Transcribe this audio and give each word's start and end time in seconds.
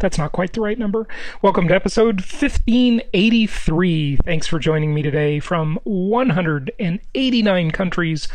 that's 0.00 0.18
not 0.18 0.32
quite 0.32 0.54
the 0.54 0.60
right 0.60 0.78
number. 0.78 1.06
Welcome 1.42 1.68
to 1.68 1.74
episode 1.74 2.20
1583. 2.22 4.16
Thanks 4.24 4.46
for 4.46 4.58
joining 4.58 4.94
me 4.94 5.02
today 5.02 5.40
from 5.40 5.78
189 5.84 7.70
countries 7.70 8.26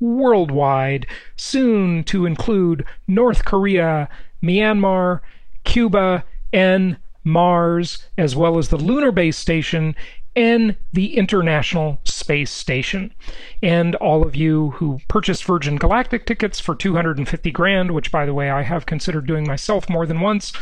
worldwide, 0.00 1.06
soon 1.36 2.02
to 2.04 2.26
include 2.26 2.84
North 3.06 3.44
Korea, 3.44 4.08
Myanmar, 4.42 5.20
Cuba, 5.62 6.24
and 6.52 6.96
Mars, 7.22 8.04
as 8.18 8.34
well 8.34 8.58
as 8.58 8.68
the 8.68 8.76
Lunar 8.76 9.12
Base 9.12 9.38
Station 9.38 9.94
and 10.34 10.76
the 10.92 11.16
International 11.16 12.00
Space 12.04 12.50
Station. 12.50 13.14
And 13.62 13.94
all 13.96 14.26
of 14.26 14.34
you 14.34 14.70
who 14.70 14.98
purchased 15.06 15.44
Virgin 15.44 15.76
Galactic 15.76 16.26
tickets 16.26 16.58
for 16.58 16.74
250 16.74 17.50
grand, 17.52 17.92
which 17.92 18.10
by 18.10 18.26
the 18.26 18.34
way 18.34 18.50
I 18.50 18.62
have 18.62 18.86
considered 18.86 19.26
doing 19.26 19.46
myself 19.46 19.88
more 19.88 20.06
than 20.06 20.20
once, 20.20 20.52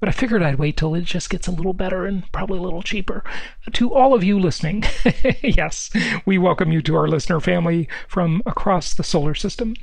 but 0.00 0.08
I 0.08 0.12
figured 0.12 0.42
I'd 0.42 0.58
wait 0.58 0.76
till 0.76 0.94
it 0.94 1.04
just 1.04 1.30
gets 1.30 1.48
a 1.48 1.52
little 1.52 1.72
better 1.72 2.06
and 2.06 2.30
probably 2.32 2.58
a 2.58 2.62
little 2.62 2.82
cheaper. 2.82 3.24
To 3.72 3.92
all 3.92 4.14
of 4.14 4.22
you 4.22 4.38
listening, 4.38 4.84
yes, 5.42 5.90
we 6.24 6.38
welcome 6.38 6.70
you 6.72 6.82
to 6.82 6.96
our 6.96 7.08
listener 7.08 7.40
family 7.40 7.88
from 8.06 8.42
across 8.46 8.94
the 8.94 9.04
solar 9.04 9.34
system. 9.34 9.74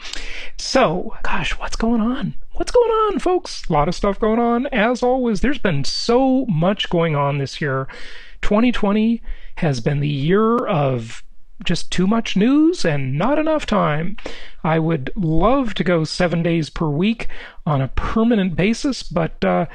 So, 0.57 1.15
gosh, 1.23 1.57
what's 1.59 1.75
going 1.75 2.01
on? 2.01 2.35
What's 2.53 2.71
going 2.71 2.91
on, 2.91 3.19
folks? 3.19 3.63
A 3.69 3.73
lot 3.73 3.87
of 3.87 3.95
stuff 3.95 4.19
going 4.19 4.39
on. 4.39 4.67
As 4.67 5.03
always, 5.03 5.41
there's 5.41 5.59
been 5.59 5.83
so 5.83 6.45
much 6.45 6.89
going 6.89 7.15
on 7.15 7.37
this 7.37 7.59
year. 7.59 7.87
2020 8.41 9.21
has 9.55 9.79
been 9.81 9.99
the 9.99 10.07
year 10.07 10.65
of 10.65 11.23
just 11.63 11.91
too 11.91 12.05
much 12.05 12.35
news 12.35 12.85
and 12.85 13.17
not 13.17 13.39
enough 13.39 13.65
time. 13.65 14.17
I 14.63 14.79
would 14.79 15.11
love 15.15 15.73
to 15.75 15.83
go 15.83 16.03
seven 16.03 16.43
days 16.43 16.69
per 16.69 16.87
week 16.87 17.27
on 17.65 17.81
a 17.81 17.87
permanent 17.89 18.55
basis, 18.55 19.03
but 19.03 19.43
uh, 19.43 19.65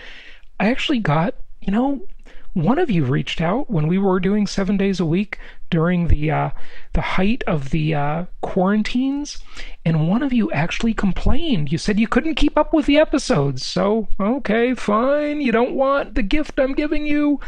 I 0.60 0.68
actually 0.68 0.98
got, 0.98 1.34
you 1.62 1.72
know, 1.72 2.02
one 2.52 2.78
of 2.78 2.90
you 2.90 3.04
reached 3.04 3.40
out 3.40 3.70
when 3.70 3.88
we 3.88 3.96
were 3.96 4.20
doing 4.20 4.46
seven 4.46 4.76
days 4.76 5.00
a 5.00 5.06
week 5.06 5.38
during 5.70 6.08
the 6.08 6.30
uh, 6.30 6.50
the 6.92 7.00
height 7.00 7.42
of 7.46 7.70
the 7.70 7.94
uh, 7.94 8.24
quarantines, 8.42 9.38
and 9.86 10.06
one 10.06 10.22
of 10.22 10.34
you 10.34 10.52
actually 10.52 10.92
complained. 10.92 11.72
You 11.72 11.78
said 11.78 11.98
you 11.98 12.06
couldn't 12.06 12.34
keep 12.34 12.58
up 12.58 12.74
with 12.74 12.84
the 12.84 12.98
episodes. 12.98 13.64
So 13.64 14.08
okay, 14.20 14.74
fine. 14.74 15.40
You 15.40 15.50
don't 15.50 15.74
want 15.74 16.14
the 16.14 16.22
gift 16.22 16.60
I'm 16.60 16.74
giving 16.74 17.06
you. 17.06 17.40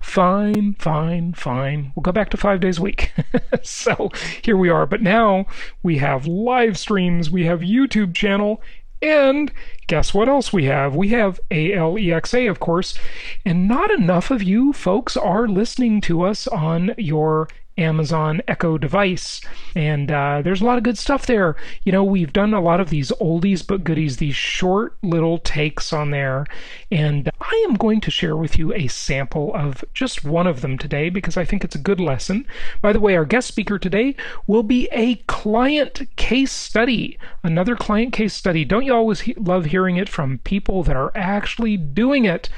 Fine, 0.00 0.74
fine, 0.80 1.34
fine. 1.34 1.92
We'll 1.94 2.02
go 2.02 2.12
back 2.12 2.30
to 2.30 2.36
five 2.36 2.60
days 2.60 2.78
a 2.78 2.82
week. 2.82 3.12
so 3.62 4.10
here 4.42 4.56
we 4.56 4.70
are. 4.70 4.86
But 4.86 5.02
now 5.02 5.46
we 5.84 5.98
have 5.98 6.26
live 6.26 6.76
streams. 6.78 7.30
We 7.30 7.44
have 7.44 7.60
YouTube 7.60 8.14
channel 8.14 8.60
and 9.02 9.52
guess 9.86 10.14
what 10.14 10.28
else 10.28 10.52
we 10.52 10.64
have? 10.64 10.94
We 10.94 11.08
have 11.08 11.40
ALEXA, 11.50 12.50
of 12.50 12.60
course, 12.60 12.94
and 13.44 13.68
not 13.68 13.90
enough 13.90 14.30
of 14.30 14.42
you 14.42 14.72
folks 14.72 15.16
are 15.16 15.46
listening 15.46 16.00
to 16.02 16.22
us 16.22 16.46
on 16.46 16.94
your 16.96 17.48
Amazon 17.78 18.40
Echo 18.48 18.78
device. 18.78 19.40
And 19.74 20.10
uh, 20.10 20.42
there's 20.42 20.60
a 20.60 20.64
lot 20.64 20.78
of 20.78 20.84
good 20.84 20.98
stuff 20.98 21.26
there. 21.26 21.56
You 21.84 21.92
know, 21.92 22.04
we've 22.04 22.32
done 22.32 22.54
a 22.54 22.60
lot 22.60 22.80
of 22.80 22.90
these 22.90 23.10
oldies 23.12 23.66
but 23.66 23.84
goodies, 23.84 24.16
these 24.16 24.36
short 24.36 24.96
little 25.02 25.38
takes 25.38 25.92
on 25.92 26.10
there. 26.10 26.46
And 26.90 27.30
I 27.40 27.66
am 27.68 27.74
going 27.74 28.00
to 28.02 28.10
share 28.10 28.36
with 28.36 28.58
you 28.58 28.72
a 28.72 28.88
sample 28.88 29.54
of 29.54 29.84
just 29.94 30.24
one 30.24 30.46
of 30.46 30.60
them 30.60 30.78
today 30.78 31.10
because 31.10 31.36
I 31.36 31.44
think 31.44 31.64
it's 31.64 31.74
a 31.74 31.78
good 31.80 32.00
lesson. 32.00 32.46
By 32.80 32.92
the 32.92 33.00
way, 33.00 33.16
our 33.16 33.24
guest 33.24 33.48
speaker 33.48 33.78
today 33.78 34.16
will 34.46 34.62
be 34.62 34.88
a 34.92 35.16
client 35.26 36.02
case 36.16 36.52
study. 36.52 37.18
Another 37.42 37.76
client 37.76 38.12
case 38.12 38.34
study. 38.34 38.64
Don't 38.64 38.84
you 38.84 38.94
always 38.94 39.20
he- 39.20 39.34
love 39.34 39.66
hearing 39.66 39.96
it 39.96 40.08
from 40.08 40.38
people 40.38 40.82
that 40.84 40.96
are 40.96 41.12
actually 41.14 41.76
doing 41.76 42.24
it? 42.24 42.48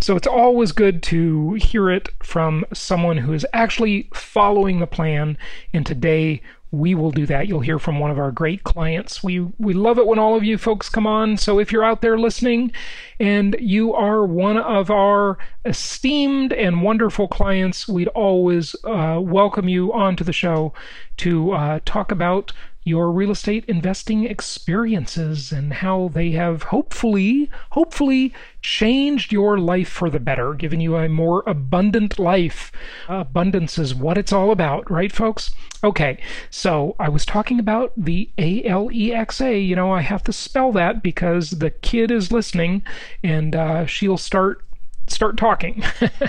So 0.00 0.14
it's 0.16 0.26
always 0.26 0.72
good 0.72 1.02
to 1.04 1.54
hear 1.54 1.90
it 1.90 2.10
from 2.22 2.64
someone 2.72 3.18
who 3.18 3.32
is 3.32 3.44
actually 3.52 4.08
following 4.14 4.78
the 4.78 4.86
plan. 4.86 5.36
And 5.72 5.84
today 5.84 6.40
we 6.70 6.94
will 6.94 7.10
do 7.10 7.24
that. 7.26 7.48
You'll 7.48 7.60
hear 7.60 7.78
from 7.78 7.98
one 7.98 8.10
of 8.10 8.18
our 8.18 8.30
great 8.30 8.62
clients. 8.62 9.24
We 9.24 9.40
we 9.58 9.72
love 9.72 9.98
it 9.98 10.06
when 10.06 10.18
all 10.18 10.36
of 10.36 10.44
you 10.44 10.58
folks 10.58 10.88
come 10.88 11.06
on. 11.06 11.36
So 11.36 11.58
if 11.58 11.72
you're 11.72 11.84
out 11.84 12.02
there 12.02 12.18
listening 12.18 12.72
and 13.18 13.56
you 13.58 13.94
are 13.94 14.24
one 14.24 14.58
of 14.58 14.90
our 14.90 15.38
esteemed 15.64 16.52
and 16.52 16.82
wonderful 16.82 17.26
clients, 17.26 17.88
we'd 17.88 18.08
always 18.08 18.76
uh, 18.84 19.18
welcome 19.20 19.68
you 19.68 19.92
onto 19.92 20.24
the 20.24 20.32
show 20.32 20.74
to 21.18 21.52
uh, 21.52 21.80
talk 21.84 22.12
about 22.12 22.52
your 22.88 23.12
real 23.12 23.30
estate 23.30 23.64
investing 23.66 24.24
experiences 24.24 25.52
and 25.52 25.74
how 25.74 26.10
they 26.12 26.30
have 26.32 26.64
hopefully, 26.64 27.50
hopefully 27.70 28.32
changed 28.60 29.30
your 29.30 29.58
life 29.58 29.88
for 29.88 30.10
the 30.10 30.18
better, 30.18 30.54
given 30.54 30.80
you 30.80 30.96
a 30.96 31.08
more 31.08 31.42
abundant 31.46 32.18
life. 32.18 32.72
abundance 33.08 33.78
is 33.78 33.94
what 33.94 34.18
it's 34.18 34.32
all 34.32 34.50
about, 34.50 34.90
right, 34.90 35.12
folks? 35.12 35.50
Okay, 35.84 36.18
so 36.50 36.96
I 36.98 37.08
was 37.08 37.24
talking 37.24 37.60
about 37.60 37.92
the 37.96 38.30
ALEXA. 38.38 39.66
You 39.66 39.76
know, 39.76 39.92
I 39.92 40.00
have 40.00 40.24
to 40.24 40.32
spell 40.32 40.72
that 40.72 41.02
because 41.02 41.50
the 41.50 41.70
kid 41.70 42.10
is 42.10 42.32
listening 42.32 42.82
and 43.22 43.54
uh, 43.54 43.86
she'll 43.86 44.18
start 44.18 44.64
start 45.10 45.36
talking. 45.36 45.82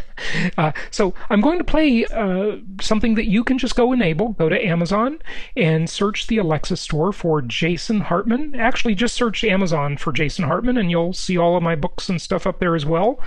uh, 0.57 0.71
so 0.91 1.13
I'm 1.29 1.41
going 1.41 1.57
to 1.57 1.63
play 1.63 2.05
uh, 2.05 2.57
something 2.81 3.15
that 3.15 3.25
you 3.25 3.43
can 3.43 3.57
just 3.57 3.75
go 3.75 3.91
enable. 3.91 4.29
Go 4.29 4.49
to 4.49 4.65
Amazon 4.65 5.19
and 5.55 5.89
search 5.89 6.27
the 6.27 6.37
Alexa 6.37 6.77
store 6.77 7.11
for 7.11 7.41
Jason 7.41 8.01
Hartman. 8.01 8.55
Actually, 8.55 8.95
just 8.95 9.15
search 9.15 9.43
Amazon 9.43 9.97
for 9.97 10.11
Jason 10.11 10.45
Hartman, 10.45 10.77
and 10.77 10.91
you'll 10.91 11.13
see 11.13 11.37
all 11.37 11.55
of 11.55 11.63
my 11.63 11.75
books 11.75 12.09
and 12.09 12.21
stuff 12.21 12.47
up 12.47 12.59
there 12.59 12.75
as 12.75 12.85
well 12.85 13.19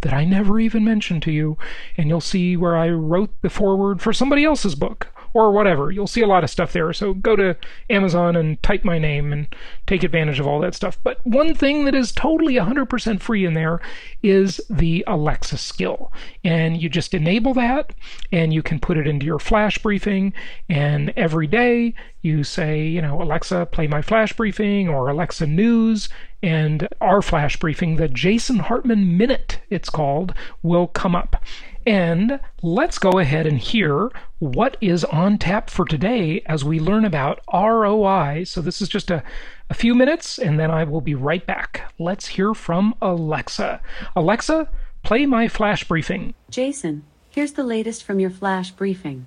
that 0.00 0.12
I 0.12 0.24
never 0.24 0.60
even 0.60 0.84
mentioned 0.84 1.22
to 1.24 1.32
you. 1.32 1.58
And 1.96 2.08
you'll 2.08 2.20
see 2.20 2.56
where 2.56 2.76
I 2.76 2.88
wrote 2.90 3.30
the 3.42 3.50
foreword 3.50 4.00
for 4.00 4.12
somebody 4.12 4.44
else's 4.44 4.74
book 4.74 5.08
or 5.34 5.52
whatever. 5.52 5.90
You'll 5.90 6.06
see 6.06 6.22
a 6.22 6.26
lot 6.26 6.44
of 6.44 6.50
stuff 6.50 6.72
there. 6.72 6.92
So 6.92 7.14
go 7.14 7.36
to 7.36 7.56
Amazon 7.90 8.36
and 8.36 8.62
type 8.62 8.84
my 8.84 8.98
name 8.98 9.32
and 9.32 9.46
take 9.86 10.02
advantage 10.02 10.40
of 10.40 10.46
all 10.46 10.60
that 10.60 10.74
stuff. 10.74 10.98
But 11.02 11.24
one 11.26 11.54
thing 11.54 11.84
that 11.84 11.94
is 11.94 12.12
totally 12.12 12.54
100% 12.54 13.20
free 13.20 13.44
in 13.44 13.54
there 13.54 13.80
is 14.22 14.60
the 14.68 15.04
Alexa 15.06 15.58
skill. 15.58 16.12
And 16.44 16.80
you 16.80 16.88
just 16.88 17.14
enable 17.14 17.54
that 17.54 17.94
and 18.32 18.52
you 18.52 18.62
can 18.62 18.80
put 18.80 18.98
it 18.98 19.06
into 19.06 19.26
your 19.26 19.38
flash 19.38 19.78
briefing. 19.78 20.32
And 20.68 21.12
every 21.16 21.46
day 21.46 21.94
you 22.22 22.44
say, 22.44 22.86
you 22.86 23.00
know, 23.00 23.22
Alexa, 23.22 23.66
play 23.66 23.86
my 23.86 24.02
flash 24.02 24.32
briefing 24.32 24.88
or 24.88 25.08
Alexa 25.08 25.46
News. 25.46 26.08
And 26.42 26.88
our 27.00 27.20
flash 27.20 27.56
briefing, 27.56 27.96
the 27.96 28.08
Jason 28.08 28.60
Hartman 28.60 29.16
Minute, 29.16 29.60
it's 29.70 29.90
called, 29.90 30.34
will 30.62 30.86
come 30.86 31.16
up. 31.16 31.42
And 31.88 32.38
let's 32.60 32.98
go 32.98 33.12
ahead 33.12 33.46
and 33.46 33.56
hear 33.56 34.10
what 34.40 34.76
is 34.78 35.04
on 35.06 35.38
tap 35.38 35.70
for 35.70 35.86
today 35.86 36.42
as 36.44 36.62
we 36.62 36.78
learn 36.78 37.06
about 37.06 37.40
ROI. 37.50 38.44
So, 38.44 38.60
this 38.60 38.82
is 38.82 38.90
just 38.90 39.10
a, 39.10 39.22
a 39.70 39.74
few 39.74 39.94
minutes, 39.94 40.38
and 40.38 40.60
then 40.60 40.70
I 40.70 40.84
will 40.84 41.00
be 41.00 41.14
right 41.14 41.46
back. 41.46 41.90
Let's 41.98 42.26
hear 42.26 42.52
from 42.52 42.94
Alexa. 43.00 43.80
Alexa, 44.14 44.68
play 45.02 45.24
my 45.24 45.48
flash 45.48 45.84
briefing. 45.84 46.34
Jason, 46.50 47.04
here's 47.30 47.52
the 47.52 47.64
latest 47.64 48.04
from 48.04 48.20
your 48.20 48.28
flash 48.28 48.70
briefing. 48.70 49.26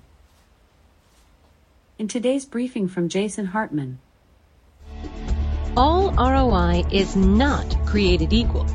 In 1.98 2.06
today's 2.06 2.46
briefing 2.46 2.86
from 2.86 3.08
Jason 3.08 3.46
Hartman, 3.46 3.98
All 5.76 6.12
ROI 6.12 6.84
is 6.92 7.16
not 7.16 7.76
created 7.86 8.32
equal. 8.32 8.68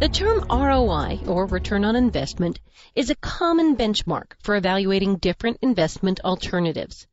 The 0.00 0.08
term 0.08 0.46
ROI, 0.50 1.24
or 1.26 1.44
return 1.44 1.84
on 1.84 1.94
investment, 1.94 2.58
is 2.96 3.10
a 3.10 3.14
common 3.16 3.76
benchmark 3.76 4.32
for 4.42 4.56
evaluating 4.56 5.16
different 5.16 5.58
investment 5.60 6.20
alternatives. 6.24 7.06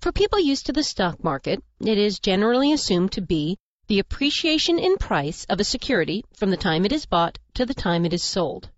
For 0.00 0.10
people 0.10 0.40
used 0.40 0.66
to 0.66 0.72
the 0.72 0.82
stock 0.82 1.22
market, 1.22 1.62
it 1.78 1.98
is 1.98 2.18
generally 2.18 2.72
assumed 2.72 3.12
to 3.12 3.20
be 3.20 3.58
the 3.86 4.00
appreciation 4.00 4.80
in 4.80 4.96
price 4.96 5.44
of 5.44 5.60
a 5.60 5.64
security 5.64 6.24
from 6.34 6.50
the 6.50 6.56
time 6.56 6.84
it 6.84 6.90
is 6.90 7.06
bought 7.06 7.38
to 7.54 7.64
the 7.64 7.74
time 7.74 8.04
it 8.04 8.12
is 8.12 8.24
sold. 8.24 8.68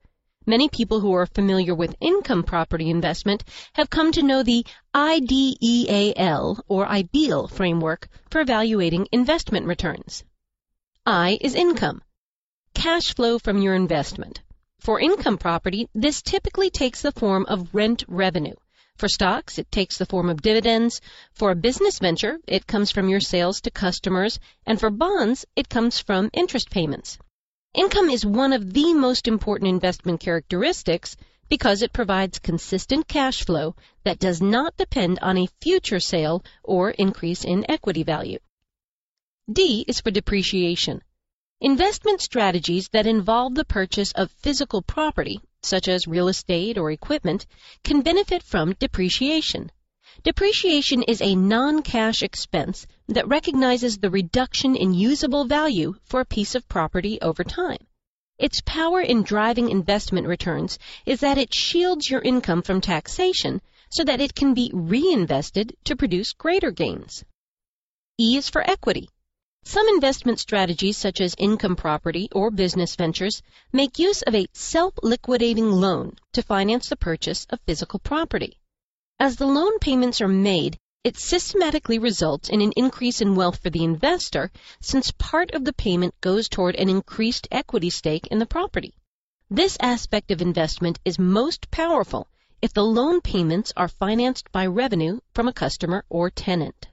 Many 0.44 0.68
people 0.68 1.00
who 1.00 1.14
are 1.14 1.24
familiar 1.24 1.74
with 1.74 1.96
income 2.02 2.42
property 2.42 2.90
investment 2.90 3.44
have 3.72 3.88
come 3.88 4.12
to 4.12 4.22
know 4.22 4.42
the 4.42 4.66
IDEAL 4.94 6.62
or 6.68 6.86
IDEAL 6.86 7.48
framework 7.48 8.10
for 8.28 8.42
evaluating 8.42 9.08
investment 9.10 9.64
returns. 9.64 10.22
I 11.06 11.38
is 11.40 11.54
income 11.54 12.02
cash 12.74 13.14
flow 13.14 13.38
from 13.38 13.62
your 13.62 13.74
investment. 13.74 14.42
For 14.80 15.00
income 15.00 15.38
property, 15.38 15.88
this 15.94 16.20
typically 16.20 16.68
takes 16.68 17.00
the 17.00 17.12
form 17.12 17.46
of 17.48 17.74
rent 17.74 18.04
revenue. 18.06 18.54
For 18.96 19.08
stocks, 19.08 19.58
it 19.58 19.72
takes 19.72 19.98
the 19.98 20.06
form 20.06 20.28
of 20.28 20.42
dividends. 20.42 21.00
For 21.32 21.50
a 21.50 21.56
business 21.56 21.98
venture, 21.98 22.38
it 22.46 22.66
comes 22.66 22.90
from 22.90 23.08
your 23.08 23.20
sales 23.20 23.60
to 23.62 23.70
customers. 23.70 24.38
And 24.66 24.78
for 24.78 24.90
bonds, 24.90 25.46
it 25.56 25.68
comes 25.68 25.98
from 25.98 26.30
interest 26.32 26.70
payments. 26.70 27.18
Income 27.74 28.10
is 28.10 28.24
one 28.24 28.52
of 28.52 28.72
the 28.72 28.94
most 28.94 29.26
important 29.26 29.68
investment 29.68 30.20
characteristics 30.20 31.16
because 31.48 31.82
it 31.82 31.92
provides 31.92 32.38
consistent 32.38 33.08
cash 33.08 33.44
flow 33.44 33.74
that 34.04 34.18
does 34.18 34.40
not 34.40 34.76
depend 34.76 35.18
on 35.20 35.38
a 35.38 35.48
future 35.60 36.00
sale 36.00 36.44
or 36.62 36.90
increase 36.90 37.44
in 37.44 37.68
equity 37.68 38.02
value. 38.02 38.38
D 39.50 39.84
is 39.88 40.00
for 40.00 40.10
depreciation. 40.10 41.02
Investment 41.64 42.20
strategies 42.20 42.90
that 42.90 43.06
involve 43.06 43.54
the 43.54 43.64
purchase 43.64 44.12
of 44.12 44.30
physical 44.30 44.82
property, 44.82 45.40
such 45.62 45.88
as 45.88 46.06
real 46.06 46.28
estate 46.28 46.76
or 46.76 46.90
equipment, 46.90 47.46
can 47.82 48.02
benefit 48.02 48.42
from 48.42 48.74
depreciation. 48.74 49.72
Depreciation 50.24 51.02
is 51.04 51.22
a 51.22 51.34
non-cash 51.34 52.22
expense 52.22 52.86
that 53.08 53.26
recognizes 53.28 53.96
the 53.96 54.10
reduction 54.10 54.76
in 54.76 54.92
usable 54.92 55.46
value 55.46 55.94
for 56.04 56.20
a 56.20 56.26
piece 56.26 56.54
of 56.54 56.68
property 56.68 57.18
over 57.22 57.42
time. 57.42 57.86
Its 58.38 58.60
power 58.66 59.00
in 59.00 59.22
driving 59.22 59.70
investment 59.70 60.26
returns 60.26 60.78
is 61.06 61.20
that 61.20 61.38
it 61.38 61.54
shields 61.54 62.10
your 62.10 62.20
income 62.20 62.60
from 62.60 62.82
taxation 62.82 63.62
so 63.90 64.04
that 64.04 64.20
it 64.20 64.34
can 64.34 64.52
be 64.52 64.70
reinvested 64.74 65.74
to 65.84 65.96
produce 65.96 66.34
greater 66.34 66.70
gains. 66.70 67.24
E 68.20 68.36
is 68.36 68.50
for 68.50 68.60
equity. 68.68 69.08
Some 69.66 69.88
investment 69.88 70.38
strategies, 70.38 70.98
such 70.98 71.22
as 71.22 71.34
income 71.38 71.74
property 71.74 72.28
or 72.32 72.50
business 72.50 72.96
ventures, 72.96 73.42
make 73.72 73.98
use 73.98 74.20
of 74.20 74.34
a 74.34 74.46
self-liquidating 74.52 75.70
loan 75.70 76.16
to 76.34 76.42
finance 76.42 76.90
the 76.90 76.96
purchase 76.96 77.46
of 77.48 77.60
physical 77.66 77.98
property. 77.98 78.58
As 79.18 79.36
the 79.36 79.46
loan 79.46 79.78
payments 79.78 80.20
are 80.20 80.28
made, 80.28 80.76
it 81.02 81.16
systematically 81.16 81.98
results 81.98 82.50
in 82.50 82.60
an 82.60 82.72
increase 82.76 83.22
in 83.22 83.34
wealth 83.34 83.62
for 83.62 83.70
the 83.70 83.84
investor 83.84 84.50
since 84.80 85.10
part 85.12 85.52
of 85.52 85.64
the 85.64 85.72
payment 85.72 86.14
goes 86.20 86.48
toward 86.48 86.76
an 86.76 86.90
increased 86.90 87.48
equity 87.50 87.90
stake 87.90 88.26
in 88.26 88.38
the 88.38 88.46
property. 88.46 88.94
This 89.50 89.78
aspect 89.80 90.30
of 90.30 90.42
investment 90.42 90.98
is 91.06 91.18
most 91.18 91.70
powerful 91.70 92.28
if 92.60 92.74
the 92.74 92.84
loan 92.84 93.22
payments 93.22 93.72
are 93.76 93.88
financed 93.88 94.52
by 94.52 94.66
revenue 94.66 95.20
from 95.34 95.48
a 95.48 95.52
customer 95.54 96.04
or 96.10 96.28
tenant. 96.28 96.88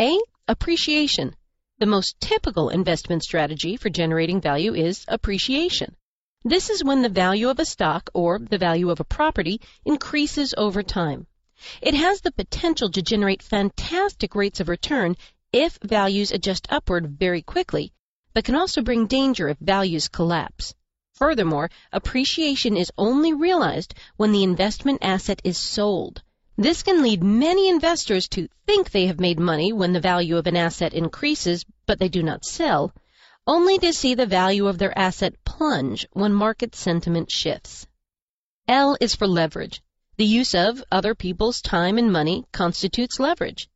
A. 0.00 0.18
Appreciation. 0.48 1.36
The 1.80 1.86
most 1.86 2.20
typical 2.20 2.70
investment 2.70 3.22
strategy 3.22 3.76
for 3.76 3.88
generating 3.88 4.40
value 4.40 4.74
is 4.74 5.04
appreciation. 5.06 5.94
This 6.42 6.70
is 6.70 6.82
when 6.82 7.02
the 7.02 7.08
value 7.08 7.50
of 7.50 7.60
a 7.60 7.64
stock 7.64 8.10
or 8.14 8.40
the 8.40 8.58
value 8.58 8.90
of 8.90 8.98
a 8.98 9.04
property 9.04 9.60
increases 9.84 10.54
over 10.58 10.82
time. 10.82 11.28
It 11.80 11.94
has 11.94 12.20
the 12.20 12.32
potential 12.32 12.90
to 12.90 13.00
generate 13.00 13.44
fantastic 13.44 14.34
rates 14.34 14.58
of 14.58 14.68
return 14.68 15.16
if 15.52 15.78
values 15.80 16.32
adjust 16.32 16.66
upward 16.68 17.16
very 17.16 17.42
quickly, 17.42 17.92
but 18.34 18.44
can 18.44 18.56
also 18.56 18.82
bring 18.82 19.06
danger 19.06 19.48
if 19.48 19.58
values 19.58 20.08
collapse. 20.08 20.74
Furthermore, 21.14 21.70
appreciation 21.92 22.76
is 22.76 22.90
only 22.98 23.32
realized 23.32 23.94
when 24.16 24.32
the 24.32 24.42
investment 24.42 24.98
asset 25.02 25.40
is 25.44 25.58
sold. 25.58 26.24
This 26.60 26.82
can 26.82 27.02
lead 27.02 27.22
many 27.22 27.68
investors 27.68 28.26
to 28.30 28.48
think 28.66 28.90
they 28.90 29.06
have 29.06 29.20
made 29.20 29.38
money 29.38 29.72
when 29.72 29.92
the 29.92 30.00
value 30.00 30.36
of 30.38 30.48
an 30.48 30.56
asset 30.56 30.92
increases, 30.92 31.64
but 31.86 32.00
they 32.00 32.08
do 32.08 32.20
not 32.20 32.44
sell, 32.44 32.92
only 33.46 33.78
to 33.78 33.92
see 33.92 34.16
the 34.16 34.26
value 34.26 34.66
of 34.66 34.76
their 34.76 34.98
asset 34.98 35.34
plunge 35.44 36.04
when 36.14 36.32
market 36.32 36.74
sentiment 36.74 37.30
shifts. 37.30 37.86
L 38.66 38.96
is 39.00 39.14
for 39.14 39.28
leverage. 39.28 39.80
The 40.16 40.24
use 40.24 40.52
of 40.52 40.82
other 40.90 41.14
people's 41.14 41.62
time 41.62 41.96
and 41.96 42.12
money 42.12 42.44
constitutes 42.50 43.20
leverage. 43.20 43.68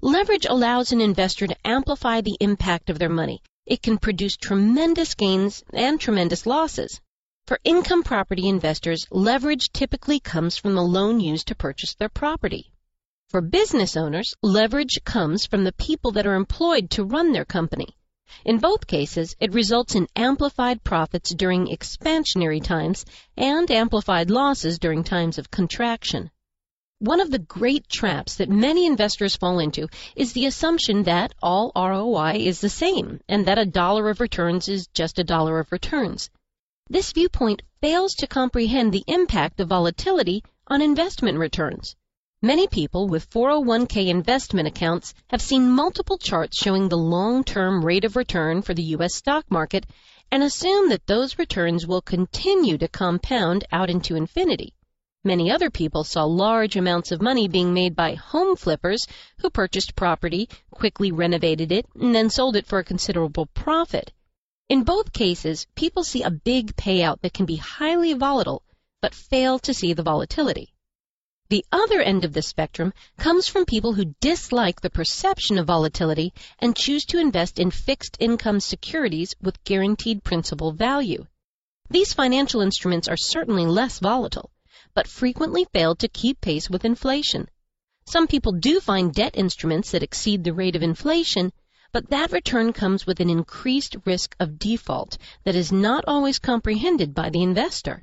Leverage 0.00 0.46
allows 0.46 0.90
an 0.90 1.02
investor 1.02 1.46
to 1.46 1.66
amplify 1.66 2.22
the 2.22 2.38
impact 2.40 2.88
of 2.88 2.98
their 2.98 3.10
money. 3.10 3.42
It 3.66 3.82
can 3.82 3.98
produce 3.98 4.38
tremendous 4.38 5.14
gains 5.14 5.62
and 5.74 6.00
tremendous 6.00 6.46
losses. 6.46 6.98
For 7.48 7.58
income 7.64 8.04
property 8.04 8.48
investors, 8.48 9.08
leverage 9.10 9.72
typically 9.72 10.20
comes 10.20 10.56
from 10.56 10.76
the 10.76 10.82
loan 10.82 11.18
used 11.18 11.48
to 11.48 11.56
purchase 11.56 11.94
their 11.94 12.08
property. 12.08 12.72
For 13.30 13.40
business 13.40 13.96
owners, 13.96 14.36
leverage 14.42 15.00
comes 15.04 15.46
from 15.46 15.64
the 15.64 15.72
people 15.72 16.12
that 16.12 16.26
are 16.26 16.36
employed 16.36 16.90
to 16.90 17.04
run 17.04 17.32
their 17.32 17.44
company. 17.44 17.96
In 18.44 18.58
both 18.58 18.86
cases, 18.86 19.34
it 19.40 19.54
results 19.54 19.96
in 19.96 20.06
amplified 20.14 20.84
profits 20.84 21.34
during 21.34 21.66
expansionary 21.66 22.62
times 22.62 23.04
and 23.36 23.68
amplified 23.72 24.30
losses 24.30 24.78
during 24.78 25.02
times 25.02 25.36
of 25.36 25.50
contraction. 25.50 26.30
One 27.00 27.20
of 27.20 27.32
the 27.32 27.40
great 27.40 27.88
traps 27.88 28.36
that 28.36 28.50
many 28.50 28.86
investors 28.86 29.34
fall 29.34 29.58
into 29.58 29.88
is 30.14 30.32
the 30.32 30.46
assumption 30.46 31.02
that 31.02 31.34
all 31.42 31.72
ROI 31.74 32.34
is 32.36 32.60
the 32.60 32.68
same 32.68 33.20
and 33.28 33.46
that 33.46 33.58
a 33.58 33.66
dollar 33.66 34.10
of 34.10 34.20
returns 34.20 34.68
is 34.68 34.86
just 34.94 35.18
a 35.18 35.24
dollar 35.24 35.58
of 35.58 35.72
returns. 35.72 36.30
This 36.90 37.12
viewpoint 37.12 37.62
fails 37.80 38.14
to 38.16 38.26
comprehend 38.26 38.92
the 38.92 39.04
impact 39.06 39.60
of 39.60 39.68
volatility 39.68 40.44
on 40.66 40.82
investment 40.82 41.38
returns. 41.38 41.96
Many 42.42 42.66
people 42.66 43.08
with 43.08 43.30
401k 43.30 44.08
investment 44.08 44.68
accounts 44.68 45.14
have 45.28 45.40
seen 45.40 45.70
multiple 45.70 46.18
charts 46.18 46.58
showing 46.58 46.88
the 46.88 46.98
long-term 46.98 47.82
rate 47.82 48.04
of 48.04 48.14
return 48.14 48.60
for 48.60 48.74
the 48.74 48.82
U.S. 48.96 49.14
stock 49.14 49.50
market 49.50 49.86
and 50.30 50.42
assume 50.42 50.90
that 50.90 51.06
those 51.06 51.38
returns 51.38 51.86
will 51.86 52.02
continue 52.02 52.76
to 52.76 52.88
compound 52.88 53.64
out 53.72 53.88
into 53.88 54.14
infinity. 54.14 54.74
Many 55.24 55.50
other 55.50 55.70
people 55.70 56.04
saw 56.04 56.24
large 56.24 56.76
amounts 56.76 57.10
of 57.10 57.22
money 57.22 57.48
being 57.48 57.72
made 57.72 57.96
by 57.96 58.16
home 58.16 58.54
flippers 58.54 59.06
who 59.38 59.48
purchased 59.48 59.96
property, 59.96 60.48
quickly 60.70 61.10
renovated 61.10 61.72
it, 61.72 61.86
and 61.94 62.14
then 62.14 62.28
sold 62.28 62.54
it 62.56 62.66
for 62.66 62.80
a 62.80 62.84
considerable 62.84 63.46
profit. 63.46 64.12
In 64.68 64.84
both 64.84 65.12
cases, 65.12 65.66
people 65.74 66.04
see 66.04 66.22
a 66.22 66.30
big 66.30 66.74
payout 66.76 67.20
that 67.20 67.34
can 67.34 67.46
be 67.46 67.56
highly 67.56 68.14
volatile, 68.14 68.62
but 69.00 69.14
fail 69.14 69.58
to 69.58 69.74
see 69.74 69.92
the 69.92 70.02
volatility. 70.02 70.72
The 71.48 71.66
other 71.70 72.00
end 72.00 72.24
of 72.24 72.32
the 72.32 72.40
spectrum 72.40 72.94
comes 73.18 73.46
from 73.46 73.66
people 73.66 73.92
who 73.92 74.14
dislike 74.20 74.80
the 74.80 74.88
perception 74.88 75.58
of 75.58 75.66
volatility 75.66 76.32
and 76.58 76.74
choose 76.74 77.04
to 77.06 77.18
invest 77.18 77.58
in 77.58 77.70
fixed 77.70 78.16
income 78.20 78.60
securities 78.60 79.34
with 79.42 79.62
guaranteed 79.64 80.24
principal 80.24 80.72
value. 80.72 81.26
These 81.90 82.14
financial 82.14 82.62
instruments 82.62 83.08
are 83.08 83.18
certainly 83.18 83.66
less 83.66 83.98
volatile, 83.98 84.50
but 84.94 85.06
frequently 85.06 85.66
fail 85.74 85.94
to 85.96 86.08
keep 86.08 86.40
pace 86.40 86.70
with 86.70 86.86
inflation. 86.86 87.50
Some 88.06 88.26
people 88.26 88.52
do 88.52 88.80
find 88.80 89.12
debt 89.12 89.36
instruments 89.36 89.90
that 89.90 90.02
exceed 90.02 90.44
the 90.44 90.54
rate 90.54 90.74
of 90.74 90.82
inflation, 90.82 91.52
but 91.92 92.08
that 92.08 92.32
return 92.32 92.72
comes 92.72 93.06
with 93.06 93.20
an 93.20 93.28
increased 93.28 93.96
risk 94.06 94.34
of 94.40 94.58
default 94.58 95.18
that 95.44 95.54
is 95.54 95.70
not 95.70 96.02
always 96.06 96.38
comprehended 96.38 97.14
by 97.14 97.28
the 97.28 97.42
investor. 97.42 98.02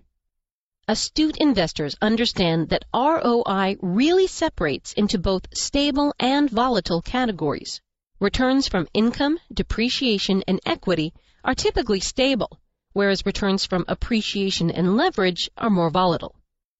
Astute 0.88 1.38
investors 1.38 1.96
understand 2.00 2.70
that 2.70 2.86
ROI 2.94 3.78
really 3.82 4.28
separates 4.28 4.94
into 4.94 5.18
both 5.18 5.48
stable 5.56 6.14
and 6.20 6.48
volatile 6.52 7.02
categories. 7.02 7.82
Returns 8.20 8.68
from 8.68 8.88
income, 8.94 9.40
depreciation, 9.52 10.44
and 10.48 10.60
equity 10.68 11.12
are 11.44 11.56
typically 11.56 12.00
stable, 12.00 12.60
whereas 12.94 13.26
returns 13.26 13.66
from 13.66 13.86
appreciation 13.88 14.70
and 14.70 14.98
leverage 14.98 15.50
are 15.58 15.72
more 15.72 15.90
volatile. 15.90 16.36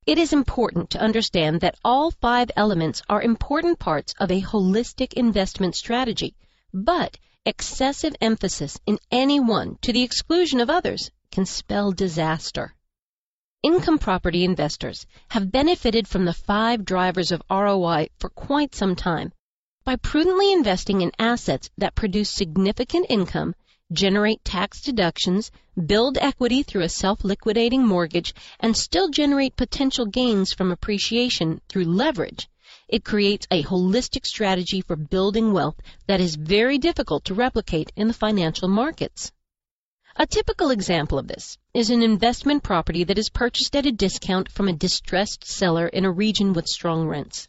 It 0.06 0.20
is 0.20 0.32
important 0.32 0.92
to 0.92 1.02
understand 1.02 1.62
that 1.62 1.80
all 1.84 2.12
five 2.12 2.52
elements 2.56 3.02
are 3.10 3.22
important 3.22 3.80
parts 3.80 4.14
of 4.20 4.30
a 4.30 4.42
holistic 4.44 5.14
investment 5.14 5.76
strategy 5.76 6.36
but 6.74 7.18
excessive 7.46 8.16
emphasis 8.22 8.80
in 8.86 9.00
any 9.12 9.40
one 9.40 9.78
to 9.82 9.92
the 9.92 10.04
exclusion 10.04 10.60
of 10.60 10.70
others 10.70 11.10
can 11.32 11.46
spell 11.46 11.92
disaster. 11.92 12.76
Income 13.64 14.00
property 14.00 14.44
investors 14.46 15.06
have 15.30 15.52
benefited 15.52 16.08
from 16.08 16.26
the 16.26 16.34
five 16.34 16.86
drivers 16.86 17.32
of 17.32 17.42
ROI 17.50 18.10
for 18.20 18.30
quite 18.30 18.76
some 18.76 18.96
time. 18.96 19.34
By 19.84 19.96
prudently 19.96 20.54
investing 20.54 21.02
in 21.02 21.12
assets 21.18 21.70
that 21.78 21.96
produce 21.96 22.30
significant 22.30 23.08
income 23.10 23.56
generate 23.92 24.46
tax 24.46 24.82
deductions, 24.82 25.52
build 25.88 26.18
equity 26.20 26.62
through 26.62 26.84
a 26.84 26.90
self-liquidating 26.90 27.86
mortgage, 27.86 28.36
and 28.60 28.78
still 28.78 29.10
generate 29.10 29.56
potential 29.56 30.06
gains 30.06 30.54
from 30.54 30.72
appreciation 30.72 31.60
through 31.68 31.86
leverage, 31.86 32.48
it 32.88 33.06
creates 33.06 33.46
a 33.52 33.62
holistic 33.64 34.26
strategy 34.26 34.82
for 34.82 34.96
building 34.96 35.54
wealth 35.54 35.80
that 36.08 36.20
is 36.20 36.36
very 36.36 36.80
difficult 36.80 37.24
to 37.26 37.36
replicate 37.36 37.92
in 37.96 38.08
the 38.08 38.14
financial 38.14 38.68
markets. 38.68 39.32
A 40.16 40.26
typical 40.26 40.72
example 40.72 41.20
of 41.20 41.28
this 41.28 41.58
is 41.74 41.92
an 41.92 42.02
investment 42.02 42.64
property 42.64 43.04
that 43.04 43.20
is 43.20 43.30
purchased 43.30 43.76
at 43.76 43.86
a 43.86 43.92
discount 43.92 44.52
from 44.52 44.68
a 44.68 44.74
distressed 44.74 45.46
seller 45.46 45.88
in 45.88 46.04
a 46.04 46.12
region 46.12 46.52
with 46.54 46.68
strong 46.68 47.08
rents. 47.08 47.48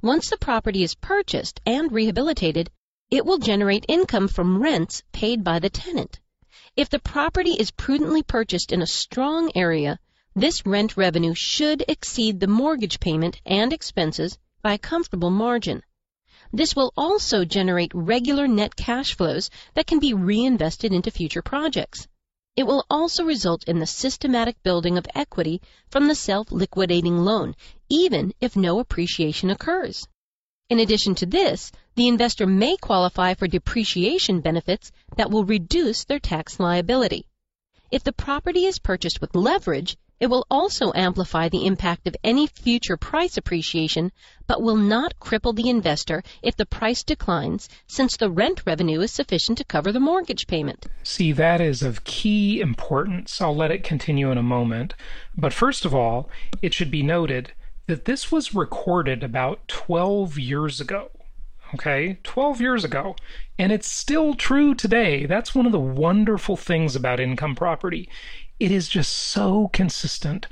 Once 0.00 0.30
the 0.30 0.38
property 0.38 0.82
is 0.82 0.94
purchased 0.94 1.60
and 1.66 1.92
rehabilitated, 1.92 2.70
it 3.10 3.26
will 3.26 3.38
generate 3.38 3.84
income 3.86 4.28
from 4.28 4.62
rents 4.62 5.02
paid 5.12 5.44
by 5.44 5.58
the 5.58 5.68
tenant. 5.68 6.20
If 6.74 6.88
the 6.88 7.00
property 7.00 7.52
is 7.52 7.70
prudently 7.70 8.22
purchased 8.22 8.72
in 8.72 8.80
a 8.80 8.86
strong 8.86 9.52
area, 9.54 9.98
this 10.34 10.64
rent 10.64 10.96
revenue 10.96 11.34
should 11.34 11.84
exceed 11.86 12.40
the 12.40 12.46
mortgage 12.46 12.98
payment 12.98 13.40
and 13.44 13.72
expenses 13.72 14.38
by 14.62 14.74
a 14.74 14.78
comfortable 14.78 15.30
margin. 15.30 15.82
This 16.52 16.74
will 16.74 16.92
also 16.96 17.44
generate 17.44 17.92
regular 17.94 18.48
net 18.48 18.74
cash 18.76 19.16
flows 19.16 19.50
that 19.74 19.86
can 19.86 20.00
be 20.00 20.14
reinvested 20.14 20.92
into 20.92 21.10
future 21.10 21.42
projects. 21.42 22.08
It 22.56 22.66
will 22.66 22.84
also 22.90 23.24
result 23.24 23.64
in 23.68 23.78
the 23.78 23.86
systematic 23.86 24.62
building 24.62 24.98
of 24.98 25.06
equity 25.14 25.62
from 25.88 26.08
the 26.08 26.14
self-liquidating 26.14 27.18
loan, 27.18 27.54
even 27.88 28.34
if 28.40 28.56
no 28.56 28.80
appreciation 28.80 29.50
occurs. 29.50 30.08
In 30.68 30.78
addition 30.78 31.14
to 31.16 31.26
this, 31.26 31.72
the 31.94 32.08
investor 32.08 32.46
may 32.46 32.76
qualify 32.76 33.34
for 33.34 33.48
depreciation 33.48 34.40
benefits 34.40 34.92
that 35.16 35.30
will 35.30 35.44
reduce 35.44 36.04
their 36.04 36.18
tax 36.18 36.60
liability. 36.60 37.26
If 37.90 38.04
the 38.04 38.12
property 38.12 38.66
is 38.66 38.78
purchased 38.78 39.20
with 39.20 39.34
leverage, 39.34 39.96
it 40.20 40.28
will 40.28 40.46
also 40.50 40.92
amplify 40.94 41.48
the 41.48 41.66
impact 41.66 42.06
of 42.06 42.14
any 42.22 42.46
future 42.46 42.98
price 42.98 43.38
appreciation, 43.38 44.12
but 44.46 44.60
will 44.60 44.76
not 44.76 45.18
cripple 45.18 45.56
the 45.56 45.70
investor 45.70 46.22
if 46.42 46.54
the 46.56 46.66
price 46.66 47.02
declines, 47.02 47.70
since 47.86 48.18
the 48.18 48.30
rent 48.30 48.62
revenue 48.66 49.00
is 49.00 49.10
sufficient 49.10 49.56
to 49.56 49.64
cover 49.64 49.90
the 49.90 49.98
mortgage 49.98 50.46
payment. 50.46 50.86
See, 51.02 51.32
that 51.32 51.62
is 51.62 51.82
of 51.82 52.04
key 52.04 52.60
importance. 52.60 53.40
I'll 53.40 53.56
let 53.56 53.70
it 53.70 53.82
continue 53.82 54.30
in 54.30 54.36
a 54.36 54.42
moment. 54.42 54.92
But 55.34 55.54
first 55.54 55.86
of 55.86 55.94
all, 55.94 56.28
it 56.60 56.74
should 56.74 56.90
be 56.90 57.02
noted 57.02 57.52
that 57.86 58.04
this 58.04 58.30
was 58.30 58.54
recorded 58.54 59.24
about 59.24 59.66
12 59.68 60.38
years 60.38 60.82
ago. 60.82 61.10
Okay, 61.72 62.18
12 62.24 62.60
years 62.60 62.84
ago. 62.84 63.14
And 63.56 63.72
it's 63.72 63.90
still 63.90 64.34
true 64.34 64.74
today. 64.74 65.24
That's 65.24 65.54
one 65.54 65.66
of 65.66 65.72
the 65.72 65.78
wonderful 65.78 66.56
things 66.56 66.96
about 66.96 67.20
income 67.20 67.54
property 67.54 68.08
it 68.60 68.70
is 68.70 68.88
just 68.88 69.12
so 69.12 69.68
consistent. 69.72 70.46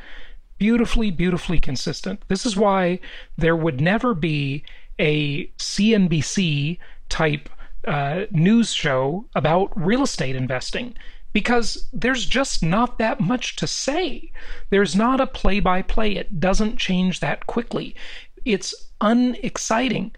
Beautifully, 0.57 1.11
beautifully 1.11 1.61
consistent. 1.61 2.23
This 2.29 2.45
is 2.45 2.57
why 2.57 2.99
there 3.37 3.55
would 3.55 3.81
never 3.81 4.15
be 4.15 4.65
a 4.99 5.47
CNBC 5.59 6.79
type 7.09 7.49
uh, 7.87 8.25
news 8.33 8.73
show 8.73 9.27
about 9.37 9.71
real 9.77 10.03
estate 10.03 10.35
investing 10.35 10.95
because 11.33 11.89
there's 11.93 12.27
just 12.27 12.63
not 12.63 12.99
that 12.99 13.21
much 13.21 13.55
to 13.57 13.67
say. 13.67 14.33
There's 14.71 14.97
not 14.97 15.21
a 15.21 15.27
play 15.27 15.61
by 15.61 15.83
play, 15.83 16.17
it 16.17 16.41
doesn't 16.41 16.79
change 16.79 17.21
that 17.21 17.47
quickly. 17.47 17.95
It's 18.45 18.75
unexciting. 19.01 20.13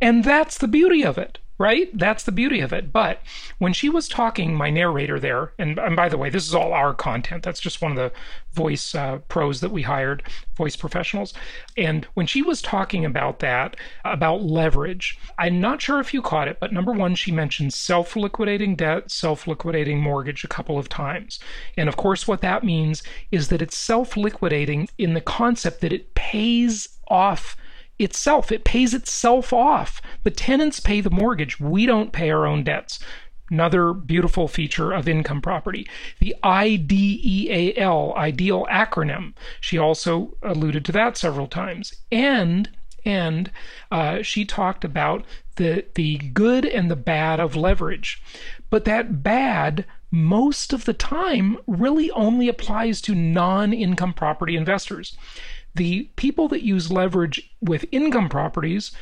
And 0.00 0.24
that's 0.24 0.58
the 0.58 0.68
beauty 0.68 1.04
of 1.04 1.18
it 1.18 1.38
right? 1.58 1.88
That's 1.96 2.24
the 2.24 2.32
beauty 2.32 2.60
of 2.60 2.72
it. 2.72 2.92
But 2.92 3.20
when 3.58 3.72
she 3.72 3.88
was 3.88 4.08
talking, 4.08 4.54
my 4.54 4.70
narrator 4.70 5.18
there, 5.18 5.52
and, 5.58 5.78
and 5.78 5.96
by 5.96 6.08
the 6.08 6.18
way, 6.18 6.28
this 6.28 6.46
is 6.46 6.54
all 6.54 6.72
our 6.72 6.92
content. 6.92 7.42
That's 7.42 7.60
just 7.60 7.80
one 7.80 7.92
of 7.92 7.96
the 7.96 8.12
voice 8.52 8.94
uh, 8.94 9.18
pros 9.28 9.60
that 9.60 9.70
we 9.70 9.82
hired, 9.82 10.22
voice 10.56 10.76
professionals. 10.76 11.32
And 11.76 12.06
when 12.14 12.26
she 12.26 12.42
was 12.42 12.60
talking 12.60 13.04
about 13.04 13.38
that, 13.40 13.76
about 14.04 14.42
leverage, 14.42 15.18
I'm 15.38 15.60
not 15.60 15.80
sure 15.80 16.00
if 16.00 16.12
you 16.12 16.22
caught 16.22 16.48
it, 16.48 16.60
but 16.60 16.72
number 16.72 16.92
one, 16.92 17.14
she 17.14 17.32
mentioned 17.32 17.72
self 17.72 18.16
liquidating 18.16 18.76
debt, 18.76 19.10
self 19.10 19.46
liquidating 19.46 20.00
mortgage 20.00 20.44
a 20.44 20.48
couple 20.48 20.78
of 20.78 20.88
times. 20.88 21.38
And 21.76 21.88
of 21.88 21.96
course, 21.96 22.28
what 22.28 22.42
that 22.42 22.64
means 22.64 23.02
is 23.30 23.48
that 23.48 23.62
it's 23.62 23.76
self 23.76 24.16
liquidating 24.16 24.88
in 24.98 25.14
the 25.14 25.20
concept 25.20 25.80
that 25.80 25.92
it 25.92 26.14
pays 26.14 26.88
off 27.08 27.56
itself. 27.98 28.52
It 28.52 28.64
pays 28.64 28.94
itself 28.94 29.52
off. 29.52 30.00
The 30.22 30.30
tenants 30.30 30.80
pay 30.80 31.00
the 31.00 31.10
mortgage. 31.10 31.60
We 31.60 31.86
don't 31.86 32.12
pay 32.12 32.30
our 32.30 32.46
own 32.46 32.64
debts. 32.64 32.98
Another 33.50 33.92
beautiful 33.92 34.48
feature 34.48 34.92
of 34.92 35.08
income 35.08 35.40
property. 35.40 35.88
The 36.18 36.34
IDEAL, 36.42 38.14
ideal 38.16 38.66
acronym. 38.70 39.34
She 39.60 39.78
also 39.78 40.36
alluded 40.42 40.84
to 40.86 40.92
that 40.92 41.16
several 41.16 41.46
times. 41.46 41.94
And 42.10 42.70
and 43.04 43.52
uh, 43.92 44.22
she 44.22 44.44
talked 44.44 44.84
about 44.84 45.24
the 45.56 45.84
the 45.94 46.18
good 46.18 46.64
and 46.64 46.90
the 46.90 46.96
bad 46.96 47.38
of 47.38 47.54
leverage. 47.54 48.20
But 48.68 48.84
that 48.84 49.22
bad 49.22 49.84
most 50.10 50.72
of 50.72 50.84
the 50.84 50.92
time 50.92 51.58
really 51.66 52.10
only 52.12 52.48
applies 52.48 53.00
to 53.02 53.14
non-income 53.14 54.14
property 54.14 54.56
investors 54.56 55.16
the 55.76 56.10
people 56.16 56.48
that 56.48 56.64
use 56.64 56.90
leverage 56.90 57.50
with 57.60 57.84
income 57.92 58.28
properties 58.28 58.92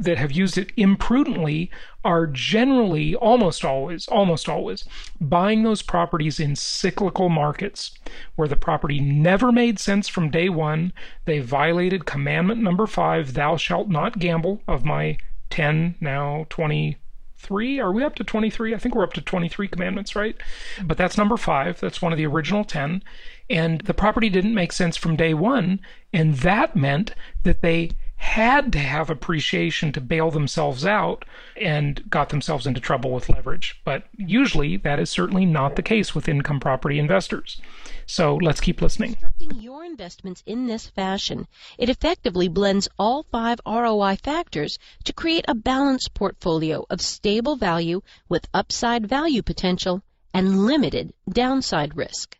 that 0.00 0.16
have 0.16 0.30
used 0.30 0.56
it 0.56 0.70
imprudently 0.76 1.70
are 2.04 2.26
generally 2.26 3.16
almost 3.16 3.64
always 3.64 4.06
almost 4.08 4.48
always 4.48 4.84
buying 5.20 5.64
those 5.64 5.82
properties 5.82 6.38
in 6.38 6.54
cyclical 6.54 7.28
markets 7.28 7.98
where 8.36 8.46
the 8.46 8.54
property 8.54 9.00
never 9.00 9.50
made 9.50 9.78
sense 9.78 10.06
from 10.06 10.30
day 10.30 10.48
1 10.48 10.92
they 11.24 11.40
violated 11.40 12.06
commandment 12.06 12.62
number 12.62 12.86
5 12.86 13.34
thou 13.34 13.56
shalt 13.56 13.88
not 13.88 14.20
gamble 14.20 14.62
of 14.68 14.84
my 14.84 15.18
10 15.50 15.96
now 16.00 16.46
23. 16.50 17.80
Are 17.80 17.92
we 17.92 18.04
up 18.04 18.14
to 18.16 18.24
23? 18.24 18.74
I 18.74 18.78
think 18.78 18.94
we're 18.94 19.04
up 19.04 19.12
to 19.14 19.20
23 19.20 19.68
commandments, 19.68 20.14
right? 20.14 20.36
But 20.84 20.96
that's 20.96 21.16
number 21.16 21.36
five. 21.36 21.80
That's 21.80 22.02
one 22.02 22.12
of 22.12 22.18
the 22.18 22.26
original 22.26 22.64
10. 22.64 23.02
And 23.50 23.80
the 23.82 23.94
property 23.94 24.28
didn't 24.28 24.54
make 24.54 24.72
sense 24.72 24.96
from 24.96 25.16
day 25.16 25.34
one. 25.34 25.80
And 26.12 26.36
that 26.36 26.76
meant 26.76 27.14
that 27.44 27.62
they 27.62 27.90
had 28.18 28.72
to 28.72 28.78
have 28.80 29.08
appreciation 29.08 29.92
to 29.92 30.00
bail 30.00 30.30
themselves 30.30 30.84
out 30.84 31.24
and 31.56 32.02
got 32.10 32.30
themselves 32.30 32.66
into 32.66 32.80
trouble 32.80 33.12
with 33.12 33.28
leverage. 33.28 33.80
But 33.84 34.08
usually 34.16 34.76
that 34.78 34.98
is 34.98 35.08
certainly 35.08 35.46
not 35.46 35.76
the 35.76 35.82
case 35.82 36.16
with 36.16 36.28
income 36.28 36.58
property 36.58 36.98
investors. 36.98 37.60
So 38.06 38.34
let's 38.34 38.60
keep 38.60 38.82
listening. 38.82 39.12
Constructing 39.12 39.62
your 39.62 39.84
investments 39.84 40.42
in 40.46 40.66
this 40.66 40.88
fashion, 40.88 41.46
it 41.78 41.88
effectively 41.88 42.48
blends 42.48 42.88
all 42.98 43.24
five 43.30 43.60
ROI 43.64 44.16
factors 44.16 44.80
to 45.04 45.12
create 45.12 45.44
a 45.46 45.54
balanced 45.54 46.12
portfolio 46.12 46.84
of 46.90 47.00
stable 47.00 47.54
value 47.54 48.02
with 48.28 48.48
upside 48.52 49.06
value 49.06 49.42
potential 49.42 50.02
and 50.34 50.66
limited 50.66 51.12
downside 51.30 51.96
risk. 51.96 52.36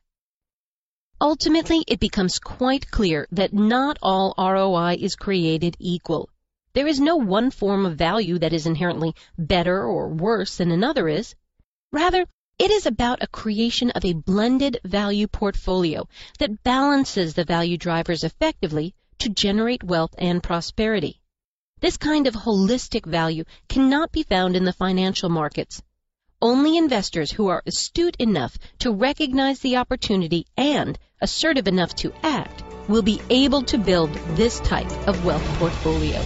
Ultimately, 1.21 1.83
it 1.89 1.99
becomes 1.99 2.39
quite 2.39 2.91
clear 2.93 3.27
that 3.33 3.53
not 3.53 3.99
all 4.01 4.35
ROI 4.39 4.99
is 5.01 5.17
created 5.17 5.77
equal. 5.81 6.31
There 6.75 6.87
is 6.87 7.01
no 7.01 7.17
one 7.17 7.51
form 7.51 7.87
of 7.87 7.97
value 7.97 8.39
that 8.39 8.53
is 8.53 8.67
inherently 8.67 9.17
better 9.37 9.83
or 9.83 10.09
worse 10.11 10.59
than 10.59 10.71
another 10.71 11.09
is. 11.09 11.35
Rather, 11.91 12.25
it 12.59 12.71
is 12.71 12.87
about 12.87 13.23
a 13.23 13.27
creation 13.27 13.91
of 13.91 14.05
a 14.05 14.13
blended 14.13 14.79
value 14.85 15.27
portfolio 15.27 16.09
that 16.39 16.63
balances 16.63 17.35
the 17.35 17.45
value 17.45 17.79
drivers 17.79 18.23
effectively 18.23 18.95
to 19.19 19.29
generate 19.29 19.83
wealth 19.83 20.15
and 20.19 20.41
prosperity. 20.41 21.21
This 21.81 21.97
kind 21.97 22.29
of 22.29 22.35
holistic 22.35 23.07
value 23.07 23.45
cannot 23.69 24.13
be 24.13 24.23
found 24.23 24.55
in 24.55 24.65
the 24.65 24.73
financial 24.73 25.31
markets. 25.31 25.83
Only 26.41 26.77
investors 26.77 27.33
who 27.33 27.49
are 27.49 27.65
astute 27.67 28.15
enough 28.21 28.57
to 28.79 28.93
recognize 28.93 29.59
the 29.59 29.79
opportunity 29.79 30.47
and 30.57 30.97
assertive 31.21 31.67
enough 31.67 31.97
to 31.97 32.13
act 32.23 32.63
will 32.87 33.03
be 33.03 33.21
able 33.29 33.63
to 33.63 33.77
build 33.77 34.13
this 34.37 34.61
type 34.61 34.89
of 35.09 35.25
wealth 35.25 35.45
portfolio. 35.59 36.25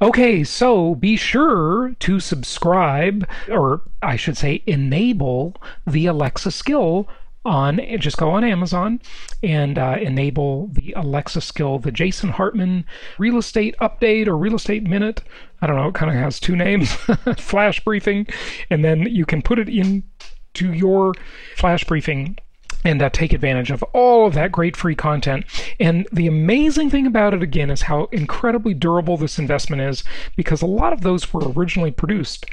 Okay, 0.00 0.44
so 0.44 0.94
be 0.94 1.14
sure 1.16 1.94
to 2.00 2.20
subscribe, 2.20 3.28
or 3.50 3.82
I 4.00 4.16
should 4.16 4.38
say, 4.38 4.62
enable 4.66 5.54
the 5.86 6.06
Alexa 6.06 6.52
skill 6.52 7.06
on 7.44 7.80
just 7.98 8.16
go 8.16 8.30
on 8.30 8.44
Amazon 8.44 9.00
and 9.42 9.78
uh, 9.78 9.96
enable 10.00 10.68
the 10.68 10.92
Alexa 10.96 11.40
skill, 11.40 11.78
the 11.78 11.90
Jason 11.90 12.30
Hartman 12.30 12.84
Real 13.18 13.38
Estate 13.38 13.74
Update 13.80 14.26
or 14.26 14.36
Real 14.36 14.54
Estate 14.54 14.84
Minute. 14.84 15.22
I 15.60 15.66
don't 15.66 15.76
know, 15.76 15.88
it 15.88 15.94
kind 15.94 16.10
of 16.10 16.16
has 16.16 16.40
two 16.40 16.56
names, 16.56 16.92
flash 17.36 17.80
briefing, 17.84 18.26
and 18.70 18.84
then 18.84 19.02
you 19.02 19.24
can 19.24 19.42
put 19.42 19.58
it 19.58 19.68
into 19.68 20.72
your 20.72 21.14
flash 21.56 21.84
briefing 21.84 22.38
and 22.84 23.00
uh, 23.00 23.10
take 23.10 23.32
advantage 23.32 23.70
of 23.70 23.82
all 23.92 24.26
of 24.26 24.34
that 24.34 24.50
great 24.50 24.76
free 24.76 24.94
content. 24.96 25.44
And 25.78 26.06
the 26.12 26.26
amazing 26.26 26.90
thing 26.90 27.06
about 27.06 27.34
it 27.34 27.42
again 27.42 27.70
is 27.70 27.82
how 27.82 28.08
incredibly 28.12 28.74
durable 28.74 29.16
this 29.16 29.38
investment 29.38 29.82
is 29.82 30.02
because 30.36 30.62
a 30.62 30.66
lot 30.66 30.92
of 30.92 31.02
those 31.02 31.32
were 31.32 31.52
originally 31.52 31.92
produced 31.92 32.46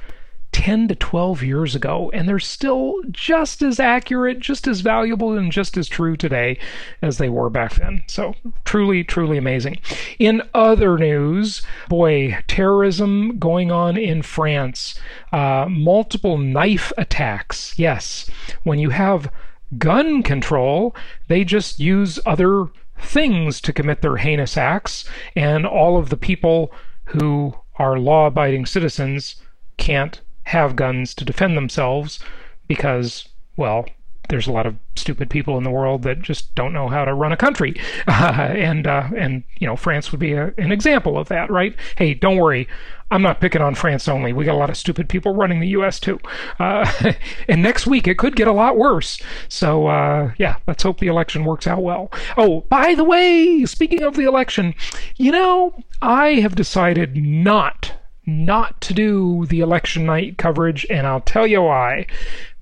10 0.51 0.87
to 0.87 0.95
12 0.95 1.43
years 1.43 1.75
ago, 1.75 2.09
and 2.13 2.27
they're 2.27 2.39
still 2.39 2.95
just 3.11 3.61
as 3.61 3.79
accurate, 3.79 4.39
just 4.39 4.67
as 4.67 4.81
valuable, 4.81 5.37
and 5.37 5.51
just 5.51 5.77
as 5.77 5.87
true 5.87 6.17
today 6.17 6.57
as 7.01 7.17
they 7.17 7.29
were 7.29 7.49
back 7.49 7.75
then. 7.75 8.03
So, 8.07 8.35
truly, 8.65 9.03
truly 9.03 9.37
amazing. 9.37 9.79
In 10.17 10.41
other 10.53 10.97
news, 10.97 11.61
boy, 11.87 12.37
terrorism 12.47 13.37
going 13.37 13.71
on 13.71 13.95
in 13.97 14.21
France, 14.21 14.99
uh, 15.31 15.67
multiple 15.69 16.37
knife 16.37 16.91
attacks. 16.97 17.77
Yes, 17.77 18.29
when 18.63 18.79
you 18.79 18.89
have 18.89 19.31
gun 19.77 20.23
control, 20.23 20.95
they 21.27 21.43
just 21.43 21.79
use 21.79 22.19
other 22.25 22.65
things 22.97 23.61
to 23.61 23.73
commit 23.73 24.01
their 24.01 24.17
heinous 24.17 24.57
acts, 24.57 25.07
and 25.35 25.65
all 25.65 25.97
of 25.97 26.09
the 26.09 26.17
people 26.17 26.71
who 27.05 27.55
are 27.75 27.97
law 27.97 28.27
abiding 28.27 28.65
citizens 28.65 29.35
can't 29.77 30.21
have 30.49 30.75
guns 30.75 31.13
to 31.13 31.23
defend 31.23 31.55
themselves 31.55 32.19
because, 32.67 33.29
well, 33.55 33.85
there's 34.29 34.47
a 34.47 34.51
lot 34.51 34.65
of 34.65 34.75
stupid 34.95 35.29
people 35.29 35.57
in 35.57 35.63
the 35.63 35.69
world 35.69 36.03
that 36.03 36.21
just 36.21 36.53
don't 36.55 36.73
know 36.73 36.87
how 36.87 37.05
to 37.05 37.13
run 37.13 37.31
a 37.31 37.37
country, 37.37 37.79
uh, 38.07 38.49
and 38.55 38.87
uh, 38.87 39.09
and 39.15 39.43
you 39.59 39.67
know 39.67 39.75
France 39.75 40.11
would 40.11 40.19
be 40.19 40.33
a, 40.33 40.53
an 40.57 40.71
example 40.71 41.17
of 41.17 41.27
that, 41.27 41.51
right? 41.51 41.75
Hey, 41.97 42.15
don't 42.15 42.37
worry, 42.37 42.67
I'm 43.11 43.21
not 43.21 43.41
picking 43.41 43.61
on 43.61 43.75
France 43.75 44.07
only. 44.07 44.33
We 44.33 44.45
got 44.45 44.55
a 44.55 44.57
lot 44.57 44.71
of 44.71 44.77
stupid 44.77 45.07
people 45.07 45.35
running 45.35 45.59
the 45.59 45.67
U.S. 45.69 45.99
too, 45.99 46.19
uh, 46.59 47.13
and 47.47 47.61
next 47.61 47.85
week 47.85 48.07
it 48.07 48.17
could 48.17 48.35
get 48.35 48.47
a 48.47 48.53
lot 48.53 48.77
worse. 48.77 49.21
So 49.49 49.85
uh, 49.87 50.31
yeah, 50.37 50.57
let's 50.67 50.83
hope 50.83 50.99
the 50.99 51.07
election 51.07 51.45
works 51.45 51.67
out 51.67 51.83
well. 51.83 52.11
Oh, 52.37 52.61
by 52.69 52.95
the 52.95 53.03
way, 53.03 53.65
speaking 53.65 54.01
of 54.01 54.15
the 54.15 54.25
election, 54.25 54.73
you 55.15 55.31
know 55.31 55.75
I 56.01 56.35
have 56.35 56.55
decided 56.55 57.15
not 57.17 57.98
not 58.29 58.79
to 58.81 58.93
do 58.93 59.45
the 59.47 59.59
election 59.59 60.05
night 60.05 60.37
coverage, 60.37 60.85
and 60.89 61.05
I'll 61.05 61.21
tell 61.21 61.47
you 61.47 61.63
why 61.63 62.07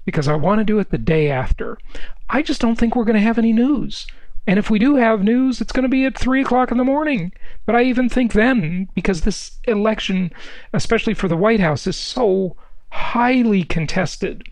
because 0.07 0.29
I 0.29 0.35
want 0.35 0.59
to 0.59 0.63
do 0.63 0.79
it 0.79 0.89
the 0.89 0.97
day 0.97 1.29
after. 1.29 1.77
I 2.29 2.41
just 2.41 2.61
don't 2.61 2.77
think 2.77 2.95
we're 2.95 3.03
going 3.03 3.17
to 3.17 3.21
have 3.21 3.37
any 3.37 3.51
news. 3.51 4.07
And 4.47 4.57
if 4.57 4.69
we 4.69 4.79
do 4.79 4.95
have 4.95 5.21
news, 5.21 5.59
it's 5.59 5.73
going 5.73 5.83
to 5.83 5.89
be 5.89 6.05
at 6.05 6.17
3 6.17 6.41
o'clock 6.41 6.71
in 6.71 6.77
the 6.77 6.85
morning. 6.85 7.33
But 7.65 7.75
I 7.75 7.83
even 7.83 8.07
think 8.07 8.31
then, 8.31 8.87
because 8.95 9.21
this 9.21 9.59
election, 9.65 10.31
especially 10.71 11.13
for 11.13 11.27
the 11.27 11.35
White 11.35 11.59
House, 11.59 11.85
is 11.85 11.97
so 11.97 12.55
highly 12.89 13.63
contested, 13.63 14.47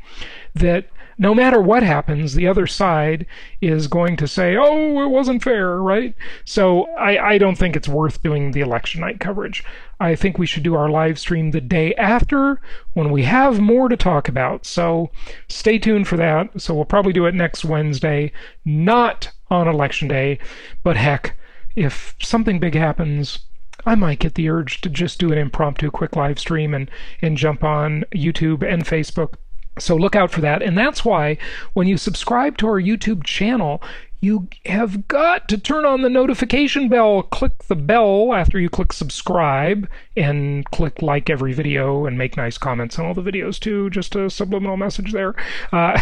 that 0.54 0.90
no 1.18 1.34
matter 1.34 1.62
what 1.62 1.84
happens, 1.84 2.34
the 2.34 2.48
other 2.48 2.68
side 2.68 3.26
is 3.62 3.88
going 3.88 4.18
to 4.18 4.28
say, 4.28 4.56
oh, 4.58 5.02
it 5.04 5.08
wasn't 5.08 5.44
fair, 5.44 5.82
right? 5.82 6.14
So 6.44 6.84
I, 6.96 7.34
I 7.34 7.38
don't 7.38 7.58
think 7.58 7.76
it's 7.76 7.88
worth 7.88 8.22
doing 8.22 8.52
the 8.52 8.62
election 8.62 9.02
night 9.02 9.20
coverage. 9.20 9.64
I 10.00 10.16
think 10.16 10.38
we 10.38 10.46
should 10.46 10.64
do 10.64 10.76
our 10.76 10.90
live 10.90 11.18
stream 11.18 11.52
the 11.52 11.62
day 11.62 11.94
after 11.96 12.60
when 12.94 13.12
we 13.12 13.24
have 13.24 13.62
more 13.62 13.88
to 13.88 13.96
talk 13.96 14.28
about. 14.28 14.66
So 14.66 15.10
stay 15.48 15.80
tuned 15.80 16.08
for 16.08 16.18
that. 16.18 16.62
So 16.62 16.74
we'll 16.74 16.86
probably 16.86 17.14
do 17.14 17.26
it 17.26 17.36
next 17.36 17.64
Wednesday, 17.64 18.32
not 18.66 19.32
on 19.50 19.68
election 19.68 20.08
day, 20.08 20.40
but 20.84 20.98
heck, 20.98 21.38
if 21.76 22.16
something 22.22 22.60
big 22.60 22.74
happens, 22.74 23.40
I 23.86 23.96
might 23.96 24.20
get 24.20 24.36
the 24.36 24.50
urge 24.50 24.82
to 24.82 24.90
just 24.90 25.20
do 25.20 25.32
an 25.32 25.38
impromptu 25.38 25.92
quick 25.92 26.16
live 26.16 26.40
stream 26.40 26.74
and, 26.74 26.90
and 27.22 27.38
jump 27.38 27.64
on 27.64 28.04
YouTube 28.14 28.64
and 28.64 28.84
Facebook 28.84 29.36
so 29.78 29.96
look 29.96 30.16
out 30.16 30.32
for 30.32 30.42
that. 30.42 30.62
And 30.62 30.78
that's 30.78 31.04
why 31.04 31.38
when 31.74 31.88
you 31.88 31.98
subscribe 31.98 32.58
to 32.58 32.68
our 32.68 32.82
YouTube 32.82 33.24
channel, 33.24 33.82
you 34.22 34.48
have 34.66 35.08
got 35.08 35.48
to 35.50 35.58
turn 35.58 35.86
on 35.86 36.02
the 36.02 36.10
notification 36.10 36.90
bell. 36.90 37.24
Click 37.24 37.66
the 37.68 37.76
bell 37.76 38.34
after 38.34 38.60
you 38.60 38.70
click 38.70 38.94
subscribe 38.94 39.88
and 40.18 40.66
click 40.72 41.02
like 41.02 41.30
every 41.30 41.54
video 41.54 42.06
and 42.06 42.18
make 42.18 42.38
nice 42.38 42.58
comments 42.58 42.98
on 42.98 43.06
all 43.06 43.14
the 43.14 43.22
videos 43.22 43.60
too. 43.60 43.90
Just 43.90 44.16
a 44.16 44.30
subliminal 44.30 44.78
message 44.78 45.12
there. 45.12 45.36
Uh, 45.72 46.00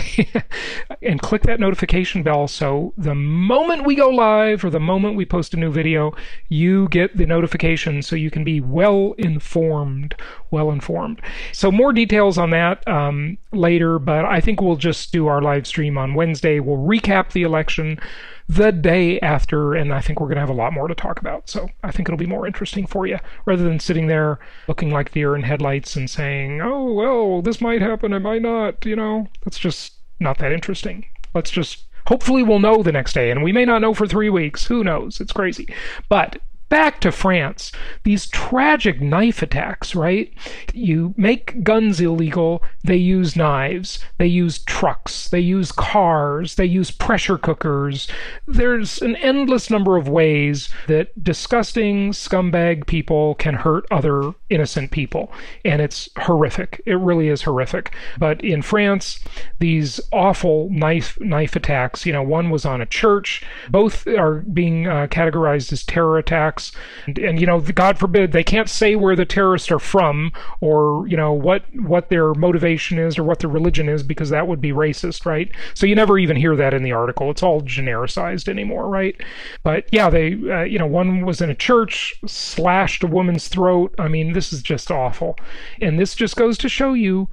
and 1.01 1.22
click 1.22 1.43
that 1.43 1.60
notification 1.60 2.24
bell 2.24 2.48
so 2.48 2.93
the 2.98 3.15
moment 3.15 3.86
we 3.86 3.96
go 3.96 4.10
live 4.10 4.63
or 4.63 4.70
the 4.70 4.79
moment 4.79 5.15
we 5.15 5.26
post 5.26 5.54
a 5.54 5.58
new 5.58 5.71
video, 5.71 6.15
you 6.49 6.88
get 6.89 7.15
the 7.17 7.26
notification 7.26 8.02
so 8.02 8.15
you 8.15 8.32
can 8.32 8.43
be 8.43 8.62
well 8.62 9.13
informed. 9.17 10.15
Well 10.52 10.71
informed. 10.71 11.21
So 11.52 11.71
more 11.71 11.91
details 11.91 12.38
on 12.38 12.52
that 12.52 12.88
um, 12.88 13.38
later, 13.52 13.99
but 13.99 14.26
I 14.26 14.39
think 14.39 14.62
we'll 14.62 14.76
just 14.76 15.12
do 15.12 15.28
our 15.28 15.41
live 15.41 15.67
stream 15.67 15.97
on 15.97 16.13
Wednesday. 16.13 16.60
We'll 16.60 16.78
recap 16.78 17.32
the 17.32 17.43
election 17.43 17.99
the 18.48 18.72
day 18.72 19.20
after, 19.22 19.74
and 19.74 19.94
I 19.94 20.02
think 20.02 20.20
we're 20.20 20.28
going 20.28 20.36
to 20.36 20.42
have 20.42 20.50
a 20.50 20.54
lot 20.54 20.74
more 20.74 20.88
to 20.88 20.96
talk 20.96 21.20
about. 21.20 21.50
So 21.50 21.70
I 21.84 21.92
think 21.92 22.08
it'll 22.08 22.18
be 22.18 22.26
more 22.26 22.46
interesting 22.46 22.86
for 22.86 23.08
you 23.08 23.20
rather 23.46 23.63
than 23.63 23.80
sitting 23.80 24.08
there 24.08 24.39
looking 24.68 24.92
like 24.92 25.12
deer 25.12 25.36
in 25.36 25.44
headlights 25.44 25.96
and 25.96 26.10
saying, 26.10 26.62
oh, 26.62 26.92
well, 26.92 27.42
this 27.42 27.62
might 27.62 27.82
happen, 27.82 28.13
it 28.13 28.20
might 28.20 28.42
not, 28.42 28.86
you 28.86 28.96
know, 28.96 29.28
that's 29.44 29.60
just 29.60 29.94
not 30.20 30.38
that 30.39 30.52
interesting. 30.52 31.06
Let's 31.34 31.52
just 31.52 31.86
hopefully 32.08 32.44
we'll 32.44 32.60
know 32.60 32.84
the 32.84 32.92
next 32.92 33.13
day 33.13 33.32
and 33.32 33.44
we 33.44 33.52
may 33.52 33.66
not 33.66 33.82
know 33.82 33.94
for 33.94 34.06
three 34.08 34.30
weeks 34.30 34.66
who 34.66 34.84
knows 34.84 35.22
it's 35.22 35.32
crazy 35.32 35.66
but 36.10 36.42
back 36.73 36.99
to 36.99 37.12
France, 37.12 37.71
these 38.01 38.25
tragic 38.25 38.99
knife 38.99 39.43
attacks, 39.43 39.93
right? 39.93 40.33
You 40.73 41.13
make 41.17 41.63
guns 41.63 42.01
illegal, 42.01 42.63
they 42.83 42.95
use 42.95 43.36
knives, 43.36 44.03
they 44.17 44.25
use 44.25 44.57
trucks, 44.57 45.29
they 45.29 45.39
use 45.39 45.71
cars, 45.71 46.55
they 46.55 46.65
use 46.65 46.89
pressure 46.89 47.38
cookers. 47.38 48.07
There's 48.47 49.03
an 49.03 49.15
endless 49.17 49.69
number 49.69 49.97
of 49.97 50.07
ways 50.07 50.73
that 50.88 51.23
disgusting 51.23 52.12
scumbag 52.12 52.88
people 52.88 53.36
can 53.36 53.53
hurt 53.53 53.86
other 53.91 54.33
innocent 54.49 54.89
people, 54.89 55.31
and 55.63 55.79
it's 55.79 56.09
horrific. 56.21 56.81
It 56.88 56.97
really 56.97 57.27
is 57.27 57.43
horrific. 57.43 57.93
But 58.17 58.43
in 58.43 58.63
France, 58.63 59.19
these 59.59 60.01
awful 60.12 60.71
knife 60.71 61.19
knife 61.19 61.55
attacks, 61.55 62.07
you 62.07 62.13
know, 62.13 62.23
one 62.23 62.49
was 62.49 62.65
on 62.65 62.81
a 62.81 62.88
church, 62.88 63.45
both 63.69 64.07
are 64.07 64.39
being 64.39 64.88
uh, 64.88 65.05
categorized 65.05 65.71
as 65.71 65.83
terror 65.83 66.17
attacks 66.17 66.62
and, 67.06 67.17
and 67.17 67.39
you 67.39 67.47
know, 67.47 67.60
God 67.60 67.97
forbid, 67.97 68.32
they 68.32 68.43
can't 68.43 68.69
say 68.69 68.95
where 68.95 69.15
the 69.15 69.26
terrorists 69.26 69.71
are 69.71 69.80
from 69.80 70.32
or 70.62 71.08
you 71.08 71.17
know 71.17 71.34
what 71.34 71.63
what 71.76 72.10
their 72.10 72.34
motivation 72.34 72.97
is 72.99 73.17
or 73.17 73.23
what 73.23 73.39
their 73.39 73.49
religion 73.49 73.89
is 73.89 74.04
because 74.04 74.30
that 74.30 74.47
would 74.47 74.62
be 74.62 74.71
racist, 74.71 75.26
right? 75.26 75.52
So 75.73 75.86
you 75.86 75.95
never 75.95 76.17
even 76.17 76.38
hear 76.38 76.56
that 76.56 76.73
in 76.73 76.84
the 76.84 76.91
article. 76.91 77.32
It's 77.32 77.43
all 77.43 77.62
genericized 77.62 78.47
anymore, 78.47 78.88
right? 78.88 79.15
But 79.63 79.86
yeah, 79.91 80.10
they 80.10 80.34
uh, 80.34 80.63
you 80.63 80.80
know 80.80 80.88
one 80.88 81.26
was 81.26 81.41
in 81.41 81.49
a 81.49 81.56
church, 81.56 82.13
slashed 82.26 83.04
a 83.04 83.08
woman's 83.08 83.47
throat. 83.47 83.93
I 83.99 84.08
mean, 84.08 84.34
this 84.34 84.54
is 84.54 84.62
just 84.62 84.91
awful, 84.91 85.38
and 85.82 85.99
this 85.99 86.15
just 86.15 86.36
goes 86.36 86.58
to 86.60 86.69
show 86.69 86.93
you 86.93 87.30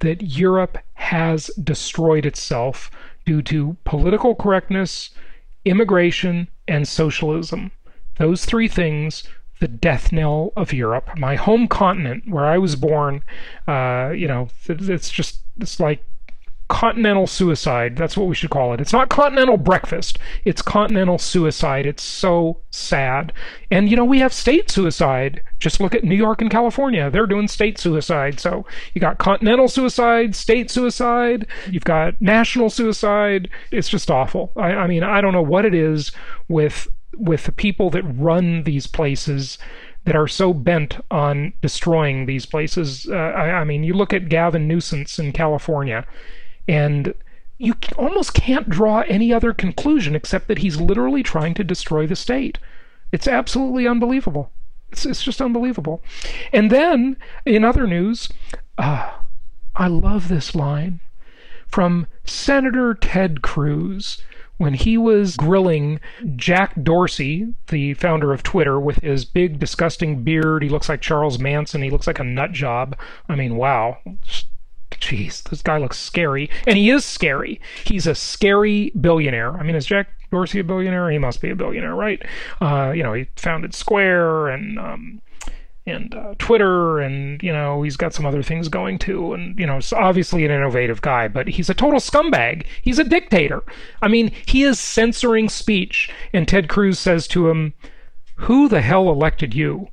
that 0.00 0.22
Europe 0.22 0.78
has 0.94 1.46
destroyed 1.62 2.26
itself 2.26 2.90
due 3.24 3.42
to 3.42 3.76
political 3.84 4.34
correctness, 4.34 5.10
immigration, 5.64 6.48
and 6.66 6.86
socialism. 6.86 7.70
Those 8.18 8.44
three 8.44 8.68
things, 8.68 9.24
the 9.60 9.68
death 9.68 10.12
knell 10.12 10.52
of 10.56 10.72
Europe, 10.72 11.16
my 11.16 11.36
home 11.36 11.68
continent 11.68 12.24
where 12.28 12.46
I 12.46 12.58
was 12.58 12.76
born, 12.76 13.22
uh, 13.66 14.12
you 14.14 14.28
know, 14.28 14.48
it's 14.68 15.10
just, 15.10 15.40
it's 15.58 15.80
like 15.80 16.04
continental 16.72 17.26
suicide. 17.26 17.96
That's 17.96 18.16
what 18.16 18.28
we 18.28 18.34
should 18.34 18.48
call 18.48 18.72
it. 18.72 18.80
It's 18.80 18.94
not 18.94 19.10
continental 19.10 19.58
breakfast. 19.58 20.18
It's 20.46 20.62
continental 20.62 21.18
suicide. 21.18 21.84
It's 21.84 22.02
so 22.02 22.62
sad. 22.70 23.30
And 23.70 23.90
you 23.90 23.96
know, 23.96 24.06
we 24.06 24.20
have 24.20 24.32
state 24.32 24.70
suicide. 24.70 25.42
Just 25.58 25.80
look 25.80 25.94
at 25.94 26.02
New 26.02 26.14
York 26.14 26.40
and 26.40 26.50
California. 26.50 27.10
They're 27.10 27.26
doing 27.26 27.46
state 27.46 27.78
suicide. 27.78 28.40
So 28.40 28.64
you 28.94 29.02
got 29.02 29.18
continental 29.18 29.68
suicide, 29.68 30.34
state 30.34 30.70
suicide, 30.70 31.46
you've 31.70 31.84
got 31.84 32.18
national 32.22 32.70
suicide. 32.70 33.50
It's 33.70 33.90
just 33.90 34.10
awful. 34.10 34.50
I, 34.56 34.72
I 34.72 34.86
mean, 34.86 35.02
I 35.02 35.20
don't 35.20 35.34
know 35.34 35.42
what 35.42 35.66
it 35.66 35.74
is 35.74 36.10
with 36.48 36.88
with 37.16 37.44
the 37.44 37.52
people 37.52 37.90
that 37.90 38.02
run 38.02 38.64
these 38.64 38.86
places 38.86 39.58
that 40.04 40.16
are 40.16 40.28
so 40.28 40.52
bent 40.52 40.98
on 41.10 41.52
destroying 41.60 42.26
these 42.26 42.46
places. 42.46 43.06
Uh, 43.08 43.14
I, 43.14 43.50
I, 43.60 43.64
mean, 43.64 43.84
you 43.84 43.94
look 43.94 44.12
at 44.12 44.28
Gavin 44.28 44.66
Newsom 44.66 45.04
in 45.18 45.32
California, 45.32 46.04
and 46.66 47.14
you 47.58 47.74
almost 47.96 48.34
can't 48.34 48.68
draw 48.68 49.02
any 49.02 49.32
other 49.32 49.52
conclusion 49.52 50.16
except 50.16 50.48
that 50.48 50.58
he's 50.58 50.80
literally 50.80 51.22
trying 51.22 51.54
to 51.54 51.64
destroy 51.64 52.06
the 52.06 52.16
state. 52.16 52.58
It's 53.12 53.28
absolutely 53.28 53.86
unbelievable. 53.86 54.50
It's, 54.90 55.06
it's 55.06 55.22
just 55.22 55.40
unbelievable. 55.40 56.02
And 56.52 56.70
then, 56.70 57.16
in 57.46 57.64
other 57.64 57.86
news, 57.86 58.28
uh, 58.78 59.12
I 59.76 59.86
love 59.86 60.28
this 60.28 60.54
line 60.54 61.00
from 61.68 62.06
Senator 62.24 62.94
Ted 62.94 63.42
Cruz 63.42 64.22
when 64.62 64.74
he 64.74 64.96
was 64.96 65.36
grilling 65.36 65.98
Jack 66.36 66.80
Dorsey, 66.80 67.52
the 67.66 67.94
founder 67.94 68.32
of 68.32 68.44
Twitter, 68.44 68.78
with 68.78 68.98
his 68.98 69.24
big, 69.24 69.58
disgusting 69.58 70.22
beard. 70.22 70.62
He 70.62 70.68
looks 70.68 70.88
like 70.88 71.00
Charles 71.00 71.40
Manson. 71.40 71.82
He 71.82 71.90
looks 71.90 72.06
like 72.06 72.20
a 72.20 72.24
nut 72.24 72.52
job. 72.52 72.96
I 73.28 73.34
mean, 73.34 73.56
wow. 73.56 73.98
Jeez, 74.92 75.42
this 75.42 75.62
guy 75.62 75.78
looks 75.78 75.98
scary. 75.98 76.48
And 76.64 76.78
he 76.78 76.90
is 76.90 77.04
scary. 77.04 77.60
He's 77.84 78.06
a 78.06 78.14
scary 78.14 78.92
billionaire. 79.00 79.58
I 79.58 79.64
mean, 79.64 79.74
is 79.74 79.84
Jack 79.84 80.10
Dorsey 80.30 80.60
a 80.60 80.64
billionaire? 80.64 81.10
He 81.10 81.18
must 81.18 81.40
be 81.40 81.50
a 81.50 81.56
billionaire, 81.56 81.96
right? 81.96 82.22
Uh, 82.60 82.92
you 82.94 83.02
know, 83.02 83.14
he 83.14 83.26
founded 83.34 83.74
Square 83.74 84.46
and. 84.46 84.78
Um, 84.78 85.22
and 85.86 86.14
uh, 86.14 86.34
Twitter, 86.38 87.00
and 87.00 87.42
you 87.42 87.52
know 87.52 87.82
he's 87.82 87.96
got 87.96 88.14
some 88.14 88.26
other 88.26 88.42
things 88.42 88.68
going 88.68 88.98
too. 88.98 89.32
And 89.32 89.58
you 89.58 89.66
know, 89.66 89.80
obviously 89.92 90.44
an 90.44 90.50
innovative 90.50 91.02
guy, 91.02 91.28
but 91.28 91.48
he's 91.48 91.70
a 91.70 91.74
total 91.74 92.00
scumbag. 92.00 92.64
He's 92.82 92.98
a 92.98 93.04
dictator. 93.04 93.62
I 94.00 94.08
mean, 94.08 94.32
he 94.46 94.62
is 94.62 94.78
censoring 94.78 95.48
speech. 95.48 96.10
And 96.32 96.46
Ted 96.46 96.68
Cruz 96.68 96.98
says 96.98 97.26
to 97.28 97.48
him, 97.48 97.74
"Who 98.36 98.68
the 98.68 98.82
hell 98.82 99.08
elected 99.08 99.54
you?" 99.54 99.88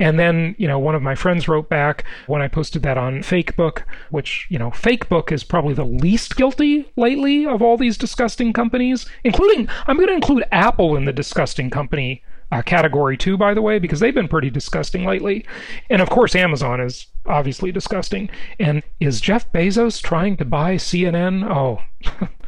And 0.00 0.18
then, 0.18 0.54
you 0.56 0.66
know, 0.66 0.78
one 0.78 0.94
of 0.94 1.02
my 1.02 1.14
friends 1.14 1.46
wrote 1.46 1.68
back 1.68 2.04
when 2.26 2.40
I 2.40 2.48
posted 2.48 2.82
that 2.82 2.96
on 2.96 3.20
Fakebook, 3.20 3.82
which, 4.08 4.46
you 4.48 4.58
know, 4.58 4.70
Fakebook 4.70 5.30
is 5.30 5.44
probably 5.44 5.74
the 5.74 5.84
least 5.84 6.36
guilty 6.36 6.90
lately 6.96 7.46
of 7.46 7.60
all 7.60 7.76
these 7.76 7.98
disgusting 7.98 8.54
companies, 8.54 9.04
including, 9.24 9.68
I'm 9.86 9.96
going 9.96 10.08
to 10.08 10.14
include 10.14 10.44
Apple 10.50 10.96
in 10.96 11.04
the 11.04 11.12
disgusting 11.12 11.68
company 11.68 12.22
uh, 12.52 12.62
category 12.62 13.16
too, 13.16 13.36
by 13.36 13.54
the 13.54 13.62
way, 13.62 13.78
because 13.78 14.00
they've 14.00 14.14
been 14.14 14.28
pretty 14.28 14.50
disgusting 14.50 15.04
lately. 15.04 15.44
And 15.88 16.02
of 16.02 16.10
course, 16.10 16.34
Amazon 16.34 16.80
is 16.80 17.06
obviously 17.26 17.72
disgusting. 17.72 18.28
And 18.58 18.82
is 18.98 19.20
Jeff 19.20 19.50
Bezos 19.52 20.02
trying 20.02 20.36
to 20.38 20.44
buy 20.44 20.76
CNN? 20.76 21.48
Oh, 21.48 21.82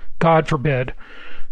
God 0.19 0.49
forbid. 0.49 0.95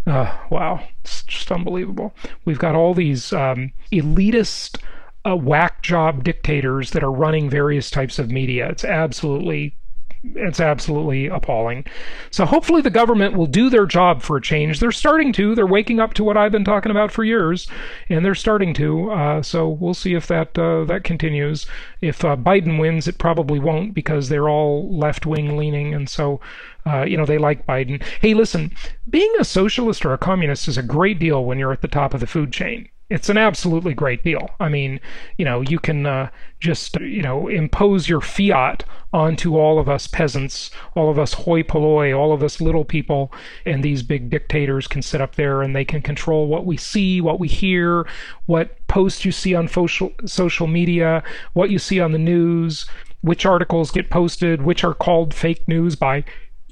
Uh, 0.07 0.37
wow, 0.51 0.83
it's 1.03 1.23
just 1.25 1.53
unbelievable. 1.53 2.15
We've 2.45 2.59
got 2.59 2.75
all 2.75 2.95
these 2.95 3.33
um, 3.33 3.73
elitist 3.93 4.81
uh, 5.29 5.37
whack 5.37 5.83
job 5.83 6.25
dictators 6.25 6.93
that 6.93 7.05
are 7.05 7.13
running 7.13 7.51
various 7.51 7.91
types 7.91 8.19
of 8.19 8.31
media. 8.31 8.69
It's 8.69 8.85
absolutely 8.85 9.77
it's 10.23 10.61
absolutely 10.61 11.27
appalling. 11.27 11.85
So 12.31 12.45
hopefully 12.45 12.83
the 12.83 12.91
government 12.91 13.37
will 13.37 13.47
do 13.47 13.71
their 13.71 13.87
job 13.87 14.23
for 14.23 14.37
a 14.37 14.43
change. 14.43 14.79
They're 14.79 14.93
starting 14.93 15.33
to. 15.35 15.55
They're 15.55 15.67
waking 15.67 15.99
up 15.99 16.15
to 16.15 16.25
what 16.25 16.37
I've 16.37 16.53
been 16.53 16.65
talking 16.65 16.91
about 16.91 17.11
for 17.11 17.25
years, 17.25 17.67
and 18.09 18.25
they're 18.25 18.35
starting 18.35 18.75
to. 18.75 19.11
Uh, 19.11 19.43
so 19.43 19.69
we'll 19.69 19.95
see 19.95 20.15
if 20.15 20.27
that 20.27 20.59
uh, 20.59 20.85
that 20.85 21.05
continues. 21.05 21.67
If 22.01 22.25
uh, 22.25 22.37
Biden 22.37 22.79
wins, 22.79 23.09
it 23.09 23.19
probably 23.19 23.59
won't 23.59 23.95
because 23.95 24.29
they're 24.29 24.49
all 24.49 24.95
left 24.97 25.25
wing 25.25 25.57
leaning, 25.57 25.95
and 25.95 26.09
so 26.09 26.41
uh, 26.87 27.03
you 27.03 27.17
know 27.17 27.27
they 27.27 27.39
like 27.39 27.67
Biden. 27.67 28.03
Hey, 28.21 28.35
listen, 28.35 28.73
being 29.09 29.33
a 29.39 29.45
socialist 29.45 30.05
or 30.05 30.13
a 30.13 30.19
communist 30.19 30.69
is 30.69 30.77
a 30.77 30.83
great 30.83 31.19
deal 31.19 31.45
when 31.45 31.59
you're 31.59 31.73
at 31.73 31.83
the 31.83 31.89
top 31.89 32.13
of 32.15 32.21
the 32.21 32.27
food 32.27 32.53
chain 32.53 32.89
it's 33.11 33.29
an 33.29 33.37
absolutely 33.37 33.93
great 33.93 34.23
deal. 34.23 34.51
I 34.61 34.69
mean, 34.69 35.01
you 35.37 35.45
know, 35.45 35.61
you 35.63 35.81
can 35.81 36.07
uh, 36.07 36.31
just, 36.61 36.99
you 37.01 37.23
know, 37.23 37.49
impose 37.49 38.09
your 38.09 38.21
fiat 38.21 38.85
onto 39.13 39.57
all 39.57 39.81
of 39.81 39.89
us 39.89 40.07
peasants, 40.07 40.71
all 40.95 41.11
of 41.11 41.19
us 41.19 41.35
hoi 41.35 41.65
polloi, 41.65 42.17
all 42.17 42.33
of 42.33 42.45
us 42.45 42.61
little 42.61 42.85
people, 42.85 43.33
and 43.67 43.83
these 43.83 44.05
big 44.05 44.31
dictators 44.31 44.87
can 44.87 45.03
sit 45.03 45.21
up 45.21 45.35
there 45.35 45.61
and 45.61 45.75
they 45.75 45.85
can 45.85 46.01
control 46.01 46.47
what 46.47 46.65
we 46.65 46.77
see, 46.77 47.21
what 47.21 47.41
we 47.41 47.49
hear, 47.49 48.07
what 48.47 48.87
posts 48.87 49.25
you 49.25 49.33
see 49.33 49.57
on 49.57 49.67
social 49.67 50.13
social 50.25 50.69
media, 50.69 51.25
what 51.53 51.71
you 51.71 51.81
see 51.81 51.99
on 51.99 52.13
the 52.13 52.19
news, 52.19 52.87
which 53.23 53.45
articles 53.45 53.91
get 53.91 54.09
posted, 54.09 54.63
which 54.63 54.85
are 54.85 54.95
called 54.95 55.35
fake 55.35 55.67
news 55.67 55.97
by 55.97 56.23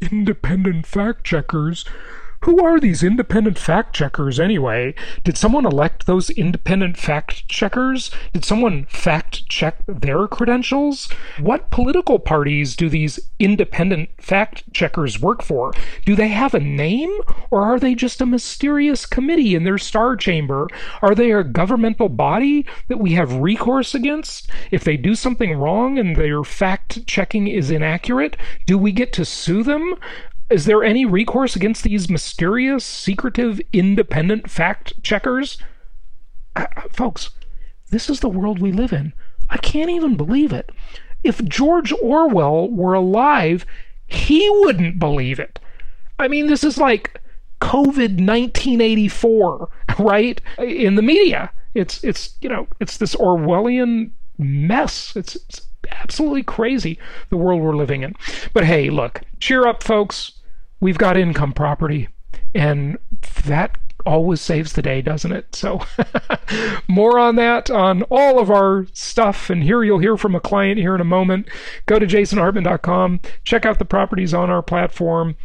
independent 0.01 0.87
fact 0.87 1.25
checkers 1.25 1.85
who 2.43 2.65
are 2.65 2.79
these 2.79 3.03
independent 3.03 3.59
fact 3.59 3.95
checkers 3.95 4.39
anyway? 4.39 4.95
Did 5.25 5.37
someone 5.37 5.67
elect 5.67 6.07
those 6.07 6.31
independent 6.31 6.97
fact 6.97 7.49
checkers? 7.49 8.11
Did 8.33 8.45
someone 8.45 8.87
fact 8.87 9.49
check 9.49 9.79
their 9.87 10.29
credentials? 10.29 11.11
What 11.41 11.71
political 11.71 12.19
parties 12.19 12.77
do 12.77 12.89
these 12.89 13.19
independent 13.39 14.11
fact 14.19 14.63
checkers 14.73 15.21
work 15.21 15.43
for? 15.43 15.73
Do 16.07 16.15
they 16.15 16.29
have 16.29 16.55
a 16.55 16.61
name 16.61 17.11
or 17.51 17.63
are 17.63 17.81
they 17.81 17.95
just 17.95 18.21
a 18.21 18.27
mysterious 18.27 19.05
committee 19.05 19.55
in 19.55 19.65
their 19.65 19.79
star 19.79 20.15
chamber? 20.17 20.69
Are 21.03 21.15
they 21.15 21.33
a 21.33 21.43
governmental 21.43 22.09
body 22.09 22.67
that 22.87 22.99
we 22.99 23.15
have 23.15 23.35
recourse 23.35 23.95
against? 23.95 24.51
If 24.71 24.85
they 24.85 24.97
do 24.97 25.15
something 25.15 25.55
wrong 25.55 25.99
and 25.99 26.15
their 26.15 26.45
fact 26.45 27.07
checking 27.07 27.49
is 27.49 27.71
inaccurate, 27.71 28.37
do 28.67 28.79
we 28.79 28.93
get 28.93 29.13
to 29.15 29.25
sue 29.25 29.63
them? 29.63 29.97
Is 30.51 30.65
there 30.65 30.83
any 30.83 31.05
recourse 31.05 31.57
against 31.57 31.85
these 31.85 32.09
mysterious, 32.09 32.85
secretive, 32.85 33.61
independent 33.73 34.51
fact 34.51 34.95
checkers? 35.03 35.59
Uh, 36.57 36.67
folks, 36.91 37.31
this 37.91 38.09
is 38.09 38.21
the 38.21 38.31
world 38.31 38.59
we 38.59 38.73
live 38.73 38.93
in. 38.93 39.13
I 39.51 39.59
can't 39.59 39.91
even 39.91 40.17
believe 40.17 40.53
it. 40.53 40.71
If 41.23 41.45
George 41.45 41.93
Orwell 41.93 42.71
were 42.71 42.95
alive, 42.95 43.67
he 44.07 44.49
wouldn't 44.61 44.99
believe 44.99 45.39
it. 45.39 45.59
I 46.19 46.29
mean, 46.29 46.47
this 46.47 46.65
is 46.65 46.79
like 46.79 47.21
COVID 47.61 48.19
1984, 48.19 49.69
right? 49.99 50.41
In 50.59 50.95
the 50.95 51.03
media. 51.03 51.51
It's, 51.75 52.03
it's, 52.03 52.37
you 52.41 52.49
know, 52.49 52.67
it's 52.81 52.97
this 52.97 53.15
Orwellian 53.15 54.13
mess. 54.39 55.15
It's, 55.15 55.37
it's 55.37 55.61
absolutely 55.91 56.43
crazy, 56.43 56.99
the 57.29 57.37
world 57.37 57.61
we're 57.61 57.77
living 57.77 58.03
in. 58.03 58.15
But 58.55 58.65
hey, 58.65 58.89
look, 58.89 59.21
cheer 59.41 59.67
up, 59.67 59.83
folks 59.83 60.33
we've 60.81 60.99
got 60.99 61.17
income 61.17 61.53
property, 61.53 62.09
and 62.55 62.99
that 63.45 63.79
always 64.07 64.41
saves 64.41 64.73
the 64.73 64.83
day, 64.83 65.03
doesn't 65.03 65.33
it? 65.33 65.55
So, 65.55 65.81
more 66.89 67.19
on 67.19 67.37
that 67.37 67.71
on 67.71 68.03
all 68.05 68.39
of 68.39 68.51
our 68.51 68.87
stuff. 68.93 69.51
And 69.51 69.63
here 69.63 69.83
you'll 69.83 69.99
hear 69.99 70.17
from 70.17 70.35
a 70.35 70.41
client 70.41 70.79
here 70.79 70.95
in 70.95 71.01
a 71.01 71.05
moment. 71.05 71.49
Go 71.87 71.99
to 71.99 72.07
jasonhartman.com, 72.07 73.21
check 73.45 73.67
out 73.67 73.79
the 73.79 73.85
properties 73.85 74.33
on 74.33 74.51
our 74.51 74.63
platform 74.63 75.37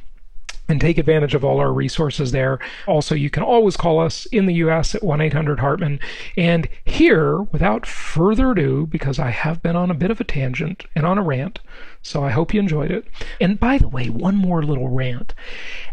and 0.67 0.79
take 0.79 0.97
advantage 0.97 1.35
of 1.35 1.43
all 1.43 1.59
our 1.59 1.73
resources 1.73 2.31
there. 2.31 2.59
Also, 2.87 3.15
you 3.15 3.29
can 3.29 3.43
always 3.43 3.75
call 3.75 3.99
us 3.99 4.25
in 4.27 4.45
the 4.45 4.55
US 4.55 4.95
at 4.95 5.03
1 5.03 5.21
800 5.21 5.59
Hartman. 5.59 5.99
And 6.37 6.69
here, 6.85 7.41
without 7.41 7.85
further 7.85 8.51
ado, 8.51 8.87
because 8.87 9.19
I 9.19 9.29
have 9.29 9.61
been 9.61 9.75
on 9.75 9.91
a 9.91 9.95
bit 9.95 10.11
of 10.11 10.21
a 10.21 10.23
tangent 10.23 10.85
and 10.95 11.05
on 11.05 11.17
a 11.17 11.23
rant, 11.23 11.59
so 12.01 12.23
I 12.23 12.31
hope 12.31 12.53
you 12.53 12.59
enjoyed 12.59 12.91
it. 12.91 13.05
And 13.41 13.59
by 13.59 13.77
the 13.77 13.87
way, 13.87 14.09
one 14.09 14.35
more 14.35 14.63
little 14.63 14.89
rant. 14.89 15.33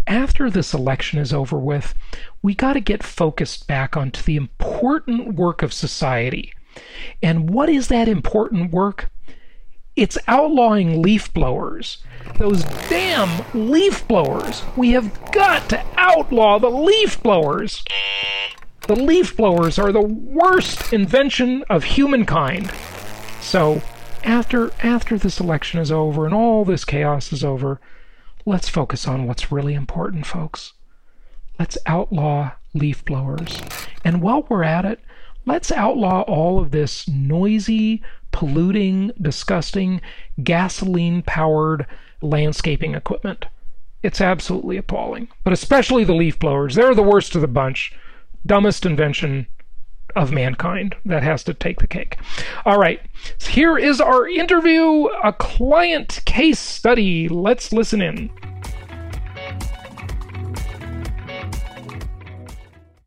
After 0.06 0.50
this 0.50 0.72
election 0.72 1.18
is 1.18 1.32
over 1.32 1.58
with, 1.58 1.94
we 2.42 2.54
got 2.54 2.74
to 2.74 2.80
get 2.80 3.02
focused 3.02 3.66
back 3.66 3.96
onto 3.96 4.22
the 4.22 4.36
important 4.36 5.34
work 5.34 5.62
of 5.62 5.72
society. 5.72 6.52
And 7.22 7.50
what 7.50 7.68
is 7.68 7.88
that 7.88 8.08
important 8.08 8.72
work? 8.72 9.10
It's 10.00 10.16
outlawing 10.26 11.02
leaf 11.02 11.30
blowers. 11.34 11.98
Those 12.38 12.64
damn 12.88 13.44
leaf 13.52 14.08
blowers. 14.08 14.62
We 14.74 14.92
have 14.92 15.12
got 15.30 15.68
to 15.68 15.84
outlaw 15.98 16.58
the 16.58 16.70
leaf 16.70 17.22
blowers. 17.22 17.84
The 18.88 18.96
leaf 18.96 19.36
blowers 19.36 19.78
are 19.78 19.92
the 19.92 20.00
worst 20.00 20.94
invention 20.94 21.64
of 21.68 21.84
humankind. 21.84 22.72
So, 23.42 23.82
after 24.24 24.72
after 24.82 25.18
this 25.18 25.38
election 25.38 25.78
is 25.80 25.92
over 25.92 26.24
and 26.24 26.32
all 26.32 26.64
this 26.64 26.86
chaos 26.86 27.30
is 27.30 27.44
over, 27.44 27.78
let's 28.46 28.70
focus 28.70 29.06
on 29.06 29.26
what's 29.26 29.52
really 29.52 29.74
important, 29.74 30.24
folks. 30.24 30.72
Let's 31.58 31.76
outlaw 31.84 32.52
leaf 32.72 33.04
blowers. 33.04 33.60
And 34.02 34.22
while 34.22 34.46
we're 34.48 34.64
at 34.64 34.86
it, 34.86 35.00
let's 35.50 35.72
outlaw 35.72 36.20
all 36.22 36.60
of 36.60 36.70
this 36.70 37.08
noisy, 37.08 38.00
polluting, 38.30 39.10
disgusting, 39.20 40.00
gasoline 40.44 41.22
powered 41.22 41.86
landscaping 42.22 42.94
equipment. 42.94 43.46
It's 44.00 44.20
absolutely 44.20 44.76
appalling. 44.76 45.26
But 45.42 45.52
especially 45.52 46.04
the 46.04 46.14
leaf 46.14 46.38
blowers. 46.38 46.76
They're 46.76 46.94
the 46.94 47.02
worst 47.02 47.34
of 47.34 47.40
the 47.40 47.48
bunch. 47.48 47.92
Dumbest 48.46 48.86
invention 48.86 49.48
of 50.14 50.30
mankind. 50.30 50.94
That 51.04 51.24
has 51.24 51.42
to 51.44 51.54
take 51.54 51.80
the 51.80 51.88
cake. 51.88 52.16
All 52.64 52.78
right. 52.78 53.00
Here 53.40 53.76
is 53.76 54.00
our 54.00 54.28
interview, 54.28 55.06
a 55.24 55.32
client 55.32 56.20
case 56.26 56.60
study. 56.60 57.28
Let's 57.28 57.72
listen 57.72 58.00
in. 58.00 58.30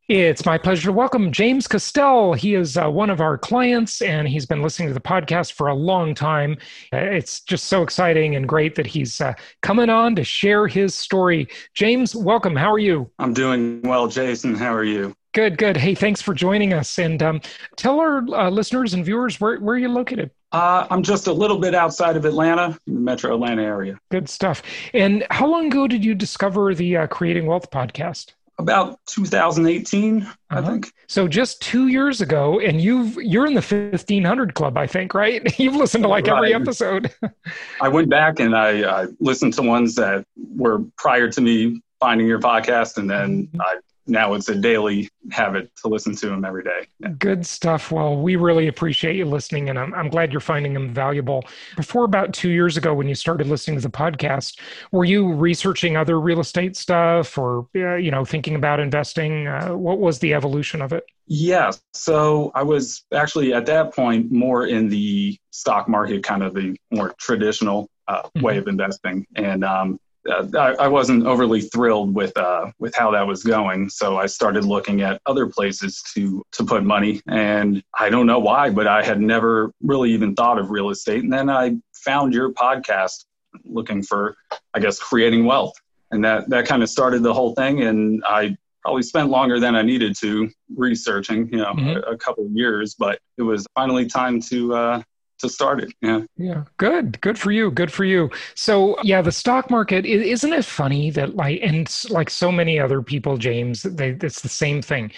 It's 0.09 0.45
my 0.45 0.57
pleasure 0.57 0.87
to 0.87 0.91
welcome 0.91 1.31
James 1.31 1.65
Castelle. 1.65 2.33
He 2.33 2.55
is 2.55 2.75
uh, 2.75 2.89
one 2.89 3.09
of 3.09 3.21
our 3.21 3.37
clients 3.37 4.01
and 4.01 4.27
he's 4.27 4.45
been 4.45 4.61
listening 4.61 4.89
to 4.89 4.93
the 4.93 4.99
podcast 4.99 5.53
for 5.53 5.67
a 5.67 5.73
long 5.73 6.13
time. 6.13 6.57
Uh, 6.91 6.97
it's 6.97 7.39
just 7.39 7.67
so 7.67 7.83
exciting 7.83 8.35
and 8.35 8.45
great 8.45 8.75
that 8.75 8.85
he's 8.85 9.21
uh, 9.21 9.33
coming 9.61 9.89
on 9.89 10.13
to 10.17 10.23
share 10.25 10.67
his 10.67 10.93
story. 10.93 11.47
James, 11.73 12.17
welcome. 12.17 12.53
How 12.53 12.69
are 12.73 12.79
you? 12.79 13.09
I'm 13.17 13.33
doing 13.33 13.81
well, 13.83 14.09
Jason. 14.09 14.55
How 14.55 14.73
are 14.73 14.83
you? 14.83 15.15
Good, 15.31 15.57
good. 15.57 15.77
Hey, 15.77 15.95
thanks 15.95 16.21
for 16.21 16.33
joining 16.33 16.73
us. 16.73 16.99
And 16.99 17.23
um, 17.23 17.39
tell 17.77 18.01
our 18.01 18.17
uh, 18.33 18.49
listeners 18.49 18.93
and 18.93 19.05
viewers 19.05 19.39
where, 19.39 19.57
where 19.61 19.77
you're 19.77 19.87
located. 19.87 20.31
Uh, 20.51 20.85
I'm 20.91 21.01
just 21.01 21.27
a 21.27 21.33
little 21.33 21.59
bit 21.59 21.73
outside 21.73 22.17
of 22.17 22.25
Atlanta, 22.25 22.77
the 22.85 22.99
metro 22.99 23.33
Atlanta 23.33 23.63
area. 23.63 23.97
Good 24.11 24.27
stuff. 24.27 24.63
And 24.93 25.25
how 25.31 25.47
long 25.47 25.67
ago 25.67 25.87
did 25.87 26.03
you 26.03 26.13
discover 26.13 26.75
the 26.75 26.97
uh, 26.97 27.07
Creating 27.07 27.45
Wealth 27.45 27.71
podcast? 27.71 28.33
About 28.59 28.99
2018 29.07 30.21
uh-huh. 30.21 30.33
i 30.49 30.61
think 30.61 30.91
so 31.07 31.27
just 31.27 31.61
two 31.61 31.87
years 31.87 32.21
ago 32.21 32.59
and 32.59 32.81
you've 32.81 33.15
you're 33.15 33.47
in 33.47 33.53
the 33.53 33.61
1500 33.61 34.53
club 34.53 34.77
i 34.77 34.85
think 34.85 35.13
right 35.13 35.59
you've 35.59 35.75
listened 35.75 36.03
to 36.03 36.07
like 36.07 36.27
right. 36.27 36.37
every 36.37 36.53
episode 36.53 37.11
i 37.81 37.89
went 37.89 38.09
back 38.09 38.39
and 38.39 38.55
I, 38.55 39.03
I, 39.03 39.07
listened 39.19 39.53
to 39.55 39.61
ones 39.63 39.95
that 39.95 40.25
were 40.55 40.81
prior 40.97 41.29
to 41.29 41.41
me 41.41 41.81
finding 41.99 42.27
your 42.27 42.39
podcast 42.39 42.97
and 42.97 43.09
then 43.09 43.47
mm-hmm. 43.47 43.61
i 43.61 43.77
now 44.05 44.33
it's 44.33 44.49
a 44.49 44.55
daily 44.55 45.09
habit 45.31 45.71
to 45.77 45.87
listen 45.87 46.15
to 46.15 46.27
them 46.27 46.43
every 46.43 46.63
day. 46.63 46.87
Yeah. 46.99 47.09
Good 47.17 47.45
stuff. 47.45 47.91
Well, 47.91 48.17
we 48.17 48.35
really 48.35 48.67
appreciate 48.67 49.15
you 49.15 49.25
listening, 49.25 49.69
and 49.69 49.79
I'm, 49.79 49.93
I'm 49.93 50.09
glad 50.09 50.31
you're 50.31 50.41
finding 50.41 50.73
them 50.73 50.93
valuable. 50.93 51.43
Before 51.75 52.03
about 52.03 52.33
two 52.33 52.49
years 52.49 52.77
ago, 52.77 52.93
when 52.93 53.07
you 53.07 53.15
started 53.15 53.47
listening 53.47 53.77
to 53.77 53.83
the 53.83 53.91
podcast, 53.91 54.59
were 54.91 55.05
you 55.05 55.31
researching 55.31 55.95
other 55.95 56.19
real 56.19 56.39
estate 56.39 56.75
stuff 56.75 57.37
or, 57.37 57.67
uh, 57.75 57.95
you 57.95 58.11
know, 58.11 58.25
thinking 58.25 58.55
about 58.55 58.79
investing? 58.79 59.47
Uh, 59.47 59.69
what 59.69 59.99
was 59.99 60.19
the 60.19 60.33
evolution 60.33 60.81
of 60.81 60.91
it? 60.91 61.05
Yeah. 61.27 61.71
So 61.93 62.51
I 62.53 62.63
was 62.63 63.05
actually 63.13 63.53
at 63.53 63.65
that 63.67 63.95
point 63.95 64.31
more 64.31 64.67
in 64.67 64.89
the 64.89 65.37
stock 65.51 65.87
market, 65.87 66.23
kind 66.23 66.43
of 66.43 66.53
the 66.53 66.75
more 66.91 67.13
traditional 67.17 67.89
uh, 68.07 68.23
mm-hmm. 68.23 68.41
way 68.41 68.57
of 68.57 68.67
investing. 68.67 69.25
And 69.35 69.63
um, 69.63 69.99
uh, 70.29 70.47
I, 70.57 70.85
I, 70.85 70.87
wasn't 70.87 71.25
overly 71.25 71.61
thrilled 71.61 72.13
with 72.13 72.35
uh, 72.37 72.71
with 72.79 72.95
how 72.95 73.11
that 73.11 73.27
was 73.27 73.43
going. 73.43 73.89
So 73.89 74.17
I 74.17 74.25
started 74.25 74.63
looking 74.63 75.01
at 75.01 75.21
other 75.25 75.47
places 75.47 76.01
to 76.13 76.43
to 76.53 76.63
put 76.63 76.83
money, 76.83 77.21
and 77.27 77.83
I 77.97 78.09
don't 78.09 78.25
know 78.25 78.39
why, 78.39 78.69
but 78.69 78.87
I 78.87 79.03
had 79.03 79.19
never 79.19 79.71
really 79.81 80.11
even 80.11 80.33
thought 80.35 80.59
of 80.59 80.69
real 80.69 80.89
estate. 80.89 81.23
And 81.23 81.33
then 81.33 81.49
I 81.49 81.75
found 81.93 82.33
your 82.33 82.53
podcast, 82.53 83.25
looking 83.65 84.01
for, 84.01 84.35
I 84.73 84.79
guess, 84.79 84.97
creating 84.99 85.45
wealth, 85.45 85.73
and 86.11 86.23
that 86.23 86.49
that 86.49 86.67
kind 86.67 86.83
of 86.83 86.89
started 86.89 87.21
the 87.23 87.33
whole 87.33 87.53
thing. 87.55 87.81
And 87.81 88.23
I 88.25 88.55
probably 88.81 89.03
spent 89.03 89.29
longer 89.29 89.59
than 89.59 89.75
I 89.75 89.81
needed 89.81 90.15
to 90.19 90.49
researching, 90.75 91.49
you 91.49 91.57
know, 91.57 91.73
mm-hmm. 91.73 92.09
a, 92.09 92.13
a, 92.13 92.17
couple 92.17 92.45
of 92.45 92.51
years, 92.51 92.95
but 92.95 93.17
it 93.37 93.41
was 93.41 93.65
finally 93.75 94.05
time 94.05 94.41
to 94.41 94.75
uh, 94.75 95.01
to 95.43 95.49
start 95.49 95.83
it. 95.83 95.93
Yeah. 96.01 96.21
Yeah. 96.37 96.63
Good. 96.77 97.21
Good 97.21 97.37
for 97.37 97.51
you. 97.51 97.69
Good 97.69 97.91
for 97.91 98.03
you. 98.03 98.29
So 98.55 98.97
yeah, 99.03 99.21
the 99.21 99.31
stock 99.31 99.69
market 99.69 100.05
isn't 100.05 100.51
it 100.51 100.65
funny 100.65 101.11
that 101.11 101.35
like 101.35 101.59
and 101.61 101.87
like 102.09 102.29
so 102.29 102.51
many 102.51 102.79
other 102.79 103.01
people, 103.01 103.37
James, 103.37 103.83
they, 103.83 104.17
it's 104.21 104.41
the 104.41 104.49
same 104.49 104.81
thing. 104.81 105.11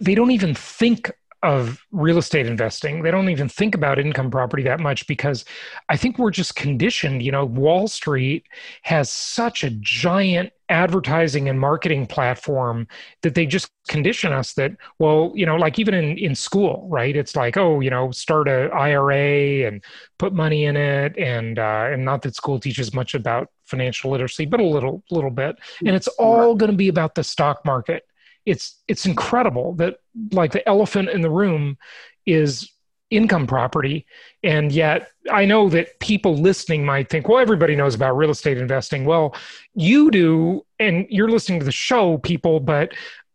They 0.00 0.14
don't 0.14 0.32
even 0.32 0.54
think 0.54 1.12
of 1.42 1.86
real 1.92 2.18
estate 2.18 2.46
investing. 2.46 3.02
They 3.02 3.10
don't 3.10 3.28
even 3.28 3.48
think 3.48 3.74
about 3.74 3.98
income 3.98 4.30
property 4.30 4.62
that 4.64 4.80
much 4.80 5.06
because 5.06 5.44
I 5.88 5.96
think 5.96 6.18
we're 6.18 6.30
just 6.30 6.56
conditioned. 6.56 7.22
You 7.22 7.30
know, 7.32 7.44
Wall 7.44 7.86
Street 7.86 8.46
has 8.82 9.10
such 9.10 9.62
a 9.62 9.70
giant 9.70 10.52
advertising 10.68 11.48
and 11.48 11.60
marketing 11.60 12.06
platform 12.06 12.86
that 13.22 13.34
they 13.34 13.46
just 13.46 13.70
condition 13.88 14.32
us 14.32 14.54
that 14.54 14.72
well 14.98 15.32
you 15.34 15.46
know 15.46 15.56
like 15.56 15.78
even 15.78 15.94
in 15.94 16.18
in 16.18 16.34
school 16.34 16.86
right? 16.90 17.16
It's 17.16 17.36
like 17.36 17.56
oh 17.56 17.80
you 17.80 17.90
know 17.90 18.10
start 18.10 18.48
a 18.48 18.68
ira 18.72 19.66
and 19.66 19.82
put 20.18 20.32
money 20.32 20.64
in 20.64 20.76
it 20.76 21.16
and 21.16 21.58
uh 21.58 21.88
and 21.90 22.04
not 22.04 22.22
that 22.22 22.34
school 22.34 22.58
teaches 22.58 22.92
much 22.92 23.14
about 23.14 23.48
financial 23.64 24.10
literacy 24.10 24.46
but 24.46 24.60
a 24.60 24.64
little 24.64 25.02
little 25.10 25.30
bit. 25.30 25.56
And 25.84 25.94
it's 25.94 26.08
all 26.08 26.54
going 26.54 26.70
to 26.70 26.76
be 26.76 26.88
about 26.88 27.14
the 27.14 27.24
stock 27.24 27.64
market. 27.64 28.04
It's 28.44 28.82
it's 28.88 29.06
incredible 29.06 29.74
that 29.74 29.98
like 30.32 30.52
the 30.52 30.66
elephant 30.68 31.10
in 31.10 31.20
the 31.20 31.30
room 31.30 31.78
is 32.26 32.70
income 33.10 33.46
property. 33.46 34.06
And 34.42 34.72
yet 34.72 35.10
i 35.30 35.44
know 35.44 35.68
that 35.68 35.98
people 35.98 36.36
listening 36.36 36.84
might 36.84 37.08
think 37.08 37.28
well 37.28 37.40
everybody 37.40 37.74
knows 37.74 37.94
about 37.94 38.16
real 38.16 38.30
estate 38.30 38.58
investing. 38.58 39.04
Well 39.04 39.34
you 39.74 40.10
do 40.10 40.64
and 40.78 41.06
you're 41.08 41.30
listening 41.30 41.60
to 41.60 41.64
the 41.64 41.72
show 41.72 42.18
people 42.18 42.60
but 42.60 42.92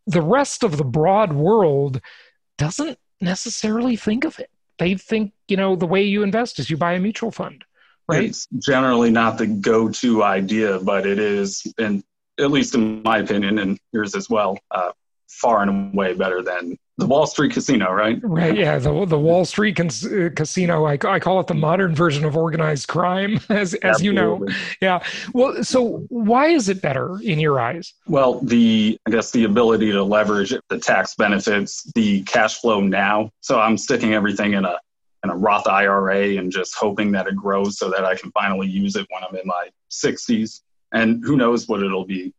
the 0.08 0.22
rest 0.22 0.64
of 0.64 0.78
the 0.78 0.84
broad 0.84 1.34
world 1.34 2.02
doesn't 2.58 2.98
necessarily 3.20 3.96
think 3.96 4.26
of 4.26 4.40
it. 4.40 4.50
They 4.78 4.96
think 4.96 5.34
you 5.48 5.58
know 5.58 5.76
the 5.76 5.88
way 5.88 6.04
you 6.04 6.24
invest 6.24 6.60
is 6.60 6.70
you 6.70 6.78
buy 6.78 6.94
a 6.94 7.00
mutual 7.00 7.32
fund 7.32 7.64
right? 8.08 8.26
It's 8.26 8.48
generally 8.58 9.12
not 9.12 9.38
the 9.38 9.48
go-to 9.48 10.24
idea 10.24 10.80
but 10.80 11.06
it 11.06 11.20
is 11.20 11.66
and 11.78 12.04
at 12.40 12.52
least 12.52 12.76
in 12.76 13.04
my 13.04 13.20
opinion 13.20 13.60
and 13.60 13.80
yours 13.94 14.16
as 14.16 14.30
well 14.30 14.58
uh, 14.72 14.92
far 15.28 15.62
and 15.62 15.94
away 15.94 16.14
better 16.14 16.42
than 16.42 16.78
the 17.02 17.08
Wall 17.08 17.26
Street 17.26 17.52
casino, 17.52 17.92
right? 17.92 18.20
Right. 18.22 18.56
Yeah. 18.56 18.78
The, 18.78 19.06
the 19.06 19.20
Wall 19.20 19.44
Street 19.44 19.76
cons- 19.76 20.06
uh, 20.06 20.30
casino, 20.36 20.86
I, 20.86 20.94
I 20.94 21.20
call 21.20 21.40
it 21.40 21.48
the 21.48 21.56
modern 21.56 21.96
version 21.96 22.24
of 22.24 22.38
organized 22.38 22.88
crime, 22.88 23.40
as, 23.50 23.74
as 23.76 24.02
you 24.02 24.14
know. 24.14 24.48
Yeah. 24.82 25.04
Well, 25.34 25.64
so 25.64 26.06
why 26.10 26.48
is 26.48 26.70
it 26.70 26.82
better 26.82 27.20
in 27.22 27.40
your 27.40 27.60
eyes? 27.60 27.94
Well, 28.08 28.40
the, 28.42 29.00
I 29.08 29.12
guess, 29.12 29.32
the 29.32 29.44
ability 29.46 29.92
to 29.92 30.04
leverage 30.04 30.54
the 30.70 30.78
tax 30.78 31.16
benefits, 31.16 31.92
the 31.96 32.22
cash 32.24 32.62
flow 32.62 32.80
now. 32.80 33.32
So 33.42 33.60
I'm 33.60 33.78
sticking 33.78 34.14
everything 34.14 34.54
in 34.54 34.64
a, 34.64 34.78
in 35.24 35.32
a 35.32 35.36
Roth 35.36 35.68
IRA 35.68 36.38
and 36.38 36.52
just 36.52 36.76
hoping 36.76 37.12
that 37.14 37.28
it 37.28 37.36
grows 37.36 37.78
so 37.78 37.90
that 37.90 38.06
I 38.06 38.16
can 38.16 38.32
finally 38.32 38.68
use 38.68 38.96
it 38.96 39.08
when 39.10 39.24
I'm 39.24 39.36
in 39.36 39.46
my 39.46 39.70
60s. 39.90 40.62
And 40.94 41.24
who 41.24 41.36
knows 41.36 41.68
what 41.68 41.82
it'll 41.82 42.06
be, 42.06 42.34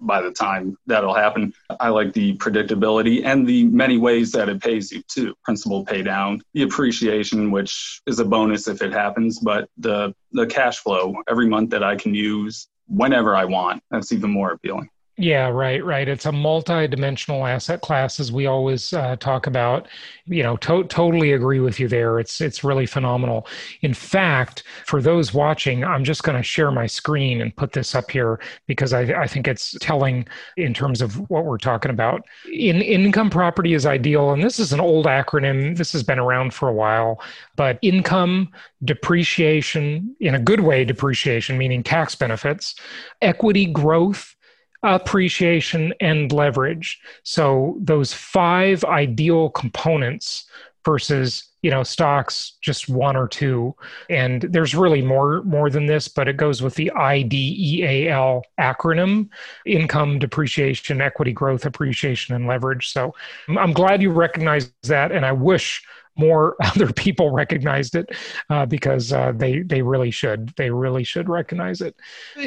by 0.00 0.20
the 0.20 0.30
time 0.30 0.76
that'll 0.86 1.14
happen. 1.14 1.52
I 1.78 1.88
like 1.88 2.12
the 2.12 2.36
predictability 2.38 3.24
and 3.24 3.46
the 3.46 3.64
many 3.66 3.98
ways 3.98 4.32
that 4.32 4.48
it 4.48 4.62
pays 4.62 4.90
you 4.92 5.02
too. 5.08 5.34
Principal 5.44 5.84
pay 5.84 6.02
down, 6.02 6.42
the 6.54 6.62
appreciation, 6.62 7.50
which 7.50 8.00
is 8.06 8.18
a 8.18 8.24
bonus 8.24 8.68
if 8.68 8.82
it 8.82 8.92
happens, 8.92 9.38
but 9.38 9.68
the 9.78 10.14
the 10.32 10.46
cash 10.46 10.78
flow 10.78 11.14
every 11.28 11.48
month 11.48 11.70
that 11.70 11.82
I 11.82 11.96
can 11.96 12.14
use 12.14 12.68
whenever 12.86 13.36
I 13.36 13.44
want, 13.44 13.82
that's 13.90 14.12
even 14.12 14.30
more 14.30 14.52
appealing. 14.52 14.90
Yeah, 15.22 15.48
right, 15.48 15.84
right. 15.84 16.08
It's 16.08 16.24
a 16.24 16.32
multi-dimensional 16.32 17.44
asset 17.44 17.82
class, 17.82 18.18
as 18.20 18.32
we 18.32 18.46
always 18.46 18.94
uh, 18.94 19.16
talk 19.16 19.46
about. 19.46 19.86
You 20.24 20.42
know, 20.42 20.56
to- 20.58 20.84
totally 20.84 21.32
agree 21.32 21.60
with 21.60 21.78
you 21.78 21.88
there. 21.88 22.18
It's 22.18 22.40
it's 22.40 22.64
really 22.64 22.86
phenomenal. 22.86 23.46
In 23.82 23.92
fact, 23.92 24.62
for 24.86 25.02
those 25.02 25.34
watching, 25.34 25.84
I'm 25.84 26.04
just 26.04 26.22
going 26.22 26.38
to 26.38 26.42
share 26.42 26.70
my 26.70 26.86
screen 26.86 27.42
and 27.42 27.54
put 27.54 27.72
this 27.72 27.94
up 27.94 28.10
here 28.10 28.40
because 28.66 28.94
I, 28.94 29.00
I 29.12 29.26
think 29.26 29.46
it's 29.46 29.76
telling 29.80 30.26
in 30.56 30.72
terms 30.72 31.02
of 31.02 31.28
what 31.28 31.44
we're 31.44 31.58
talking 31.58 31.90
about. 31.90 32.24
In 32.50 32.80
income 32.80 33.28
property 33.28 33.74
is 33.74 33.84
ideal, 33.84 34.30
and 34.30 34.42
this 34.42 34.58
is 34.58 34.72
an 34.72 34.80
old 34.80 35.04
acronym. 35.04 35.76
This 35.76 35.92
has 35.92 36.02
been 36.02 36.18
around 36.18 36.54
for 36.54 36.66
a 36.66 36.72
while, 36.74 37.20
but 37.56 37.78
income 37.82 38.48
depreciation 38.84 40.16
in 40.20 40.34
a 40.34 40.40
good 40.40 40.60
way, 40.60 40.82
depreciation 40.86 41.58
meaning 41.58 41.82
tax 41.82 42.14
benefits, 42.14 42.74
equity 43.20 43.66
growth 43.66 44.34
appreciation 44.82 45.92
and 46.00 46.32
leverage. 46.32 47.00
So 47.22 47.76
those 47.80 48.12
five 48.12 48.84
ideal 48.84 49.50
components 49.50 50.46
versus 50.84 51.44
you 51.62 51.70
know 51.70 51.82
stocks 51.82 52.56
just 52.62 52.88
one 52.88 53.16
or 53.16 53.28
two 53.28 53.74
and 54.08 54.42
there's 54.42 54.74
really 54.74 55.02
more 55.02 55.42
more 55.42 55.68
than 55.68 55.84
this 55.84 56.08
but 56.08 56.26
it 56.26 56.38
goes 56.38 56.62
with 56.62 56.74
the 56.74 56.90
IDEAL 56.92 58.42
acronym 58.58 59.28
income 59.66 60.18
depreciation 60.18 61.02
equity 61.02 61.32
growth 61.32 61.66
appreciation 61.66 62.34
and 62.34 62.46
leverage 62.46 62.90
so 62.90 63.14
I'm 63.48 63.74
glad 63.74 64.00
you 64.00 64.10
recognize 64.10 64.72
that 64.84 65.12
and 65.12 65.26
I 65.26 65.32
wish 65.32 65.84
more 66.20 66.56
other 66.62 66.92
people 66.92 67.30
recognized 67.30 67.96
it 67.96 68.10
uh, 68.50 68.66
because 68.66 69.12
uh, 69.12 69.32
they 69.34 69.60
they 69.60 69.82
really 69.82 70.10
should 70.10 70.52
they 70.56 70.70
really 70.70 71.04
should 71.04 71.28
recognize 71.28 71.80
it. 71.80 71.96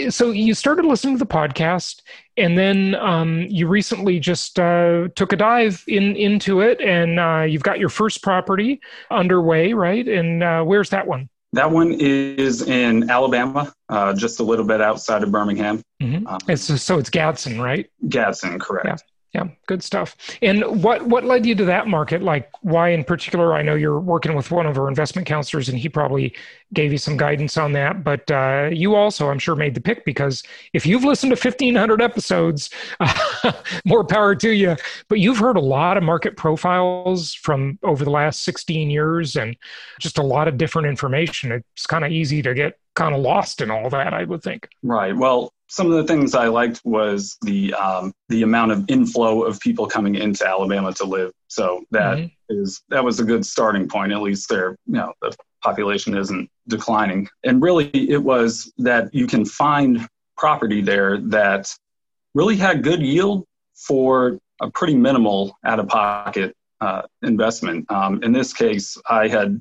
So 0.09 0.31
you 0.31 0.53
started 0.53 0.85
listening 0.85 1.15
to 1.15 1.19
the 1.19 1.25
podcast, 1.25 2.01
and 2.37 2.57
then 2.57 2.95
um, 2.95 3.41
you 3.49 3.67
recently 3.67 4.19
just 4.19 4.59
uh, 4.59 5.09
took 5.15 5.33
a 5.33 5.35
dive 5.35 5.83
in 5.87 6.15
into 6.15 6.61
it, 6.61 6.79
and 6.79 7.19
uh, 7.19 7.41
you've 7.41 7.63
got 7.63 7.79
your 7.79 7.89
first 7.89 8.21
property 8.21 8.79
underway, 9.11 9.73
right? 9.73 10.07
And 10.07 10.43
uh, 10.43 10.63
where's 10.63 10.91
that 10.91 11.07
one? 11.07 11.29
That 11.53 11.69
one 11.69 11.93
is 11.99 12.63
in 12.63 13.11
Alabama, 13.11 13.71
uh, 13.87 14.13
just 14.13 14.39
a 14.39 14.43
little 14.43 14.65
bit 14.65 14.81
outside 14.81 15.21
of 15.21 15.31
Birmingham. 15.31 15.83
Mm-hmm. 16.01 16.25
Um, 16.25 16.39
it's, 16.47 16.81
so 16.81 16.97
it's 16.97 17.11
Gadsden, 17.11 17.61
right? 17.61 17.87
Gadsden, 18.09 18.57
correct. 18.57 18.87
Yeah 18.87 19.12
yeah 19.33 19.45
good 19.65 19.83
stuff. 19.83 20.15
And 20.41 20.83
what 20.83 21.05
what 21.07 21.23
led 21.23 21.45
you 21.45 21.55
to 21.55 21.65
that 21.65 21.87
market? 21.87 22.21
Like 22.21 22.49
why 22.61 22.89
in 22.89 23.03
particular? 23.03 23.53
I 23.53 23.61
know 23.61 23.75
you're 23.75 23.99
working 23.99 24.35
with 24.35 24.51
one 24.51 24.65
of 24.65 24.77
our 24.77 24.87
investment 24.87 25.27
counselors 25.27 25.69
and 25.69 25.77
he 25.77 25.89
probably 25.89 26.33
gave 26.73 26.91
you 26.91 26.97
some 26.97 27.17
guidance 27.17 27.55
on 27.55 27.71
that 27.73 28.03
but 28.03 28.29
uh, 28.31 28.67
you 28.71 28.95
also 28.95 29.29
i'm 29.29 29.37
sure 29.37 29.55
made 29.55 29.75
the 29.75 29.81
pick 29.81 30.03
because 30.05 30.41
if 30.73 30.87
you've 30.87 31.03
listened 31.03 31.29
to 31.29 31.35
1500 31.35 32.01
episodes 32.01 32.71
more 33.85 34.03
power 34.03 34.35
to 34.35 34.49
you. 34.51 34.75
But 35.07 35.19
you've 35.19 35.37
heard 35.37 35.57
a 35.57 35.61
lot 35.61 35.97
of 35.97 36.03
market 36.03 36.37
profiles 36.37 37.33
from 37.33 37.79
over 37.83 38.03
the 38.03 38.11
last 38.11 38.43
16 38.43 38.89
years 38.89 39.35
and 39.35 39.55
just 39.99 40.17
a 40.17 40.23
lot 40.23 40.47
of 40.47 40.57
different 40.57 40.87
information. 40.87 41.51
It's 41.51 41.85
kind 41.85 42.05
of 42.05 42.11
easy 42.11 42.41
to 42.41 42.53
get 42.53 42.79
kind 42.95 43.15
of 43.15 43.21
lost 43.21 43.59
in 43.59 43.71
all 43.71 43.89
that 43.89 44.13
i 44.13 44.23
would 44.23 44.43
think. 44.43 44.69
Right. 44.83 45.15
Well 45.15 45.51
some 45.73 45.91
of 45.91 45.93
the 45.93 46.03
things 46.03 46.35
I 46.35 46.49
liked 46.49 46.81
was 46.83 47.35
the 47.41 47.73
um, 47.73 48.13
the 48.29 48.43
amount 48.43 48.73
of 48.73 48.85
inflow 48.89 49.41
of 49.41 49.59
people 49.59 49.87
coming 49.87 50.13
into 50.13 50.47
Alabama 50.47 50.93
to 50.93 51.03
live. 51.03 51.31
So 51.47 51.83
that 51.89 52.17
mm-hmm. 52.19 52.61
is 52.61 52.83
that 52.89 53.03
was 53.03 53.19
a 53.19 53.23
good 53.23 53.43
starting 53.43 53.87
point. 53.87 54.11
At 54.11 54.21
least 54.21 54.49
there, 54.49 54.77
you 54.85 54.93
know, 54.93 55.13
the 55.19 55.35
population 55.63 56.15
isn't 56.15 56.47
declining. 56.67 57.27
And 57.43 57.59
really, 57.59 57.89
it 57.89 58.21
was 58.21 58.71
that 58.77 59.11
you 59.15 59.25
can 59.25 59.45
find 59.45 60.07
property 60.37 60.81
there 60.81 61.17
that 61.17 61.73
really 62.35 62.55
had 62.55 62.83
good 62.83 63.01
yield 63.01 63.47
for 63.73 64.37
a 64.61 64.69
pretty 64.69 64.93
minimal 64.93 65.57
out 65.65 65.79
of 65.79 65.87
pocket 65.87 66.55
uh, 66.81 67.01
investment. 67.23 67.89
Um, 67.89 68.21
in 68.21 68.31
this 68.31 68.53
case, 68.53 68.95
I 69.09 69.27
had 69.27 69.59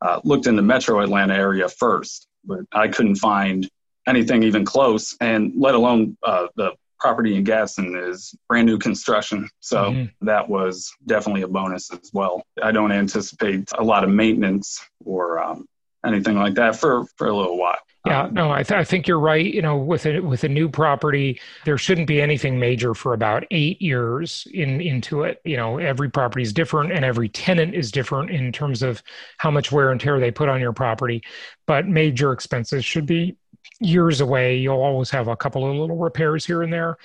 uh, 0.00 0.20
looked 0.22 0.46
in 0.46 0.54
the 0.54 0.62
metro 0.62 1.00
Atlanta 1.00 1.34
area 1.34 1.68
first, 1.68 2.28
but 2.44 2.60
I 2.70 2.86
couldn't 2.86 3.16
find 3.16 3.68
anything 4.10 4.42
even 4.42 4.64
close, 4.64 5.16
and 5.20 5.52
let 5.56 5.74
alone 5.74 6.16
uh, 6.22 6.48
the 6.56 6.72
property 7.00 7.34
in 7.34 7.44
Gadsden 7.44 7.96
is 7.96 8.34
brand 8.48 8.66
new 8.66 8.78
construction. 8.78 9.48
So 9.60 9.84
mm-hmm. 9.84 10.26
that 10.26 10.48
was 10.48 10.92
definitely 11.06 11.42
a 11.42 11.48
bonus 11.48 11.90
as 11.90 12.10
well. 12.12 12.42
I 12.62 12.72
don't 12.72 12.92
anticipate 12.92 13.70
a 13.78 13.82
lot 13.82 14.04
of 14.04 14.10
maintenance 14.10 14.84
or 15.04 15.42
um, 15.42 15.66
anything 16.04 16.36
like 16.36 16.54
that 16.54 16.76
for, 16.76 17.06
for 17.16 17.28
a 17.28 17.34
little 17.34 17.58
while. 17.58 17.78
Yeah, 18.06 18.22
um, 18.22 18.34
no, 18.34 18.50
I, 18.50 18.62
th- 18.62 18.78
I 18.78 18.84
think 18.84 19.06
you're 19.06 19.20
right. 19.20 19.44
You 19.44 19.60
know, 19.60 19.76
with 19.76 20.06
a 20.06 20.20
with 20.20 20.44
a 20.44 20.48
new 20.48 20.70
property, 20.70 21.38
there 21.66 21.76
shouldn't 21.76 22.06
be 22.06 22.20
anything 22.20 22.58
major 22.58 22.94
for 22.94 23.12
about 23.12 23.44
eight 23.50 23.80
years 23.82 24.46
in 24.54 24.80
into 24.80 25.24
it. 25.24 25.40
You 25.44 25.58
know, 25.58 25.76
every 25.76 26.10
property 26.10 26.42
is 26.42 26.54
different, 26.54 26.92
and 26.92 27.04
every 27.04 27.28
tenant 27.28 27.74
is 27.74 27.92
different 27.92 28.30
in 28.30 28.52
terms 28.52 28.82
of 28.82 29.02
how 29.36 29.50
much 29.50 29.70
wear 29.70 29.90
and 29.90 30.00
tear 30.00 30.18
they 30.18 30.30
put 30.30 30.48
on 30.48 30.62
your 30.62 30.72
property. 30.72 31.22
But 31.66 31.88
major 31.88 32.32
expenses 32.32 32.86
should 32.86 33.04
be 33.04 33.36
years 33.80 34.20
away. 34.20 34.56
You'll 34.56 34.82
always 34.82 35.10
have 35.10 35.28
a 35.28 35.36
couple 35.36 35.68
of 35.68 35.76
little 35.76 35.96
repairs 35.96 36.44
here 36.44 36.62
and 36.62 36.72
there. 36.72 36.98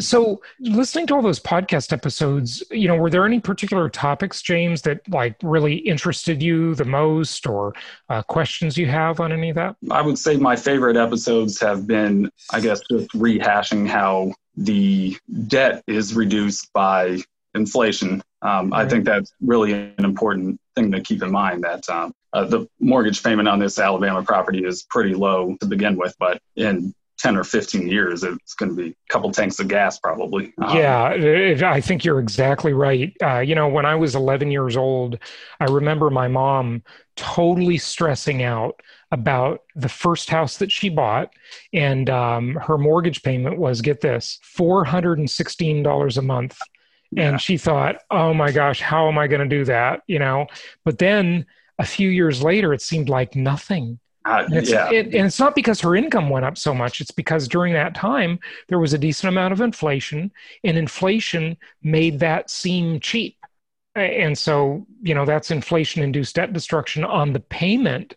So, 0.00 0.40
listening 0.60 1.06
to 1.08 1.14
all 1.14 1.22
those 1.22 1.40
podcast 1.40 1.92
episodes, 1.92 2.62
you 2.70 2.88
know, 2.88 2.96
were 2.96 3.10
there 3.10 3.26
any 3.26 3.40
particular 3.40 3.88
topics, 3.88 4.42
James, 4.42 4.82
that 4.82 5.00
like 5.08 5.36
really 5.42 5.76
interested 5.76 6.42
you 6.42 6.74
the 6.74 6.84
most, 6.84 7.46
or 7.46 7.74
uh, 8.08 8.22
questions 8.22 8.76
you 8.76 8.86
have 8.86 9.20
on 9.20 9.32
any 9.32 9.50
of 9.50 9.56
that? 9.56 9.76
I 9.90 10.02
would 10.02 10.18
say 10.18 10.36
my 10.36 10.56
favorite 10.56 10.96
episodes 10.96 11.60
have 11.60 11.86
been, 11.86 12.30
I 12.52 12.60
guess, 12.60 12.80
just 12.90 13.10
rehashing 13.10 13.86
how 13.86 14.32
the 14.56 15.16
debt 15.46 15.82
is 15.86 16.14
reduced 16.14 16.72
by 16.72 17.18
inflation. 17.54 18.22
Um, 18.42 18.72
I 18.72 18.86
think 18.86 19.04
that's 19.04 19.32
really 19.40 19.72
an 19.72 20.04
important 20.04 20.60
thing 20.74 20.92
to 20.92 21.00
keep 21.00 21.22
in 21.22 21.30
mind 21.30 21.64
that 21.64 21.88
um, 21.88 22.12
uh, 22.36 22.44
the 22.44 22.68
mortgage 22.80 23.22
payment 23.22 23.48
on 23.48 23.58
this 23.58 23.78
Alabama 23.78 24.22
property 24.22 24.62
is 24.62 24.82
pretty 24.82 25.14
low 25.14 25.56
to 25.58 25.66
begin 25.66 25.96
with, 25.96 26.14
but 26.18 26.38
in 26.54 26.94
10 27.18 27.34
or 27.34 27.44
15 27.44 27.88
years, 27.88 28.22
it's 28.24 28.52
going 28.52 28.68
to 28.68 28.76
be 28.76 28.90
a 28.90 28.94
couple 29.08 29.32
tanks 29.32 29.58
of 29.58 29.68
gas 29.68 29.98
probably. 29.98 30.52
Um, 30.58 30.76
yeah, 30.76 31.70
I 31.72 31.80
think 31.80 32.04
you're 32.04 32.20
exactly 32.20 32.74
right. 32.74 33.16
Uh, 33.22 33.38
you 33.38 33.54
know, 33.54 33.68
when 33.68 33.86
I 33.86 33.94
was 33.94 34.14
11 34.14 34.50
years 34.50 34.76
old, 34.76 35.18
I 35.60 35.64
remember 35.64 36.10
my 36.10 36.28
mom 36.28 36.82
totally 37.16 37.78
stressing 37.78 38.42
out 38.42 38.82
about 39.12 39.62
the 39.74 39.88
first 39.88 40.28
house 40.28 40.58
that 40.58 40.70
she 40.70 40.90
bought. 40.90 41.32
And 41.72 42.10
um, 42.10 42.56
her 42.56 42.76
mortgage 42.76 43.22
payment 43.22 43.56
was 43.56 43.80
get 43.80 44.02
this 44.02 44.38
$416 44.58 46.18
a 46.18 46.22
month. 46.22 46.58
Yeah. 47.12 47.30
And 47.30 47.40
she 47.40 47.56
thought, 47.56 47.96
oh 48.10 48.34
my 48.34 48.52
gosh, 48.52 48.82
how 48.82 49.08
am 49.08 49.16
I 49.16 49.26
going 49.26 49.48
to 49.48 49.56
do 49.56 49.64
that? 49.64 50.02
You 50.06 50.18
know, 50.18 50.48
but 50.84 50.98
then 50.98 51.46
a 51.78 51.84
few 51.84 52.10
years 52.10 52.42
later, 52.42 52.72
it 52.72 52.82
seemed 52.82 53.08
like 53.08 53.36
nothing. 53.36 53.98
Uh, 54.24 54.42
and, 54.46 54.56
it's, 54.56 54.70
yeah. 54.70 54.90
it, 54.90 55.06
and 55.06 55.26
it's 55.26 55.38
not 55.38 55.54
because 55.54 55.80
her 55.80 55.94
income 55.94 56.28
went 56.28 56.44
up 56.44 56.58
so 56.58 56.74
much. 56.74 57.00
It's 57.00 57.12
because 57.12 57.46
during 57.46 57.72
that 57.74 57.94
time, 57.94 58.40
there 58.68 58.80
was 58.80 58.92
a 58.92 58.98
decent 58.98 59.28
amount 59.28 59.52
of 59.52 59.60
inflation, 59.60 60.32
and 60.64 60.76
inflation 60.76 61.56
made 61.82 62.18
that 62.20 62.50
seem 62.50 62.98
cheap. 62.98 63.36
And 63.94 64.36
so, 64.36 64.86
you 65.00 65.14
know, 65.14 65.24
that's 65.24 65.50
inflation 65.50 66.02
induced 66.02 66.34
debt 66.34 66.52
destruction 66.52 67.04
on 67.04 67.32
the 67.32 67.40
payment, 67.40 68.16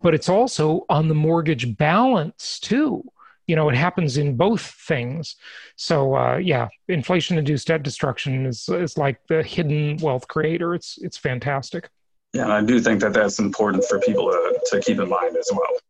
but 0.00 0.14
it's 0.14 0.28
also 0.28 0.86
on 0.88 1.08
the 1.08 1.14
mortgage 1.14 1.76
balance 1.76 2.58
too. 2.58 3.04
You 3.46 3.54
know, 3.54 3.68
it 3.68 3.76
happens 3.76 4.16
in 4.16 4.36
both 4.36 4.62
things. 4.62 5.36
So, 5.76 6.16
uh, 6.16 6.38
yeah, 6.38 6.68
inflation 6.88 7.38
induced 7.38 7.68
debt 7.68 7.82
destruction 7.82 8.46
is, 8.46 8.68
is 8.68 8.96
like 8.96 9.20
the 9.28 9.42
hidden 9.42 9.98
wealth 9.98 10.26
creator. 10.26 10.74
It's, 10.74 10.98
it's 11.02 11.16
fantastic. 11.16 11.90
Yeah, 12.32 12.44
and 12.44 12.52
I 12.52 12.62
do 12.62 12.80
think 12.80 13.00
that 13.00 13.12
that's 13.12 13.38
important 13.38 13.84
for 13.84 13.98
people 14.00 14.30
to, 14.30 14.60
to 14.70 14.80
keep 14.80 15.00
in 15.00 15.08
mind 15.08 15.36
as 15.36 15.50
well. 15.52 15.80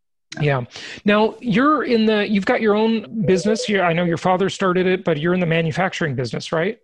Yeah. 0.40 0.64
Now 1.04 1.34
you're 1.40 1.84
in 1.84 2.06
the 2.06 2.28
you've 2.28 2.46
got 2.46 2.60
your 2.60 2.74
own 2.74 3.24
business. 3.26 3.68
You, 3.68 3.82
I 3.82 3.92
know 3.92 4.04
your 4.04 4.16
father 4.16 4.48
started 4.48 4.86
it, 4.86 5.04
but 5.04 5.18
you're 5.18 5.34
in 5.34 5.40
the 5.40 5.46
manufacturing 5.46 6.14
business, 6.14 6.52
right? 6.52 6.78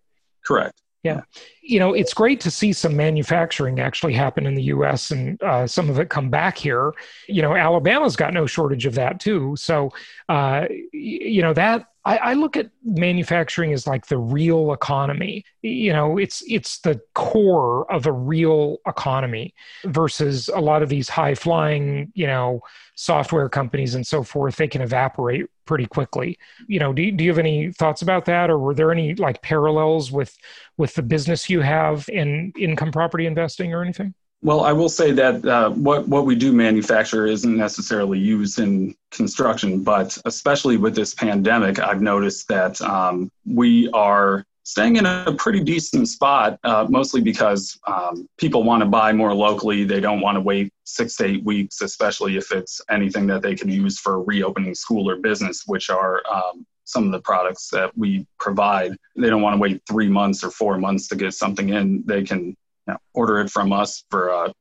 Correct. 0.45 0.83
Yeah. 1.05 1.21
You 1.63 1.79
know, 1.79 1.95
it's 1.95 2.13
great 2.13 2.41
to 2.41 2.51
see 2.51 2.73
some 2.73 2.97
manufacturing 2.97 3.79
actually 3.79 4.15
happen 4.15 4.45
in 4.45 4.57
the 4.57 4.65
US 4.65 5.13
and 5.13 5.41
uh, 5.41 5.67
some 5.67 5.89
of 5.89 6.01
it 6.01 6.09
come 6.09 6.31
back 6.31 6.59
here. 6.59 6.93
You 7.29 7.43
know, 7.43 7.55
Alabama's 7.55 8.17
got 8.17 8.35
no 8.35 8.47
shortage 8.47 8.87
of 8.87 8.95
that 8.95 9.21
too. 9.21 9.55
So, 9.57 9.93
uh, 10.29 10.67
you 10.93 11.43
know, 11.43 11.53
that 11.55 11.87
I, 12.07 12.17
I, 12.19 12.33
look 12.35 12.57
at 12.57 12.71
manufacturing 12.85 13.73
as 13.73 13.85
like 13.85 14.07
the 14.07 14.17
real 14.17 14.73
economy. 14.73 15.45
You 15.63 15.93
know, 15.93 16.19
it's 16.19 16.41
it's 16.47 16.79
the 16.79 17.01
core 17.15 17.91
of 17.91 18.07
a 18.07 18.13
real 18.13 18.79
economy 18.87 19.55
versus 19.85 20.49
a 20.49 20.61
lot 20.61 20.85
of 20.85 20.89
these 20.89 21.09
high 21.09 21.35
flying, 21.35 22.13
you 22.15 22.29
know, 22.29 22.61
software 22.95 23.49
companies 23.49 23.97
and 23.97 24.07
so 24.07 24.23
forth. 24.23 24.55
They 24.55 24.69
can 24.69 24.83
evaporate 24.83 25.47
pretty 25.65 25.87
quickly. 25.87 26.39
You 26.69 26.79
know, 26.79 26.93
do 26.93 27.11
do 27.11 27.25
you 27.25 27.31
have 27.31 27.41
any 27.41 27.73
thoughts 27.73 28.03
about 28.03 28.25
that, 28.27 28.51
or 28.51 28.59
were 28.59 28.75
there 28.75 28.93
any 28.93 29.17
like 29.17 29.43
parallels 29.43 30.13
with 30.13 30.39
with 30.77 30.95
the 30.95 31.03
business 31.03 31.51
you 31.51 31.61
have 31.61 32.09
in 32.09 32.53
income 32.57 32.93
property 32.93 33.27
investing 33.27 33.75
or 33.75 33.83
anything? 33.83 34.15
Well, 34.47 34.61
I 34.61 34.71
will 34.71 34.89
say 34.89 35.11
that 35.11 35.45
uh, 35.45 35.71
what 35.71 36.07
what 36.07 36.25
we 36.25 36.37
do 36.37 36.53
manufacture 36.53 37.27
isn't 37.27 37.57
necessarily 37.57 38.21
used 38.21 38.61
in 38.61 38.95
construction, 39.11 39.83
but 39.83 40.17
especially 40.25 40.77
with 40.77 40.95
this 40.95 41.15
pandemic, 41.15 41.81
I've 41.81 42.01
noticed 42.01 42.47
that 42.47 42.81
um, 42.81 43.29
we 43.45 43.91
are 43.91 44.45
staying 44.63 44.99
in 44.99 45.05
a 45.05 45.35
pretty 45.37 45.65
decent 45.65 46.07
spot, 46.07 46.61
uh, 46.63 46.87
mostly 46.89 47.21
because 47.21 47.77
um, 47.89 48.29
people 48.39 48.63
want 48.63 48.85
to 48.85 48.87
buy 48.87 49.13
more 49.13 49.35
locally. 49.35 49.83
They 49.83 49.99
don't 49.99 50.21
want 50.21 50.37
to 50.37 50.41
wait 50.41 50.73
six 50.85 51.17
to 51.17 51.25
eight 51.27 51.43
weeks, 51.43 51.81
especially 51.81 52.37
if 52.37 52.53
it's 52.53 52.81
anything 52.89 53.27
that 53.27 53.43
they 53.43 53.57
can 53.57 53.69
use 53.69 53.99
for 53.99 54.23
reopening 54.23 54.77
school 54.77 55.11
or 55.11 55.17
business, 55.17 55.65
which 55.67 55.91
are 55.91 56.23
um, 56.33 56.65
some 56.85 57.05
of 57.05 57.11
the 57.11 57.21
products 57.21 57.69
that 57.71 57.91
we 57.99 58.25
provide. 58.39 58.97
They 59.17 59.29
don't 59.29 59.43
want 59.43 59.55
to 59.55 59.61
wait 59.61 59.83
three 59.89 60.09
months 60.09 60.45
or 60.45 60.53
four 60.53 60.79
months 60.79 61.09
to 61.09 61.17
get 61.17 61.35
something 61.35 61.71
in. 61.71 62.05
They 62.07 62.23
can 62.23 62.57
know, 62.93 62.99
order 63.15 63.41
it 63.41 63.51
from 63.51 63.73
us 63.73 64.05
for 64.11 64.29
a 64.29 64.53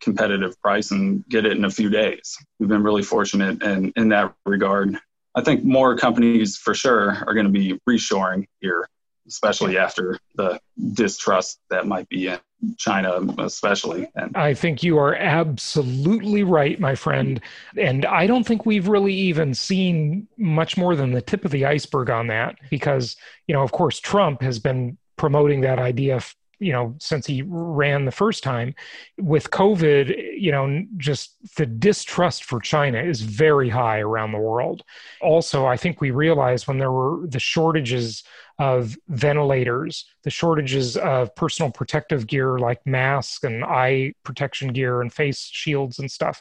competitive 0.00 0.60
price 0.60 0.90
and 0.90 1.24
get 1.28 1.46
it 1.46 1.56
in 1.56 1.64
a 1.64 1.70
few 1.70 1.88
days. 1.88 2.36
We've 2.58 2.68
been 2.68 2.82
really 2.82 3.02
fortunate 3.02 3.62
in, 3.62 3.92
in 3.96 4.08
that 4.10 4.34
regard. 4.44 4.98
I 5.34 5.42
think 5.42 5.64
more 5.64 5.96
companies 5.96 6.56
for 6.56 6.74
sure 6.74 7.10
are 7.26 7.34
going 7.34 7.46
to 7.46 7.52
be 7.52 7.80
reshoring 7.88 8.46
here, 8.60 8.88
especially 9.26 9.78
after 9.78 10.18
the 10.36 10.60
distrust 10.92 11.58
that 11.70 11.86
might 11.86 12.08
be 12.08 12.28
in 12.28 12.38
China, 12.76 13.20
especially. 13.38 14.08
And 14.14 14.36
I 14.36 14.54
think 14.54 14.82
you 14.82 14.98
are 14.98 15.14
absolutely 15.14 16.44
right, 16.44 16.78
my 16.78 16.94
friend. 16.94 17.40
And 17.76 18.04
I 18.06 18.26
don't 18.26 18.44
think 18.44 18.64
we've 18.66 18.88
really 18.88 19.14
even 19.14 19.54
seen 19.54 20.28
much 20.36 20.76
more 20.76 20.94
than 20.94 21.12
the 21.12 21.22
tip 21.22 21.44
of 21.44 21.50
the 21.50 21.64
iceberg 21.64 22.10
on 22.10 22.28
that 22.28 22.56
because, 22.70 23.16
you 23.48 23.54
know, 23.54 23.62
of 23.62 23.72
course, 23.72 23.98
Trump 23.98 24.42
has 24.42 24.58
been 24.58 24.98
promoting 25.16 25.62
that 25.62 25.78
idea 25.78 26.20
you 26.58 26.72
know 26.72 26.94
since 26.98 27.26
he 27.26 27.42
ran 27.46 28.04
the 28.04 28.10
first 28.10 28.42
time 28.42 28.74
with 29.18 29.50
covid 29.50 30.16
you 30.38 30.52
know 30.52 30.84
just 30.96 31.36
the 31.56 31.66
distrust 31.66 32.44
for 32.44 32.60
china 32.60 33.02
is 33.02 33.20
very 33.20 33.68
high 33.68 34.00
around 34.00 34.32
the 34.32 34.38
world 34.38 34.82
also 35.20 35.66
i 35.66 35.76
think 35.76 36.00
we 36.00 36.10
realized 36.10 36.66
when 36.66 36.78
there 36.78 36.92
were 36.92 37.26
the 37.26 37.40
shortages 37.40 38.22
of 38.58 38.96
ventilators, 39.08 40.04
the 40.22 40.30
shortages 40.30 40.96
of 40.96 41.34
personal 41.34 41.72
protective 41.72 42.26
gear 42.26 42.58
like 42.58 42.84
masks 42.86 43.42
and 43.42 43.64
eye 43.64 44.14
protection 44.22 44.72
gear 44.72 45.00
and 45.00 45.12
face 45.12 45.48
shields 45.52 45.98
and 45.98 46.10
stuff, 46.10 46.40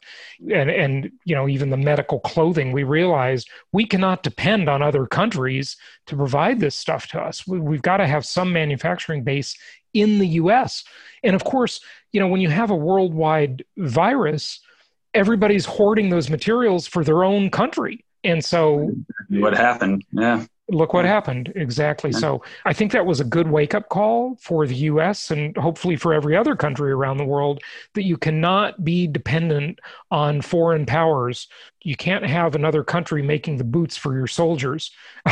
and 0.53 0.69
and 0.69 1.11
you 1.25 1.35
know 1.35 1.47
even 1.47 1.69
the 1.69 1.77
medical 1.77 2.19
clothing. 2.19 2.71
We 2.71 2.83
realized 2.83 3.49
we 3.71 3.85
cannot 3.85 4.21
depend 4.21 4.69
on 4.69 4.81
other 4.81 5.07
countries 5.07 5.75
to 6.07 6.15
provide 6.15 6.59
this 6.59 6.75
stuff 6.75 7.07
to 7.07 7.19
us. 7.19 7.47
We, 7.47 7.59
we've 7.59 7.81
got 7.81 7.97
to 7.97 8.07
have 8.07 8.25
some 8.25 8.53
manufacturing 8.53 9.23
base 9.23 9.57
in 9.93 10.19
the 10.19 10.27
U.S. 10.27 10.83
And 11.23 11.35
of 11.35 11.43
course, 11.43 11.81
you 12.11 12.19
know 12.19 12.27
when 12.27 12.41
you 12.41 12.49
have 12.49 12.69
a 12.69 12.75
worldwide 12.75 13.63
virus, 13.77 14.59
everybody's 15.13 15.65
hoarding 15.65 16.09
those 16.09 16.29
materials 16.29 16.87
for 16.87 17.03
their 17.03 17.23
own 17.23 17.49
country. 17.49 18.03
And 18.23 18.43
so, 18.43 18.91
what 19.29 19.53
happened? 19.53 20.05
Yeah 20.11 20.45
look 20.69 20.93
what 20.93 21.05
hmm. 21.05 21.11
happened. 21.11 21.51
Exactly. 21.55 22.11
Hmm. 22.11 22.17
So 22.17 22.43
i 22.65 22.73
think 22.73 22.91
that 22.91 23.05
was 23.05 23.19
a 23.19 23.25
good 23.25 23.49
wake 23.49 23.73
up 23.73 23.89
call 23.89 24.37
for 24.39 24.65
the 24.65 24.75
us 24.75 25.31
and 25.31 25.55
hopefully 25.57 25.95
for 25.95 26.13
every 26.13 26.35
other 26.35 26.55
country 26.55 26.91
around 26.91 27.17
the 27.17 27.25
world 27.25 27.61
that 27.93 28.03
you 28.03 28.17
cannot 28.17 28.83
be 28.83 29.07
dependent 29.07 29.79
on 30.11 30.41
foreign 30.41 30.85
powers. 30.85 31.47
You 31.81 31.97
can't 31.97 32.25
have 32.25 32.55
another 32.55 32.83
country 32.83 33.21
making 33.21 33.57
the 33.57 33.65
boots 33.65 33.97
for 33.97 34.13
your 34.13 34.27
soldiers. 34.27 34.91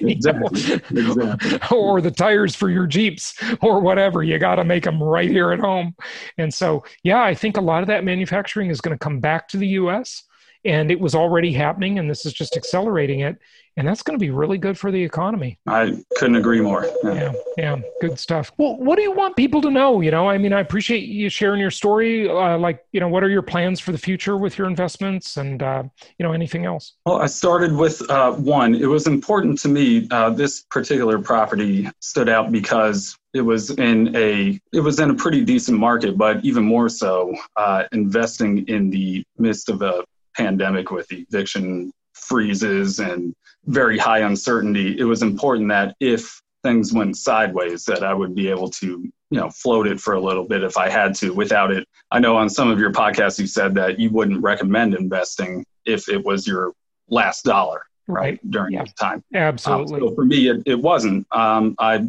Exactly. 0.00 0.80
exactly. 0.90 1.58
or 1.70 2.00
the 2.00 2.10
tires 2.10 2.54
for 2.54 2.68
your 2.68 2.86
jeeps 2.86 3.34
or 3.62 3.80
whatever. 3.80 4.22
You 4.22 4.38
got 4.38 4.56
to 4.56 4.64
make 4.64 4.84
them 4.84 5.02
right 5.02 5.30
here 5.30 5.52
at 5.52 5.60
home. 5.60 5.94
And 6.38 6.52
so 6.52 6.84
yeah 7.02 7.22
i 7.22 7.34
think 7.34 7.56
a 7.56 7.60
lot 7.60 7.82
of 7.82 7.86
that 7.88 8.04
manufacturing 8.04 8.70
is 8.70 8.80
going 8.80 8.96
to 8.96 9.02
come 9.02 9.20
back 9.20 9.48
to 9.48 9.56
the 9.56 9.68
us 9.68 10.24
and 10.64 10.90
it 10.90 10.98
was 10.98 11.14
already 11.14 11.52
happening, 11.52 11.98
and 11.98 12.08
this 12.08 12.24
is 12.24 12.32
just 12.32 12.56
accelerating 12.56 13.20
it. 13.20 13.38
And 13.76 13.88
that's 13.88 14.02
going 14.02 14.16
to 14.16 14.24
be 14.24 14.30
really 14.30 14.56
good 14.56 14.78
for 14.78 14.92
the 14.92 15.02
economy. 15.02 15.58
I 15.66 16.00
couldn't 16.16 16.36
agree 16.36 16.60
more. 16.60 16.86
Yeah. 17.02 17.14
yeah, 17.14 17.32
yeah, 17.56 17.76
good 18.00 18.20
stuff. 18.20 18.52
Well, 18.56 18.76
what 18.76 18.94
do 18.94 19.02
you 19.02 19.10
want 19.10 19.34
people 19.34 19.60
to 19.62 19.70
know? 19.70 20.00
You 20.00 20.12
know, 20.12 20.28
I 20.28 20.38
mean, 20.38 20.52
I 20.52 20.60
appreciate 20.60 21.08
you 21.08 21.28
sharing 21.28 21.60
your 21.60 21.72
story. 21.72 22.28
Uh, 22.28 22.56
like, 22.56 22.84
you 22.92 23.00
know, 23.00 23.08
what 23.08 23.24
are 23.24 23.28
your 23.28 23.42
plans 23.42 23.80
for 23.80 23.90
the 23.90 23.98
future 23.98 24.36
with 24.36 24.56
your 24.56 24.68
investments, 24.68 25.38
and 25.38 25.60
uh, 25.60 25.82
you 26.18 26.24
know, 26.24 26.32
anything 26.32 26.66
else? 26.66 26.94
Well, 27.04 27.20
I 27.20 27.26
started 27.26 27.72
with 27.72 28.08
uh, 28.08 28.32
one. 28.34 28.76
It 28.76 28.86
was 28.86 29.08
important 29.08 29.58
to 29.62 29.68
me. 29.68 30.06
Uh, 30.12 30.30
this 30.30 30.64
particular 30.70 31.18
property 31.18 31.90
stood 31.98 32.28
out 32.28 32.52
because 32.52 33.18
it 33.32 33.40
was 33.40 33.70
in 33.70 34.14
a 34.14 34.58
it 34.72 34.80
was 34.80 35.00
in 35.00 35.10
a 35.10 35.14
pretty 35.14 35.44
decent 35.44 35.78
market, 35.78 36.16
but 36.16 36.44
even 36.44 36.64
more 36.64 36.88
so, 36.88 37.34
uh, 37.56 37.82
investing 37.90 38.64
in 38.68 38.88
the 38.88 39.24
midst 39.36 39.68
of 39.68 39.82
a 39.82 40.04
pandemic 40.36 40.90
with 40.90 41.10
eviction 41.12 41.92
freezes 42.12 42.98
and 42.98 43.34
very 43.66 43.98
high 43.98 44.20
uncertainty. 44.20 44.98
It 44.98 45.04
was 45.04 45.22
important 45.22 45.68
that 45.70 45.94
if 46.00 46.40
things 46.62 46.92
went 46.92 47.16
sideways, 47.16 47.84
that 47.84 48.02
I 48.02 48.14
would 48.14 48.34
be 48.34 48.48
able 48.48 48.70
to 48.70 48.86
you 48.86 49.40
know 49.40 49.50
float 49.50 49.86
it 49.86 50.00
for 50.00 50.14
a 50.14 50.20
little 50.20 50.44
bit 50.44 50.62
if 50.62 50.76
I 50.76 50.88
had 50.88 51.14
to 51.16 51.32
without 51.32 51.72
it. 51.72 51.86
I 52.10 52.18
know 52.18 52.36
on 52.36 52.48
some 52.48 52.70
of 52.70 52.78
your 52.78 52.92
podcasts 52.92 53.38
you 53.38 53.46
said 53.46 53.74
that 53.74 53.98
you 53.98 54.10
wouldn't 54.10 54.42
recommend 54.42 54.94
investing 54.94 55.64
if 55.84 56.08
it 56.08 56.24
was 56.24 56.46
your 56.46 56.72
last 57.08 57.44
dollar 57.44 57.82
right, 58.06 58.38
during 58.50 58.74
yeah. 58.74 58.84
that 58.84 58.96
time. 58.96 59.22
Absolutely. 59.34 60.00
Um, 60.00 60.08
so 60.08 60.14
for 60.14 60.24
me, 60.24 60.48
it, 60.48 60.62
it 60.66 60.80
wasn't. 60.80 61.26
Um, 61.32 61.74
I 61.78 62.08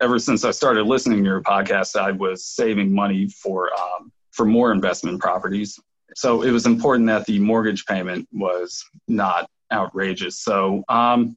ever 0.00 0.18
since 0.18 0.44
I 0.44 0.50
started 0.50 0.84
listening 0.84 1.18
to 1.18 1.24
your 1.24 1.42
podcast, 1.42 1.96
I 1.96 2.10
was 2.10 2.44
saving 2.44 2.92
money 2.92 3.28
for 3.28 3.70
um, 3.74 4.12
for 4.30 4.44
more 4.46 4.72
investment 4.72 5.20
properties. 5.20 5.78
So 6.16 6.42
it 6.42 6.50
was 6.50 6.66
important 6.66 7.06
that 7.08 7.26
the 7.26 7.38
mortgage 7.38 7.86
payment 7.86 8.28
was 8.32 8.84
not 9.08 9.48
outrageous. 9.72 10.40
So 10.40 10.84
um, 10.88 11.36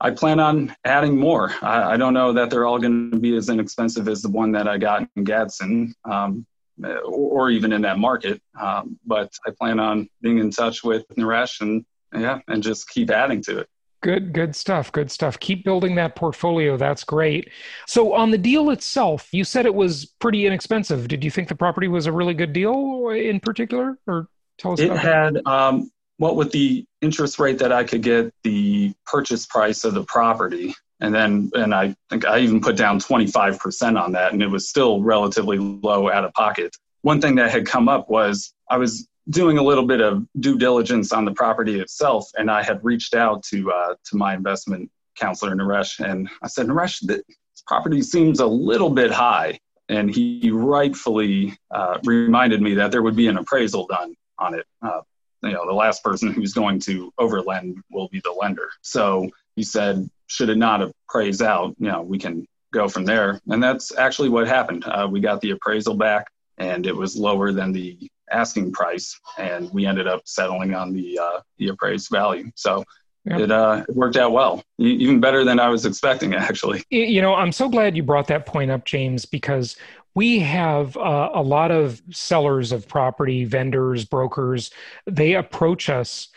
I 0.00 0.10
plan 0.10 0.40
on 0.40 0.74
adding 0.84 1.16
more. 1.16 1.54
I, 1.62 1.94
I, 1.94 1.96
don't 1.96 2.12
know 2.12 2.32
that 2.32 2.50
they're 2.50 2.66
all 2.66 2.78
going 2.78 3.12
to 3.12 3.18
be 3.18 3.36
as 3.36 3.48
inexpensive 3.48 4.08
as 4.08 4.20
the 4.20 4.28
one 4.28 4.50
that 4.52 4.66
I 4.66 4.78
got 4.78 5.08
in 5.16 5.24
Gadsden. 5.24 5.94
Um, 6.04 6.46
or, 6.82 7.44
or, 7.44 7.50
even 7.50 7.72
in 7.72 7.82
that 7.82 7.98
market, 7.98 8.40
um, 8.58 8.98
but 9.06 9.30
I 9.46 9.50
plan 9.50 9.78
on 9.78 10.08
being 10.20 10.38
in 10.38 10.50
touch 10.50 10.82
with 10.82 11.06
Naresh 11.16 11.60
and 11.60 11.84
yeah, 12.14 12.40
and 12.48 12.62
just 12.62 12.88
keep 12.88 13.10
adding 13.10 13.42
to 13.42 13.58
it. 13.58 13.68
Good, 14.02 14.32
good 14.32 14.56
stuff. 14.56 14.90
Good 14.90 15.12
stuff. 15.12 15.38
Keep 15.38 15.64
building 15.64 15.94
that 15.94 16.16
portfolio. 16.16 16.76
That's 16.76 17.04
great. 17.04 17.50
So, 17.86 18.14
on 18.14 18.32
the 18.32 18.38
deal 18.38 18.70
itself, 18.70 19.28
you 19.32 19.44
said 19.44 19.64
it 19.64 19.74
was 19.74 20.06
pretty 20.18 20.44
inexpensive. 20.44 21.06
Did 21.06 21.22
you 21.22 21.30
think 21.30 21.48
the 21.48 21.54
property 21.54 21.86
was 21.86 22.06
a 22.06 22.12
really 22.12 22.34
good 22.34 22.52
deal 22.52 23.10
in 23.10 23.38
particular, 23.38 23.98
or 24.08 24.26
tell 24.58 24.72
us? 24.72 24.80
It 24.80 24.90
had 24.90 25.40
um, 25.46 25.90
what 26.18 26.34
with 26.34 26.50
the 26.50 26.84
interest 27.00 27.38
rate 27.38 27.58
that 27.58 27.70
I 27.70 27.84
could 27.84 28.02
get, 28.02 28.34
the 28.42 28.92
purchase 29.06 29.46
price 29.46 29.84
of 29.84 29.94
the 29.94 30.02
property, 30.04 30.74
and 31.00 31.14
then 31.14 31.52
and 31.54 31.72
I 31.72 31.94
think 32.10 32.26
I 32.26 32.40
even 32.40 32.60
put 32.60 32.76
down 32.76 32.98
twenty 32.98 33.28
five 33.28 33.60
percent 33.60 33.96
on 33.96 34.10
that, 34.12 34.32
and 34.32 34.42
it 34.42 34.48
was 34.48 34.68
still 34.68 35.00
relatively 35.00 35.58
low 35.58 36.10
out 36.10 36.24
of 36.24 36.32
pocket. 36.34 36.76
One 37.02 37.20
thing 37.20 37.36
that 37.36 37.52
had 37.52 37.66
come 37.66 37.88
up 37.88 38.10
was 38.10 38.52
I 38.68 38.78
was 38.78 39.06
doing 39.30 39.58
a 39.58 39.62
little 39.62 39.86
bit 39.86 40.00
of 40.00 40.26
due 40.40 40.58
diligence 40.58 41.12
on 41.12 41.24
the 41.24 41.32
property 41.32 41.80
itself, 41.80 42.28
and 42.36 42.50
I 42.50 42.62
had 42.62 42.82
reached 42.82 43.14
out 43.14 43.42
to 43.44 43.70
uh, 43.70 43.94
to 44.04 44.16
my 44.16 44.34
investment 44.34 44.90
counselor 45.16 45.54
Naresh, 45.54 46.04
and 46.04 46.28
I 46.42 46.48
said, 46.48 46.66
Naresh, 46.66 47.00
this 47.00 47.22
property 47.66 48.02
seems 48.02 48.40
a 48.40 48.46
little 48.46 48.90
bit 48.90 49.10
high, 49.10 49.58
and 49.88 50.14
he 50.14 50.50
rightfully 50.50 51.56
uh, 51.70 51.98
reminded 52.04 52.62
me 52.62 52.74
that 52.74 52.90
there 52.90 53.02
would 53.02 53.16
be 53.16 53.28
an 53.28 53.36
appraisal 53.36 53.86
done 53.86 54.14
on 54.38 54.54
it. 54.54 54.66
Uh, 54.80 55.00
you 55.42 55.52
know, 55.52 55.66
the 55.66 55.72
last 55.72 56.02
person 56.02 56.32
who's 56.32 56.52
going 56.52 56.80
to 56.80 57.12
overlend 57.18 57.76
will 57.90 58.08
be 58.08 58.20
the 58.24 58.32
lender. 58.32 58.70
So 58.80 59.30
he 59.56 59.62
said, 59.62 60.08
should 60.26 60.48
it 60.48 60.56
not 60.56 60.82
appraise 60.82 61.42
out, 61.42 61.74
you 61.78 61.88
know, 61.88 62.02
we 62.02 62.18
can 62.18 62.46
go 62.72 62.88
from 62.88 63.04
there. 63.04 63.40
And 63.48 63.62
that's 63.62 63.94
actually 63.96 64.30
what 64.30 64.48
happened. 64.48 64.84
Uh, 64.86 65.06
we 65.10 65.20
got 65.20 65.40
the 65.40 65.50
appraisal 65.50 65.94
back, 65.94 66.26
and 66.58 66.86
it 66.86 66.96
was 66.96 67.16
lower 67.16 67.52
than 67.52 67.72
the 67.72 68.10
asking 68.32 68.72
price, 68.72 69.18
and 69.38 69.70
we 69.72 69.86
ended 69.86 70.06
up 70.06 70.22
settling 70.24 70.74
on 70.74 70.92
the 70.92 71.18
uh, 71.18 71.40
the 71.58 71.68
appraised 71.68 72.08
value. 72.10 72.50
So 72.54 72.84
Yep. 73.24 73.40
It, 73.40 73.52
uh, 73.52 73.84
it 73.88 73.94
worked 73.94 74.16
out 74.16 74.32
well, 74.32 74.64
even 74.78 75.20
better 75.20 75.44
than 75.44 75.60
I 75.60 75.68
was 75.68 75.86
expecting, 75.86 76.34
actually. 76.34 76.82
You 76.90 77.22
know, 77.22 77.34
I'm 77.34 77.52
so 77.52 77.68
glad 77.68 77.96
you 77.96 78.02
brought 78.02 78.26
that 78.28 78.46
point 78.46 78.70
up, 78.70 78.84
James, 78.84 79.24
because 79.26 79.76
we 80.14 80.40
have 80.40 80.96
uh, 80.96 81.30
a 81.32 81.42
lot 81.42 81.70
of 81.70 82.02
sellers 82.10 82.72
of 82.72 82.88
property, 82.88 83.44
vendors, 83.44 84.04
brokers. 84.04 84.70
They 85.06 85.34
approach 85.34 85.88
us. 85.88 86.28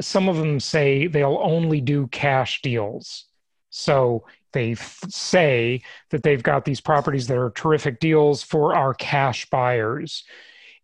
Some 0.00 0.28
of 0.28 0.36
them 0.36 0.60
say 0.60 1.06
they'll 1.06 1.40
only 1.42 1.80
do 1.80 2.06
cash 2.08 2.62
deals. 2.62 3.26
So 3.68 4.24
they 4.52 4.72
f- 4.72 5.00
say 5.08 5.82
that 6.10 6.22
they've 6.22 6.42
got 6.42 6.64
these 6.64 6.80
properties 6.80 7.26
that 7.26 7.36
are 7.36 7.50
terrific 7.50 8.00
deals 8.00 8.42
for 8.42 8.74
our 8.74 8.94
cash 8.94 9.48
buyers 9.50 10.24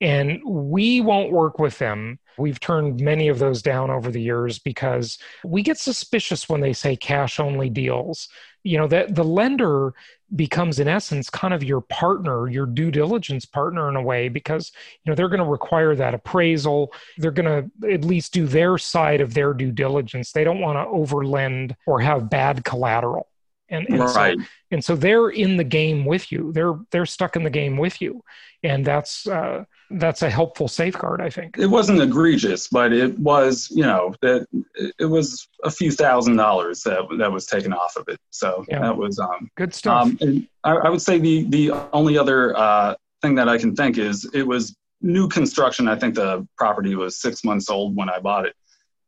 and 0.00 0.40
we 0.44 1.00
won't 1.00 1.32
work 1.32 1.58
with 1.58 1.78
them. 1.78 2.18
We've 2.38 2.60
turned 2.60 3.00
many 3.00 3.28
of 3.28 3.38
those 3.38 3.62
down 3.62 3.90
over 3.90 4.10
the 4.10 4.20
years 4.20 4.58
because 4.58 5.18
we 5.44 5.62
get 5.62 5.78
suspicious 5.78 6.48
when 6.48 6.60
they 6.60 6.74
say 6.74 6.96
cash 6.96 7.40
only 7.40 7.70
deals. 7.70 8.28
You 8.62 8.78
know, 8.78 8.88
that 8.88 9.14
the 9.14 9.24
lender 9.24 9.94
becomes 10.34 10.80
in 10.80 10.88
essence 10.88 11.30
kind 11.30 11.54
of 11.54 11.62
your 11.62 11.80
partner, 11.80 12.48
your 12.48 12.66
due 12.66 12.90
diligence 12.90 13.46
partner 13.46 13.88
in 13.88 13.96
a 13.96 14.02
way 14.02 14.28
because 14.28 14.72
you 15.04 15.10
know 15.10 15.14
they're 15.14 15.28
going 15.28 15.42
to 15.42 15.48
require 15.48 15.94
that 15.94 16.14
appraisal. 16.14 16.92
They're 17.16 17.30
going 17.30 17.70
to 17.80 17.90
at 17.92 18.04
least 18.04 18.34
do 18.34 18.46
their 18.46 18.76
side 18.76 19.20
of 19.20 19.34
their 19.34 19.54
due 19.54 19.70
diligence. 19.70 20.32
They 20.32 20.44
don't 20.44 20.60
want 20.60 20.76
to 20.78 20.92
overlend 20.92 21.74
or 21.86 22.00
have 22.00 22.28
bad 22.28 22.64
collateral 22.64 23.28
and, 23.68 23.86
and 23.88 24.00
right. 24.00 24.38
so 24.38 24.44
and 24.70 24.84
so 24.84 24.96
they're 24.96 25.28
in 25.28 25.56
the 25.56 25.64
game 25.64 26.04
with 26.04 26.30
you. 26.30 26.52
They're 26.52 26.78
they're 26.90 27.06
stuck 27.06 27.36
in 27.36 27.42
the 27.42 27.50
game 27.50 27.76
with 27.76 28.00
you. 28.00 28.22
And 28.62 28.84
that's 28.84 29.26
uh, 29.26 29.64
that's 29.90 30.22
a 30.22 30.30
helpful 30.30 30.66
safeguard 30.66 31.20
i 31.20 31.30
think. 31.30 31.56
It 31.58 31.66
wasn't 31.66 32.00
egregious 32.00 32.68
but 32.68 32.92
it 32.92 33.18
was 33.18 33.70
you 33.70 33.84
know 33.84 34.14
that 34.22 34.46
it 34.98 35.04
was 35.04 35.48
a 35.62 35.70
few 35.70 35.92
thousand 35.92 36.36
dollars 36.36 36.82
that 36.82 37.00
that 37.18 37.30
was 37.30 37.46
taken 37.46 37.72
off 37.72 37.96
of 37.96 38.08
it. 38.08 38.18
So 38.30 38.64
yeah. 38.68 38.80
that 38.80 38.96
was 38.96 39.18
um 39.18 39.50
good 39.56 39.74
stuff. 39.74 40.06
um, 40.06 40.18
and 40.20 40.48
I, 40.64 40.72
I, 40.72 40.88
would 40.88 41.02
say 41.02 41.18
the 41.18 41.44
the 41.44 41.70
only 41.92 42.18
other 42.18 42.56
uh, 42.56 42.94
thing 43.22 43.34
that 43.36 43.48
i 43.48 43.58
can 43.58 43.74
think 43.74 43.98
is 43.98 44.28
it 44.34 44.46
was 44.46 44.76
new 45.02 45.28
construction. 45.28 45.88
I 45.88 45.96
think 45.96 46.14
the 46.14 46.46
property 46.56 46.94
was 46.94 47.20
six 47.20 47.44
months 47.44 47.68
old 47.70 47.96
when 47.96 48.08
i 48.08 48.18
bought 48.18 48.46
it. 48.46 48.54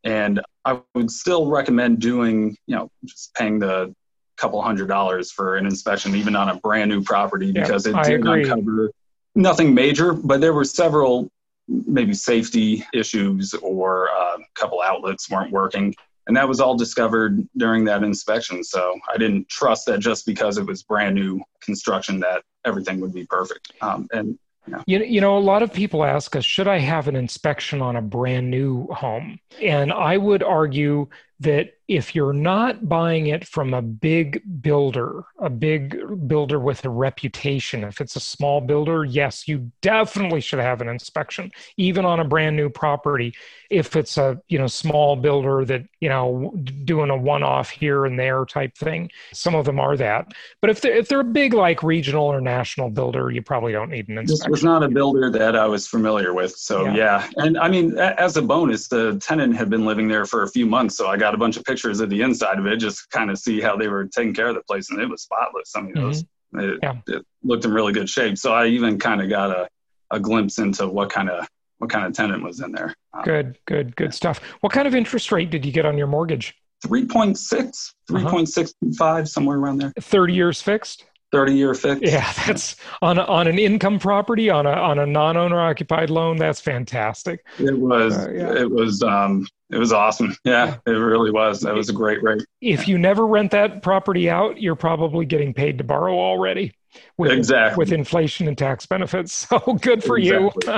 And 0.05 0.41
I 0.65 0.81
would 0.95 1.11
still 1.11 1.49
recommend 1.49 1.99
doing, 1.99 2.57
you 2.67 2.77
know, 2.77 2.91
just 3.05 3.35
paying 3.35 3.59
the 3.59 3.95
couple 4.39 4.62
hundred 4.62 4.89
dollars 4.89 5.30
for 5.30 5.57
an 5.57 5.66
inspection, 5.66 6.14
even 6.14 6.34
on 6.36 6.49
a 6.49 6.55
brand 6.57 6.91
new 6.91 7.03
property, 7.03 7.53
because 7.53 7.86
it 7.86 7.95
did 8.05 8.24
not 8.24 8.45
cover 8.45 8.91
nothing 9.34 9.74
major, 9.74 10.12
but 10.12 10.41
there 10.41 10.53
were 10.53 10.64
several 10.64 11.30
maybe 11.68 12.14
safety 12.14 12.84
issues 12.95 13.55
or 13.55 14.07
a 14.07 14.36
couple 14.55 14.80
outlets 14.80 15.28
weren't 15.30 15.53
working. 15.53 15.95
And 16.26 16.36
that 16.36 16.47
was 16.47 16.61
all 16.61 16.76
discovered 16.76 17.47
during 17.57 17.84
that 17.84 18.03
inspection. 18.03 18.62
So 18.62 18.99
I 19.12 19.16
didn't 19.16 19.49
trust 19.49 19.86
that 19.86 20.01
just 20.01 20.26
because 20.26 20.59
it 20.59 20.66
was 20.66 20.82
brand 20.82 21.14
new 21.14 21.41
construction 21.61 22.20
that 22.20 22.43
everything 22.64 23.01
would 23.01 23.14
be 23.14 23.26
perfect. 23.26 23.72
Um, 23.80 24.07
and 24.12 24.39
yeah. 24.66 24.82
You, 24.86 25.05
you 25.05 25.20
know, 25.22 25.39
a 25.39 25.41
lot 25.41 25.62
of 25.62 25.72
people 25.72 26.05
ask 26.05 26.36
us, 26.36 26.45
should 26.45 26.68
I 26.68 26.78
have 26.78 27.09
an 27.09 27.16
inspection 27.16 27.80
on 27.80 27.97
a 27.97 28.03
brand 28.03 28.51
new 28.51 28.86
home? 28.89 29.39
And 29.62 29.91
I 29.91 30.18
would 30.18 30.43
argue 30.43 31.09
that 31.41 31.74
if 31.89 32.14
you're 32.14 32.34
not 32.34 32.86
buying 32.86 33.28
it 33.28 33.47
from 33.47 33.72
a 33.72 33.80
big 33.80 34.43
builder, 34.61 35.24
a 35.39 35.49
big 35.49 35.99
builder 36.28 36.61
with 36.61 36.84
a 36.84 36.91
reputation, 36.91 37.82
if 37.82 38.03
it's 38.03 38.14
a 38.14 38.20
small 38.20 38.61
builder, 38.61 39.07
yes, 39.07 39.49
you 39.49 39.72
definitely 39.80 40.43
should 40.43 40.59
have 40.59 40.82
an 40.82 40.89
inspection, 40.89 41.51
even 41.78 42.05
on 42.05 42.20
a 42.20 42.24
brand 42.24 42.57
new 42.57 42.68
property. 42.68 43.34
If 43.70 43.97
it's 43.97 44.18
a 44.18 44.41
you 44.49 44.59
know 44.59 44.66
small 44.66 45.16
builder 45.16 45.64
that 45.64 45.84
you 46.01 46.09
know 46.11 46.53
doing 46.84 47.11
a 47.11 47.16
one-off 47.16 47.70
here 47.70 48.05
and 48.05 48.18
there 48.18 48.45
type 48.45 48.76
thing, 48.76 49.11
some 49.32 49.55
of 49.55 49.64
them 49.64 49.80
are 49.80 49.97
that. 49.97 50.32
But 50.61 50.70
if 50.70 50.82
they're 50.82 50.97
if 50.97 51.09
they're 51.09 51.20
a 51.20 51.24
big 51.24 51.55
like 51.55 51.82
regional 51.82 52.26
or 52.26 52.41
national 52.41 52.91
builder, 52.91 53.30
you 53.30 53.41
probably 53.41 53.72
don't 53.72 53.91
need 53.91 54.09
an 54.09 54.18
inspection. 54.18 54.51
This 54.51 54.61
was 54.61 54.64
not 54.64 54.82
a 54.82 54.89
builder 54.89 55.30
that 55.30 55.57
I 55.57 55.66
was 55.66 55.86
familiar 55.86 56.34
with, 56.34 56.55
so 56.57 56.84
yeah. 56.84 56.95
yeah. 56.95 57.30
And 57.36 57.57
I 57.57 57.68
mean, 57.68 57.97
as 57.99 58.36
a 58.36 58.43
bonus, 58.43 58.89
the 58.89 59.18
tenant 59.20 59.57
had 59.57 59.70
been 59.70 59.86
living 59.86 60.09
there 60.09 60.26
for 60.26 60.43
a 60.43 60.49
few 60.49 60.66
months, 60.66 60.97
so 60.97 61.07
I 61.07 61.16
got 61.16 61.28
a 61.35 61.39
bunch 61.39 61.57
of 61.57 61.64
pictures 61.64 62.01
of 62.01 62.11
the 62.11 62.22
inside 62.22 62.59
of 62.59 62.66
it, 62.66 62.76
just 62.76 63.11
kind 63.11 63.31
of 63.31 63.39
see 63.39 63.61
how 63.61 63.76
they 63.76 63.89
were 63.89 64.07
taking 64.07 64.35
care 64.35 64.49
of 64.49 64.55
the 64.55 64.62
place, 64.62 64.91
and 64.91 65.01
it 65.01 65.09
was 65.09 65.22
spotless. 65.22 65.72
I 65.76 65.81
mean, 65.81 65.95
mm-hmm. 65.95 66.05
it, 66.05 66.07
was, 66.07 66.24
it, 66.55 66.79
yeah. 66.83 66.95
it, 67.07 67.26
looked 67.43 67.64
in 67.64 67.72
really 67.72 67.93
good 67.93 68.09
shape. 68.09 68.37
So 68.39 68.53
I 68.53 68.66
even 68.66 68.99
kind 68.99 69.22
of 69.22 69.29
got 69.29 69.51
a, 69.51 69.68
a 70.11 70.20
glimpse 70.20 70.59
into 70.59 70.87
what 70.89 71.11
kind 71.11 71.31
of 71.31 71.47
what 71.79 71.91
kind 71.91 72.07
of 72.07 72.12
tenant 72.12 72.43
was 72.43 72.61
in 72.61 72.72
there. 72.72 72.95
Um, 73.12 73.22
good, 73.24 73.59
good, 73.66 73.97
good 73.97 74.12
stuff. 74.12 74.41
What 74.61 74.72
kind 74.72 74.89
of 74.89 74.95
interest 74.95 75.31
rate 75.31 75.51
did 75.51 75.64
you 75.64 75.72
get 75.72 75.87
on 75.87 75.97
your 75.97 76.09
mortgage? 76.09 76.55
3.6, 76.85 77.93
3.65, 78.11 79.01
uh-huh. 79.01 79.24
somewhere 79.24 79.59
around 79.59 79.79
there. 79.79 79.93
30 80.01 80.35
years 80.35 80.61
fixed? 80.61 81.05
30 81.33 81.55
year 81.55 81.74
fix. 81.74 82.01
Yeah, 82.03 82.33
that's 82.47 82.76
on 83.03 83.18
a, 83.18 83.22
on 83.24 83.47
an 83.47 83.59
income 83.59 83.99
property 83.99 84.51
on 84.51 84.66
a 84.66 84.72
on 84.72 84.99
a 84.99 85.07
non 85.07 85.37
owner 85.37 85.61
occupied 85.61 86.11
loan. 86.11 86.37
That's 86.37 86.61
fantastic. 86.61 87.45
It 87.59 87.79
was 87.79 88.16
uh, 88.16 88.31
yeah. 88.31 88.55
it 88.55 88.70
was 88.70 89.03
um 89.03 89.47
it 89.70 89.79
was 89.79 89.93
awesome. 89.93 90.35
Yeah, 90.45 90.76
it 90.87 90.91
really 90.91 91.31
was. 91.31 91.61
That 91.61 91.74
was 91.74 91.89
a 91.89 91.93
great 91.93 92.22
rate. 92.22 92.45
If 92.61 92.89
you 92.89 92.97
never 92.97 93.26
rent 93.26 93.51
that 93.51 93.83
property 93.83 94.31
out, 94.31 94.61
you're 94.61 94.76
probably 94.76 95.26
getting 95.26 95.53
paid 95.53 95.79
to 95.79 95.85
borrow 95.85 96.14
already. 96.14 96.74
With, 97.16 97.32
exactly. 97.32 97.78
With 97.78 97.93
inflation 97.93 98.49
and 98.49 98.57
tax 98.57 98.86
benefits. 98.86 99.47
So 99.59 99.74
good 99.74 100.05
for 100.05 100.18
exactly. 100.18 100.74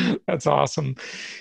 you. 0.00 0.20
That's 0.26 0.46
awesome. 0.46 0.94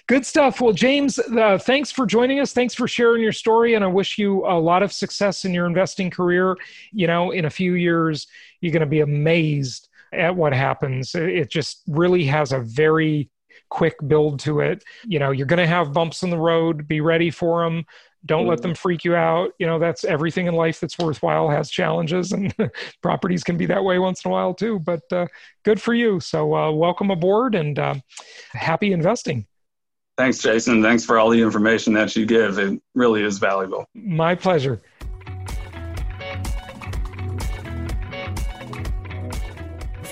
Good 0.08 0.26
stuff. 0.26 0.60
Well, 0.60 0.74
James, 0.74 1.20
uh, 1.20 1.58
thanks 1.60 1.92
for 1.92 2.06
joining 2.06 2.40
us. 2.40 2.52
Thanks 2.52 2.74
for 2.74 2.88
sharing 2.88 3.22
your 3.22 3.32
story. 3.32 3.76
And 3.76 3.84
I 3.84 3.88
wish 3.88 4.18
you 4.18 4.46
a 4.46 4.58
lot 4.60 4.82
of 4.82 4.92
success 4.92 5.46
in 5.46 5.54
your 5.54 5.66
investing 5.66 6.10
career. 6.10 6.58
You 6.92 7.08
know, 7.08 7.32
in 7.32 7.46
a 7.46 7.50
few 7.50 7.74
years, 7.74 8.28
you're 8.62 8.72
going 8.72 8.82
to 8.82 8.86
be 8.86 9.02
amazed 9.02 9.90
at 10.14 10.36
what 10.36 10.54
happens. 10.54 11.14
It 11.14 11.50
just 11.50 11.84
really 11.88 12.26
has 12.26 12.52
a 12.52 12.60
very 12.60 13.30
quick 13.70 13.96
build 14.08 14.40
to 14.42 14.62
it. 14.62 14.84
You 15.06 15.20
know, 15.20 15.32
you're 15.32 15.46
going 15.46 15.60
to 15.60 15.68
have 15.68 15.94
bumps 15.94 16.24
in 16.24 16.30
the 16.30 16.38
road. 16.38 16.88
Be 16.88 17.02
ready 17.02 17.30
for 17.30 17.64
them. 17.64 17.86
Don't 18.28 18.48
let 18.48 18.62
them 18.62 18.76
freak 18.76 19.04
you 19.04 19.16
out. 19.16 19.54
You 19.58 19.66
know, 19.66 19.80
that's 19.80 20.04
everything 20.04 20.48
in 20.48 20.54
life 20.54 20.80
that's 20.80 20.98
worthwhile 21.00 21.50
has 21.50 21.72
challenges, 21.72 22.32
and 22.32 22.54
properties 23.02 23.44
can 23.44 23.58
be 23.58 23.66
that 23.68 23.84
way 23.84 23.98
once 24.00 24.24
in 24.24 24.30
a 24.30 24.32
while 24.32 24.54
too. 24.54 24.80
But 24.80 25.02
uh, 25.12 25.28
good 25.64 25.82
for 25.82 25.94
you. 25.94 26.20
So, 26.20 26.54
uh, 26.54 26.72
welcome 26.72 27.10
aboard 27.10 27.56
and 27.56 27.80
uh, 27.80 27.96
happy 28.52 28.92
investing. 28.94 29.48
Thanks, 30.18 30.40
Jason. 30.40 30.82
Thanks 30.82 31.06
for 31.06 31.20
all 31.20 31.30
the 31.30 31.42
information 31.42 31.94
that 31.94 32.16
you 32.16 32.26
give. 32.26 32.58
It 32.58 32.82
really 32.96 33.24
is 33.24 33.38
valuable. 33.38 33.88
My 33.94 34.36
pleasure. 34.36 34.82